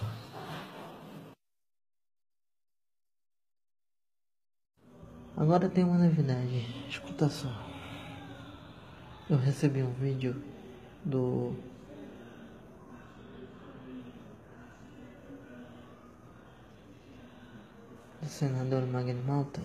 Agora 5.40 5.70
tem 5.70 5.82
uma 5.84 5.96
novidade, 5.96 6.66
escuta 6.86 7.26
só. 7.30 7.48
Eu 9.26 9.38
recebi 9.38 9.82
um 9.82 9.90
vídeo 9.90 10.36
do 11.02 11.54
do 18.20 18.28
senador 18.28 18.86
Magno 18.86 19.22
Malta 19.24 19.62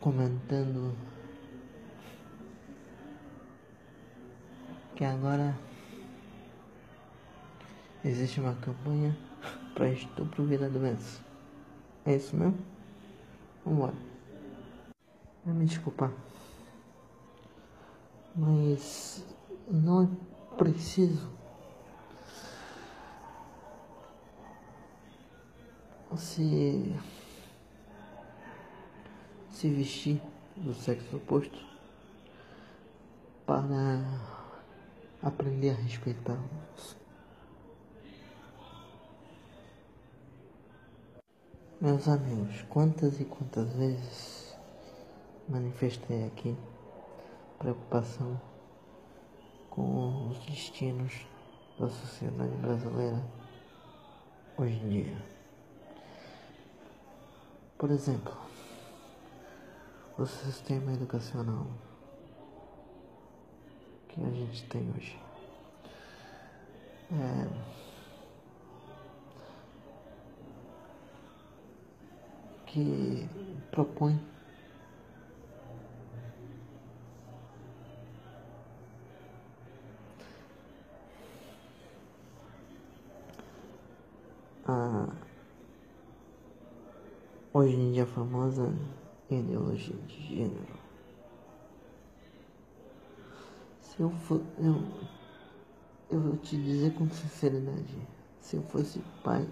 comentando 0.00 0.96
que 4.94 5.04
agora 5.04 5.54
existe 8.02 8.40
uma 8.40 8.54
campanha 8.54 9.14
para 9.76 9.90
estupro 9.90 10.42
vira 10.42 10.70
doença. 10.70 11.20
É 12.06 12.16
isso 12.16 12.34
mesmo? 12.34 12.56
Vambora. 13.62 13.92
Vai 15.44 15.54
me 15.54 15.66
desculpar. 15.66 16.10
Mas 18.34 19.22
não 19.70 20.04
é 20.04 20.56
preciso 20.56 21.30
se 26.16 26.94
se 29.50 29.68
vestir 29.70 30.22
do 30.56 30.72
sexo 30.72 31.16
oposto 31.16 31.58
para 33.44 34.02
aprender 35.22 35.70
a 35.70 35.74
respeitá-los. 35.74 36.96
Meus 41.78 42.08
amigos, 42.08 42.62
quantas 42.70 43.20
e 43.20 43.24
quantas 43.26 43.70
vezes 43.74 44.56
manifestei 45.46 46.24
aqui 46.24 46.56
preocupação 47.58 48.40
com 49.68 50.28
os 50.30 50.38
destinos 50.46 51.26
da 51.78 51.86
sociedade 51.86 52.56
brasileira 52.56 53.22
hoje 54.56 54.74
em 54.74 54.88
dia. 54.88 55.22
Por 57.76 57.90
exemplo, 57.90 58.34
o 60.16 60.24
sistema 60.24 60.94
educacional 60.94 61.66
que 64.08 64.24
a 64.24 64.30
gente 64.30 64.66
tem 64.68 64.90
hoje. 64.96 65.20
É, 67.12 67.85
que 72.76 73.26
propõe 73.70 74.20
a 84.66 85.08
hoje 87.54 87.74
em 87.74 87.92
dia 87.92 88.04
famosa 88.04 88.70
ideologia 89.30 89.96
de 90.06 90.36
gênero. 90.36 90.76
Se 93.80 94.02
eu 94.02 94.10
for, 94.10 94.42
eu, 94.58 94.86
eu 96.10 96.20
vou 96.20 96.36
te 96.36 96.62
dizer 96.62 96.92
com 96.92 97.08
sinceridade, 97.08 97.96
se 98.38 98.56
eu 98.56 98.62
fosse 98.64 99.00
pai 99.24 99.48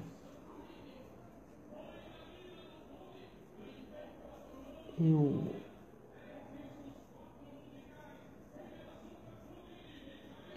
eu 4.99 5.61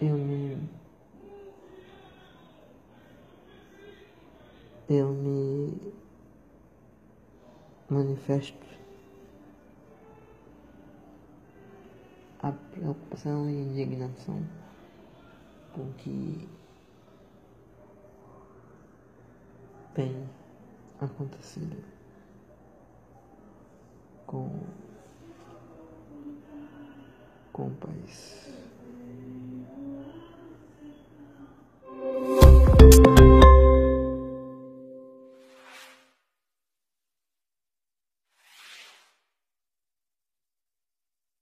eu 0.00 0.16
me 0.16 0.68
eu 4.88 5.12
me 5.12 5.92
manifesto 7.90 8.66
a 12.40 12.52
preocupação 12.52 13.50
e 13.50 13.54
indignação 13.54 14.40
com 15.72 15.92
que 15.94 16.48
tem 19.94 20.28
acontecido 21.00 21.97
com, 24.38 24.50
com 27.52 27.66
o 27.66 27.70
país. 27.76 28.48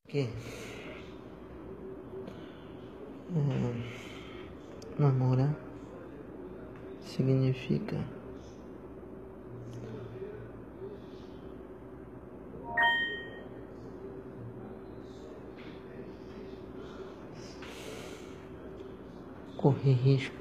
Que 0.08 0.20
é, 0.20 0.28
namorar 4.98 5.54
significa 7.00 7.96
correr 19.86 19.92
risco 19.92 20.34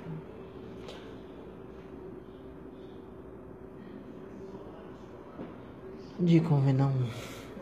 de 6.20 6.40
convidar 6.40 6.92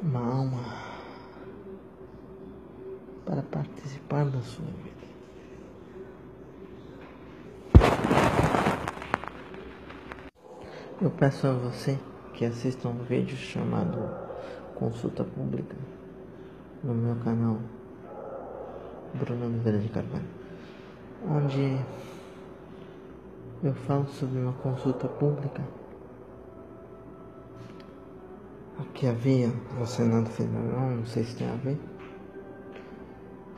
uma 0.02 0.20
alma 0.20 0.64
para 3.26 3.42
participar 3.42 4.26
da 4.26 4.40
sua 4.42 4.66
vida. 4.66 4.94
Eu 11.02 11.12
peço 11.12 11.48
a 11.48 11.54
você 11.54 12.00
que 12.34 12.46
assista 12.46 12.88
um 12.88 13.04
vídeo 13.04 13.36
chamado 13.36 13.98
Consulta 14.76 15.24
Pública 15.26 15.76
no 16.82 16.94
meu 16.94 17.16
canal 17.18 17.60
Bruno 19.16 19.48
Oliveira 19.48 19.80
de 19.80 19.90
Carvalho, 19.90 20.43
onde 21.30 21.80
eu 23.64 23.74
falo 23.74 24.08
sobre 24.08 24.40
uma 24.40 24.54
consulta 24.54 25.08
pública 25.08 25.62
que 28.94 29.08
havia 29.08 29.50
no 29.78 29.86
Senado 29.86 30.30
Federal, 30.30 30.90
não 30.92 31.06
sei 31.06 31.24
se 31.24 31.36
tem 31.36 31.50
a 31.50 31.56
ver, 31.56 31.78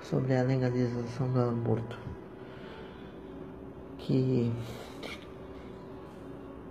sobre 0.01 0.35
a 0.35 0.43
legalização 0.43 1.31
do 1.31 1.41
aborto. 1.41 1.97
Que 3.97 4.51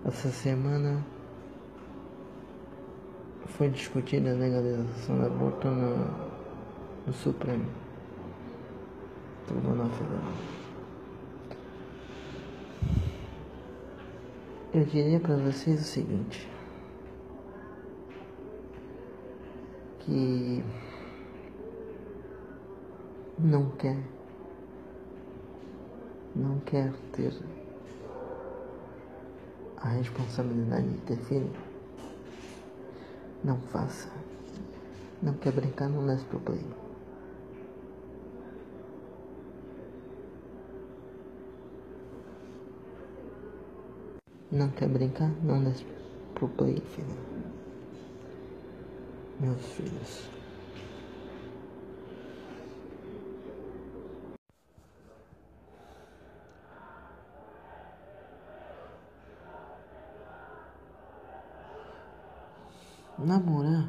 essa 0.05 0.29
semana 0.29 1.05
foi 3.47 3.69
discutida 3.69 4.31
a 4.31 4.35
legalização 4.35 5.19
do 5.19 5.27
aborto 5.27 5.69
no, 5.69 5.97
no 7.07 7.13
Supremo 7.13 7.67
Tribunal 9.47 9.89
Federal. 9.91 10.54
Eu 14.75 14.85
diria 14.85 15.21
para 15.21 15.37
vocês 15.37 15.81
o 15.81 15.85
seguinte. 15.85 16.55
que 20.05 20.63
não 23.39 23.71
quer, 23.71 23.97
não 26.37 26.59
quer 26.61 26.93
ter 27.13 27.33
a 29.79 29.89
responsabilidade 29.89 30.89
de 30.89 30.99
ter 30.99 31.17
filho, 31.17 31.51
não 33.43 33.59
faça. 33.73 34.11
Não 35.23 35.33
quer 35.35 35.53
brincar, 35.53 35.89
não 35.89 36.05
lance 36.05 36.25
pro 36.27 36.39
Não 44.55 44.71
quer 44.71 44.89
brincar, 44.89 45.31
não 45.43 45.65
desce 45.65 45.85
pro 46.33 46.49
play, 46.49 46.81
filho 46.81 47.35
meus 49.39 49.63
filhos. 49.73 50.31
Namorar 63.19 63.89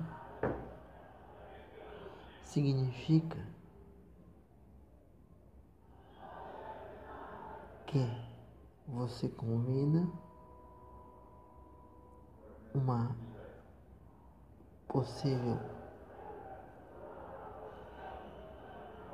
significa 2.44 3.38
que 7.88 8.00
você 8.88 9.28
convida 9.30 10.08
uma 12.76 13.16
possível 14.88 15.58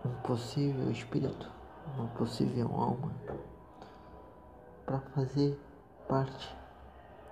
um 0.03 0.13
possível 0.23 0.89
espírito, 0.89 1.49
uma 1.95 2.07
possível 2.09 2.67
alma 2.73 3.13
para 4.83 4.99
fazer 4.99 5.59
parte 6.07 6.57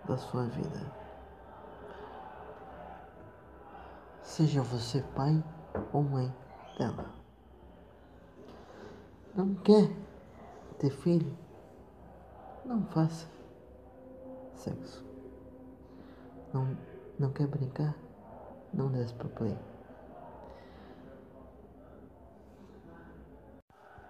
da 0.06 0.16
sua 0.18 0.46
vida. 0.46 0.94
Seja 4.22 4.62
você 4.62 5.02
pai 5.16 5.44
ou 5.92 6.04
mãe 6.04 6.32
dela. 6.78 7.10
Não 9.36 9.56
quer 9.56 9.90
ter 10.78 10.92
filho? 10.92 11.36
Não 12.64 12.86
faça 12.86 13.28
sexo. 14.54 15.09
Não, 16.54 16.76
não 17.20 17.32
quer 17.32 17.48
brincar? 17.48 17.96
Não 18.74 18.92
desce 18.92 19.14
pro 19.14 19.30
play. 19.30 19.56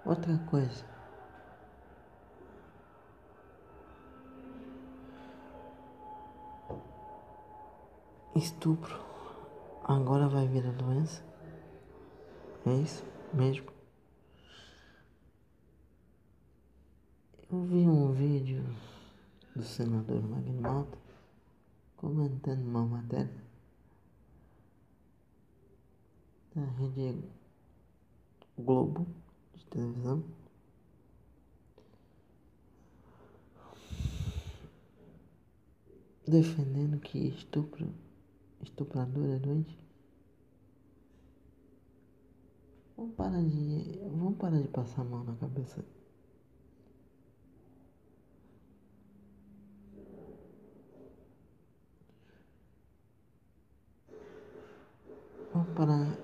Outra 0.06 0.38
coisa. 0.50 0.86
Estupro 8.36 8.98
agora 9.84 10.30
vai 10.30 10.48
virar 10.48 10.72
doença? 10.72 11.22
É 12.66 12.74
isso 12.74 13.04
mesmo? 13.34 13.68
Eu 17.52 17.64
vi 17.64 17.88
um 17.88 18.12
vídeo 18.14 18.64
do 19.56 19.64
senador 19.64 20.22
Magno 20.22 20.62
Malta 20.62 21.09
comentando 22.00 22.66
uma 22.66 22.86
matéria 22.86 23.44
da 26.56 26.64
rede 26.64 27.30
Globo 28.58 29.06
de 29.54 29.66
televisão. 29.66 30.24
Defendendo 36.26 37.00
que 37.00 37.18
estupro, 37.18 37.94
estuprador 38.62 39.36
é 39.36 39.40
doente. 39.40 39.78
Vamos 42.96 43.16
parar 43.16 43.42
de. 43.42 44.00
Vamos 44.04 44.38
parar 44.38 44.62
de 44.62 44.68
passar 44.70 45.02
a 45.02 45.06
mão 45.06 45.24
na 45.24 45.36
cabeça 45.36 45.84
Vamos 55.60 55.76
parar 55.76 56.18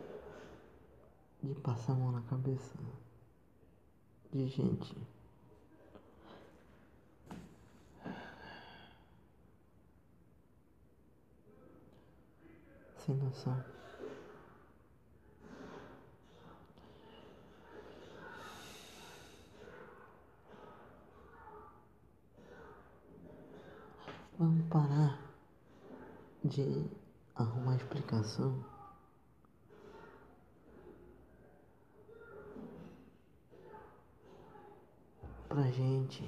de 1.43 1.53
passar 1.55 1.91
a 1.91 1.95
mão 1.95 2.09
na 2.09 2.21
cabeça 2.21 2.73
de 4.31 4.47
gente. 4.47 4.95
Sem 12.95 13.15
noção. 13.15 13.61
Vamos 24.39 24.65
parar 24.69 25.19
de 26.41 26.89
arrumar 27.35 27.75
explicação. 27.75 28.74
Pra 35.55 35.71
gente. 35.71 36.21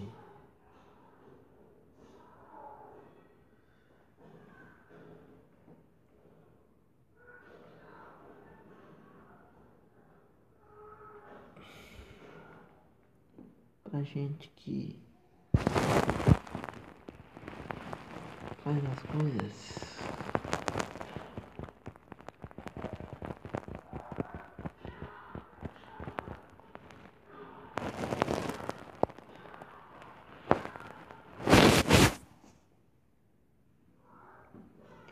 Pra 13.83 14.01
gente 14.01 14.49
que 14.55 14.97
faz 18.63 18.77
as 18.77 19.03
coisas. 19.03 19.87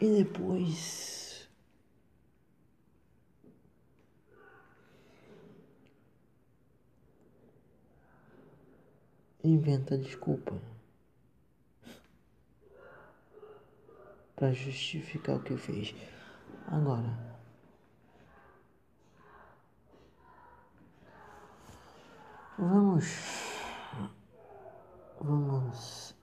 E 0.06 0.24
depois. 0.24 1.50
Inventa 9.66 9.98
desculpa 9.98 10.54
para 14.36 14.54
justificar 14.54 15.38
o 15.38 15.44
que 15.44 15.58
fez. 15.58 15.96
Agora, 16.68 17.18
vamos, 22.60 23.06
vamos 25.20 26.16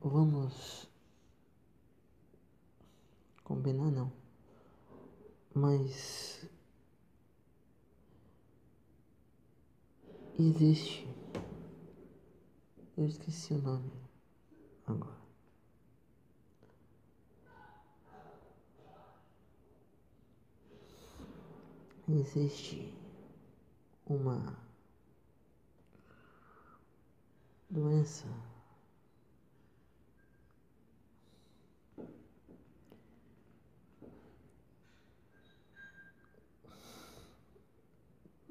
vamos 0.00 0.88
combinar 3.44 3.90
não, 3.90 4.10
mas 5.54 6.48
existe, 10.60 11.08
eu 12.94 13.06
esqueci 13.06 13.54
o 13.54 13.58
nome 13.58 13.90
agora. 14.86 15.18
Existe 22.06 22.92
uma 24.04 24.58
doença 27.70 28.26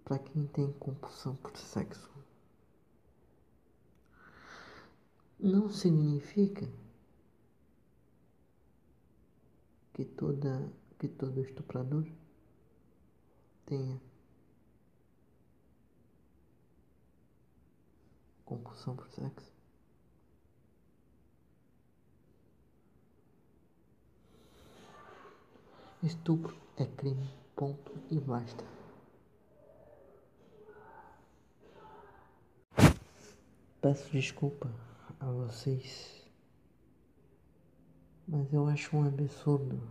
para 0.09 0.17
quem 0.17 0.47
tem 0.47 0.73
compulsão 0.73 1.35
por 1.35 1.55
sexo. 1.55 2.09
Não 5.39 5.69
significa 5.69 6.67
que 9.93 10.03
toda 10.03 10.67
que 10.97 11.07
todo 11.07 11.39
estuprador 11.39 12.05
tenha 13.67 14.01
compulsão 18.43 18.95
por 18.95 19.07
sexo. 19.11 19.53
Estupro 26.01 26.57
é 26.77 26.85
crime, 26.87 27.29
ponto 27.55 27.93
e 28.09 28.19
basta. 28.19 28.78
Peço 33.81 34.11
desculpa 34.11 34.69
a 35.21 35.25
vocês, 35.25 36.29
mas 38.27 38.51
eu 38.51 38.67
acho 38.67 38.95
um 38.97 39.05
absurdo 39.05 39.81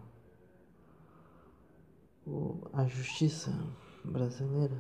a 2.75 2.85
justiça 2.87 3.51
brasileira 4.05 4.79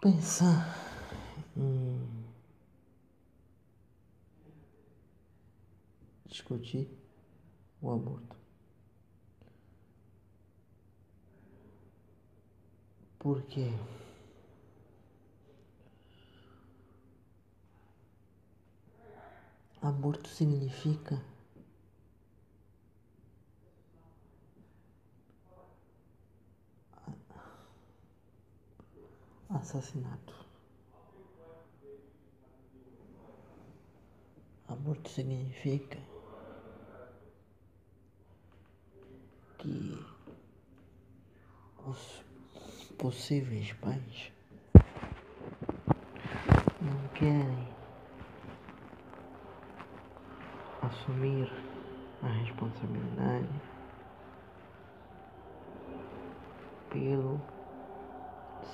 pensar 0.00 0.74
em 1.54 2.24
discutir 6.24 6.88
o 7.82 7.90
aborto. 7.90 8.36
Por 13.18 13.42
quê? 13.42 13.70
Aborto 19.80 20.28
significa 20.28 21.22
assassinato. 29.50 30.34
Aborto 34.66 35.08
significa 35.08 35.98
que 39.58 40.04
os 41.86 42.24
possíveis 42.98 43.72
pais 43.74 44.32
não 46.80 47.08
querem 47.14 47.77
assumir 50.82 51.50
a 52.22 52.26
responsabilidade 52.26 53.48
pelo 56.90 57.40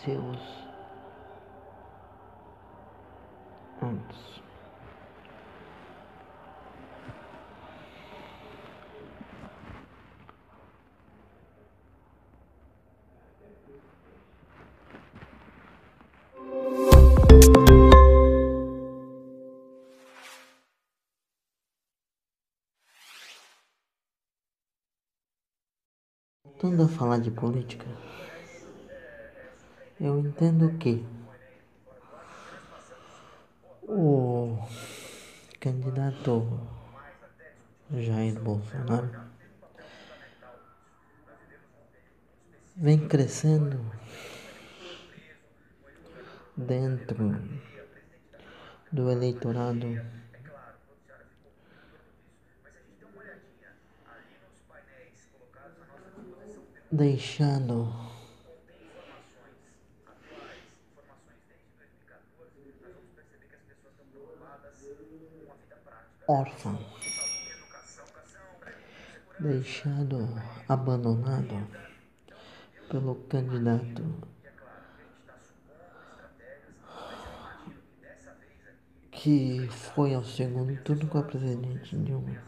seus 0.04 0.38
atos. 3.80 4.42
Voltando 26.64 26.84
a 26.84 26.88
falar 26.88 27.18
de 27.20 27.30
política, 27.30 27.84
eu 30.00 30.18
entendo 30.18 30.78
que 30.78 31.04
o 33.82 34.56
candidato 35.60 36.58
Jair 37.90 38.40
Bolsonaro 38.40 39.10
vem 42.76 43.08
crescendo 43.08 43.78
dentro 46.56 47.42
do 48.90 49.10
eleitorado 49.10 50.00
deixando. 56.94 57.92
Órfão, 66.26 66.78
deixado 69.38 70.26
abandonado 70.66 71.68
pelo 72.88 73.16
candidato. 73.26 74.02
Que 79.10 79.68
foi 79.68 80.14
ao 80.14 80.24
segundo 80.24 80.76
turno 80.82 81.06
com 81.08 81.18
a 81.18 81.22
presidente 81.22 81.96
Dilma. 81.96 82.42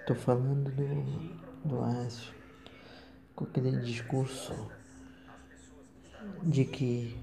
Estou 0.00 0.16
falando 0.16 0.70
do, 0.70 1.68
do 1.68 1.84
Aécio 1.84 2.39
com 3.40 3.44
aquele 3.46 3.80
discurso 3.80 4.70
de 6.42 6.66
que 6.66 7.18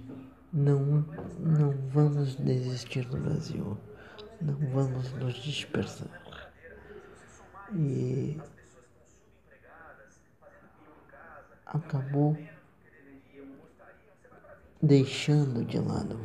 não, 0.52 1.06
não 1.40 1.72
vamos 1.90 2.36
desistir 2.36 3.06
do 3.06 3.18
Brasil, 3.18 3.78
não 4.42 4.56
vamos 4.72 5.12
nos 5.14 5.36
dispersar. 5.36 6.10
E 7.72 8.42
acabou 11.68 12.36
deixando 14.82 15.64
de 15.66 15.78
lado 15.78 16.20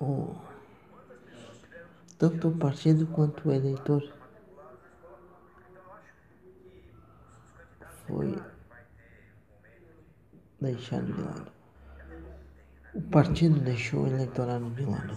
o, 0.00 0.34
tanto 2.18 2.48
o 2.48 2.58
partido 2.58 3.06
quanto 3.06 3.48
o 3.48 3.52
eleitor 3.52 4.19
foi 8.10 8.36
deixado 10.60 11.06
de 11.06 11.22
lado. 11.22 11.52
O 12.92 13.02
partido 13.02 13.60
deixou 13.60 14.02
o 14.02 14.06
eleitorado 14.08 14.68
de 14.70 14.84
lado. 14.84 15.16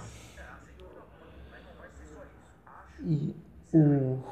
E 3.02 3.36
o 3.74 4.24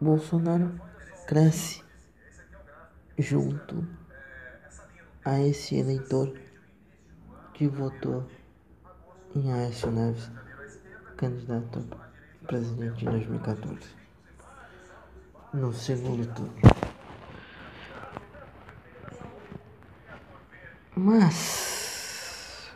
Bolsonaro 0.00 0.80
cresce 1.26 1.82
junto 3.16 3.86
a 5.24 5.40
esse 5.40 5.76
eleitor 5.76 6.36
que 7.54 7.68
votou 7.68 8.28
em 9.34 9.52
Aécio 9.52 9.90
Neves, 9.90 10.30
candidato 11.16 11.78
a 12.42 12.46
presidente 12.46 13.06
em 13.06 13.10
2014, 13.10 13.78
no 15.54 15.72
segundo 15.72 16.26
turno. 16.34 16.73
Mas 20.96 22.72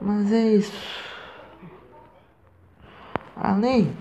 Mas 0.00 0.32
é 0.32 0.56
isso. 0.56 0.72
Além 3.36 3.96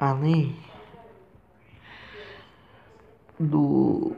além 0.00 0.56
do 3.38 4.16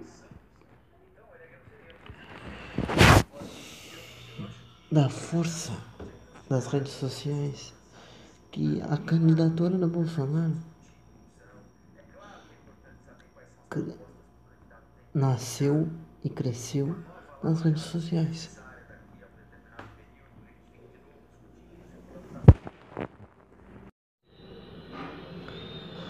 da 4.90 5.08
força 5.08 5.72
das 6.48 6.66
redes 6.68 6.92
sociais 6.92 7.72
que 8.52 8.82
a 8.82 8.98
candidatura 8.98 9.78
do 9.78 9.88
Bolsonaro 9.88 10.52
nasceu 15.14 15.88
e 16.22 16.28
cresceu 16.28 16.94
nas 17.42 17.62
redes 17.62 17.82
sociais. 17.82 18.60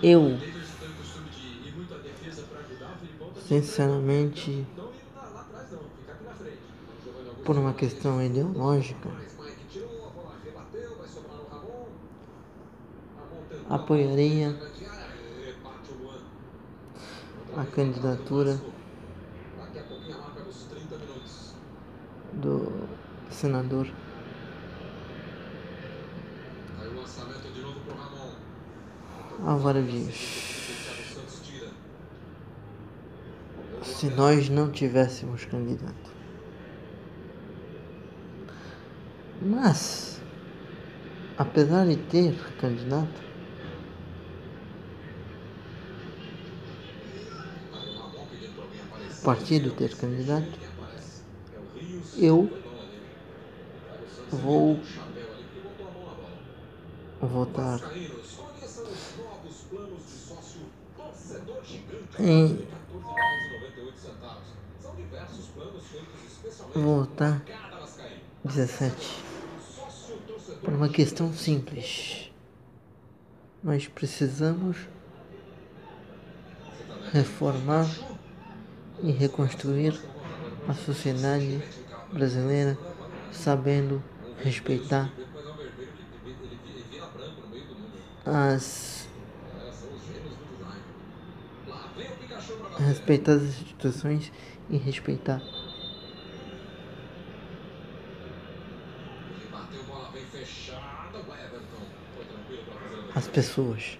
Eu, 0.02 0.36
sinceramente, 3.46 4.66
por 7.44 7.56
uma 7.56 7.72
questão 7.72 8.20
ideológica, 8.20 9.08
apoiaria 13.92 14.56
a 17.54 17.64
candidatura 17.66 18.58
do 22.32 22.88
senador 23.30 23.86
Álvaro 29.44 29.82
Dias. 29.82 30.14
Se 33.82 34.06
nós 34.10 34.48
não 34.48 34.70
tivéssemos 34.70 35.44
candidato. 35.44 36.12
Mas, 39.42 40.22
apesar 41.36 41.86
de 41.86 41.96
ter 41.96 42.34
candidato, 42.60 43.32
o 49.02 49.11
partido 49.22 49.70
ter 49.70 49.96
candidato, 49.96 50.58
eu 52.18 52.50
vou 54.30 54.80
votar 57.20 57.80
em 62.18 62.66
votar 66.74 67.42
17 68.44 69.22
por 70.64 70.74
uma 70.74 70.88
questão 70.88 71.32
simples. 71.32 72.30
Nós 73.62 73.86
precisamos 73.86 74.76
reformar 77.12 77.86
e 79.02 79.10
reconstruir 79.10 79.98
a 80.68 80.74
sociedade 80.74 81.62
brasileira 82.12 82.78
sabendo 83.32 84.02
respeitar 84.38 85.10
as 88.24 89.08
respeitar 92.78 93.32
as 93.32 93.42
instituições 93.42 94.32
e 94.70 94.76
respeitar 94.76 95.42
as 103.14 103.28
pessoas. 103.28 103.98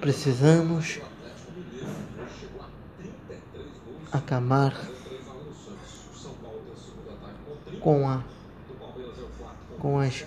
Precisamos 0.00 1.00
acabar 4.12 4.74
com 7.80 8.08
a 8.08 8.22
com 9.80 9.98
as 9.98 10.24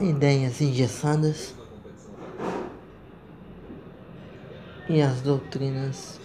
ideias 0.00 0.60
engessadas 0.60 1.54
e 4.88 5.02
as 5.02 5.20
doutrinas. 5.20 6.20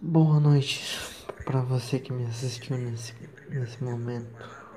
Boa 0.00 0.40
noite 0.40 1.14
para 1.44 1.60
você 1.60 2.00
que 2.00 2.12
me 2.12 2.24
assistiu 2.26 2.76
nesse, 2.76 3.14
nesse 3.48 3.82
momento 3.82 4.67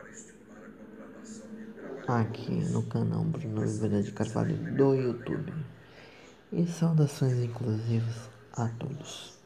aqui 2.19 2.51
no 2.51 2.83
canal 2.83 3.23
Bruno 3.23 3.61
Oliveira 3.61 4.03
de 4.03 4.11
Carvalho 4.11 4.55
do 4.75 4.93
YouTube. 4.93 5.53
E 6.51 6.67
saudações 6.67 7.37
inclusivas 7.39 8.29
a 8.53 8.67
todos. 8.67 9.40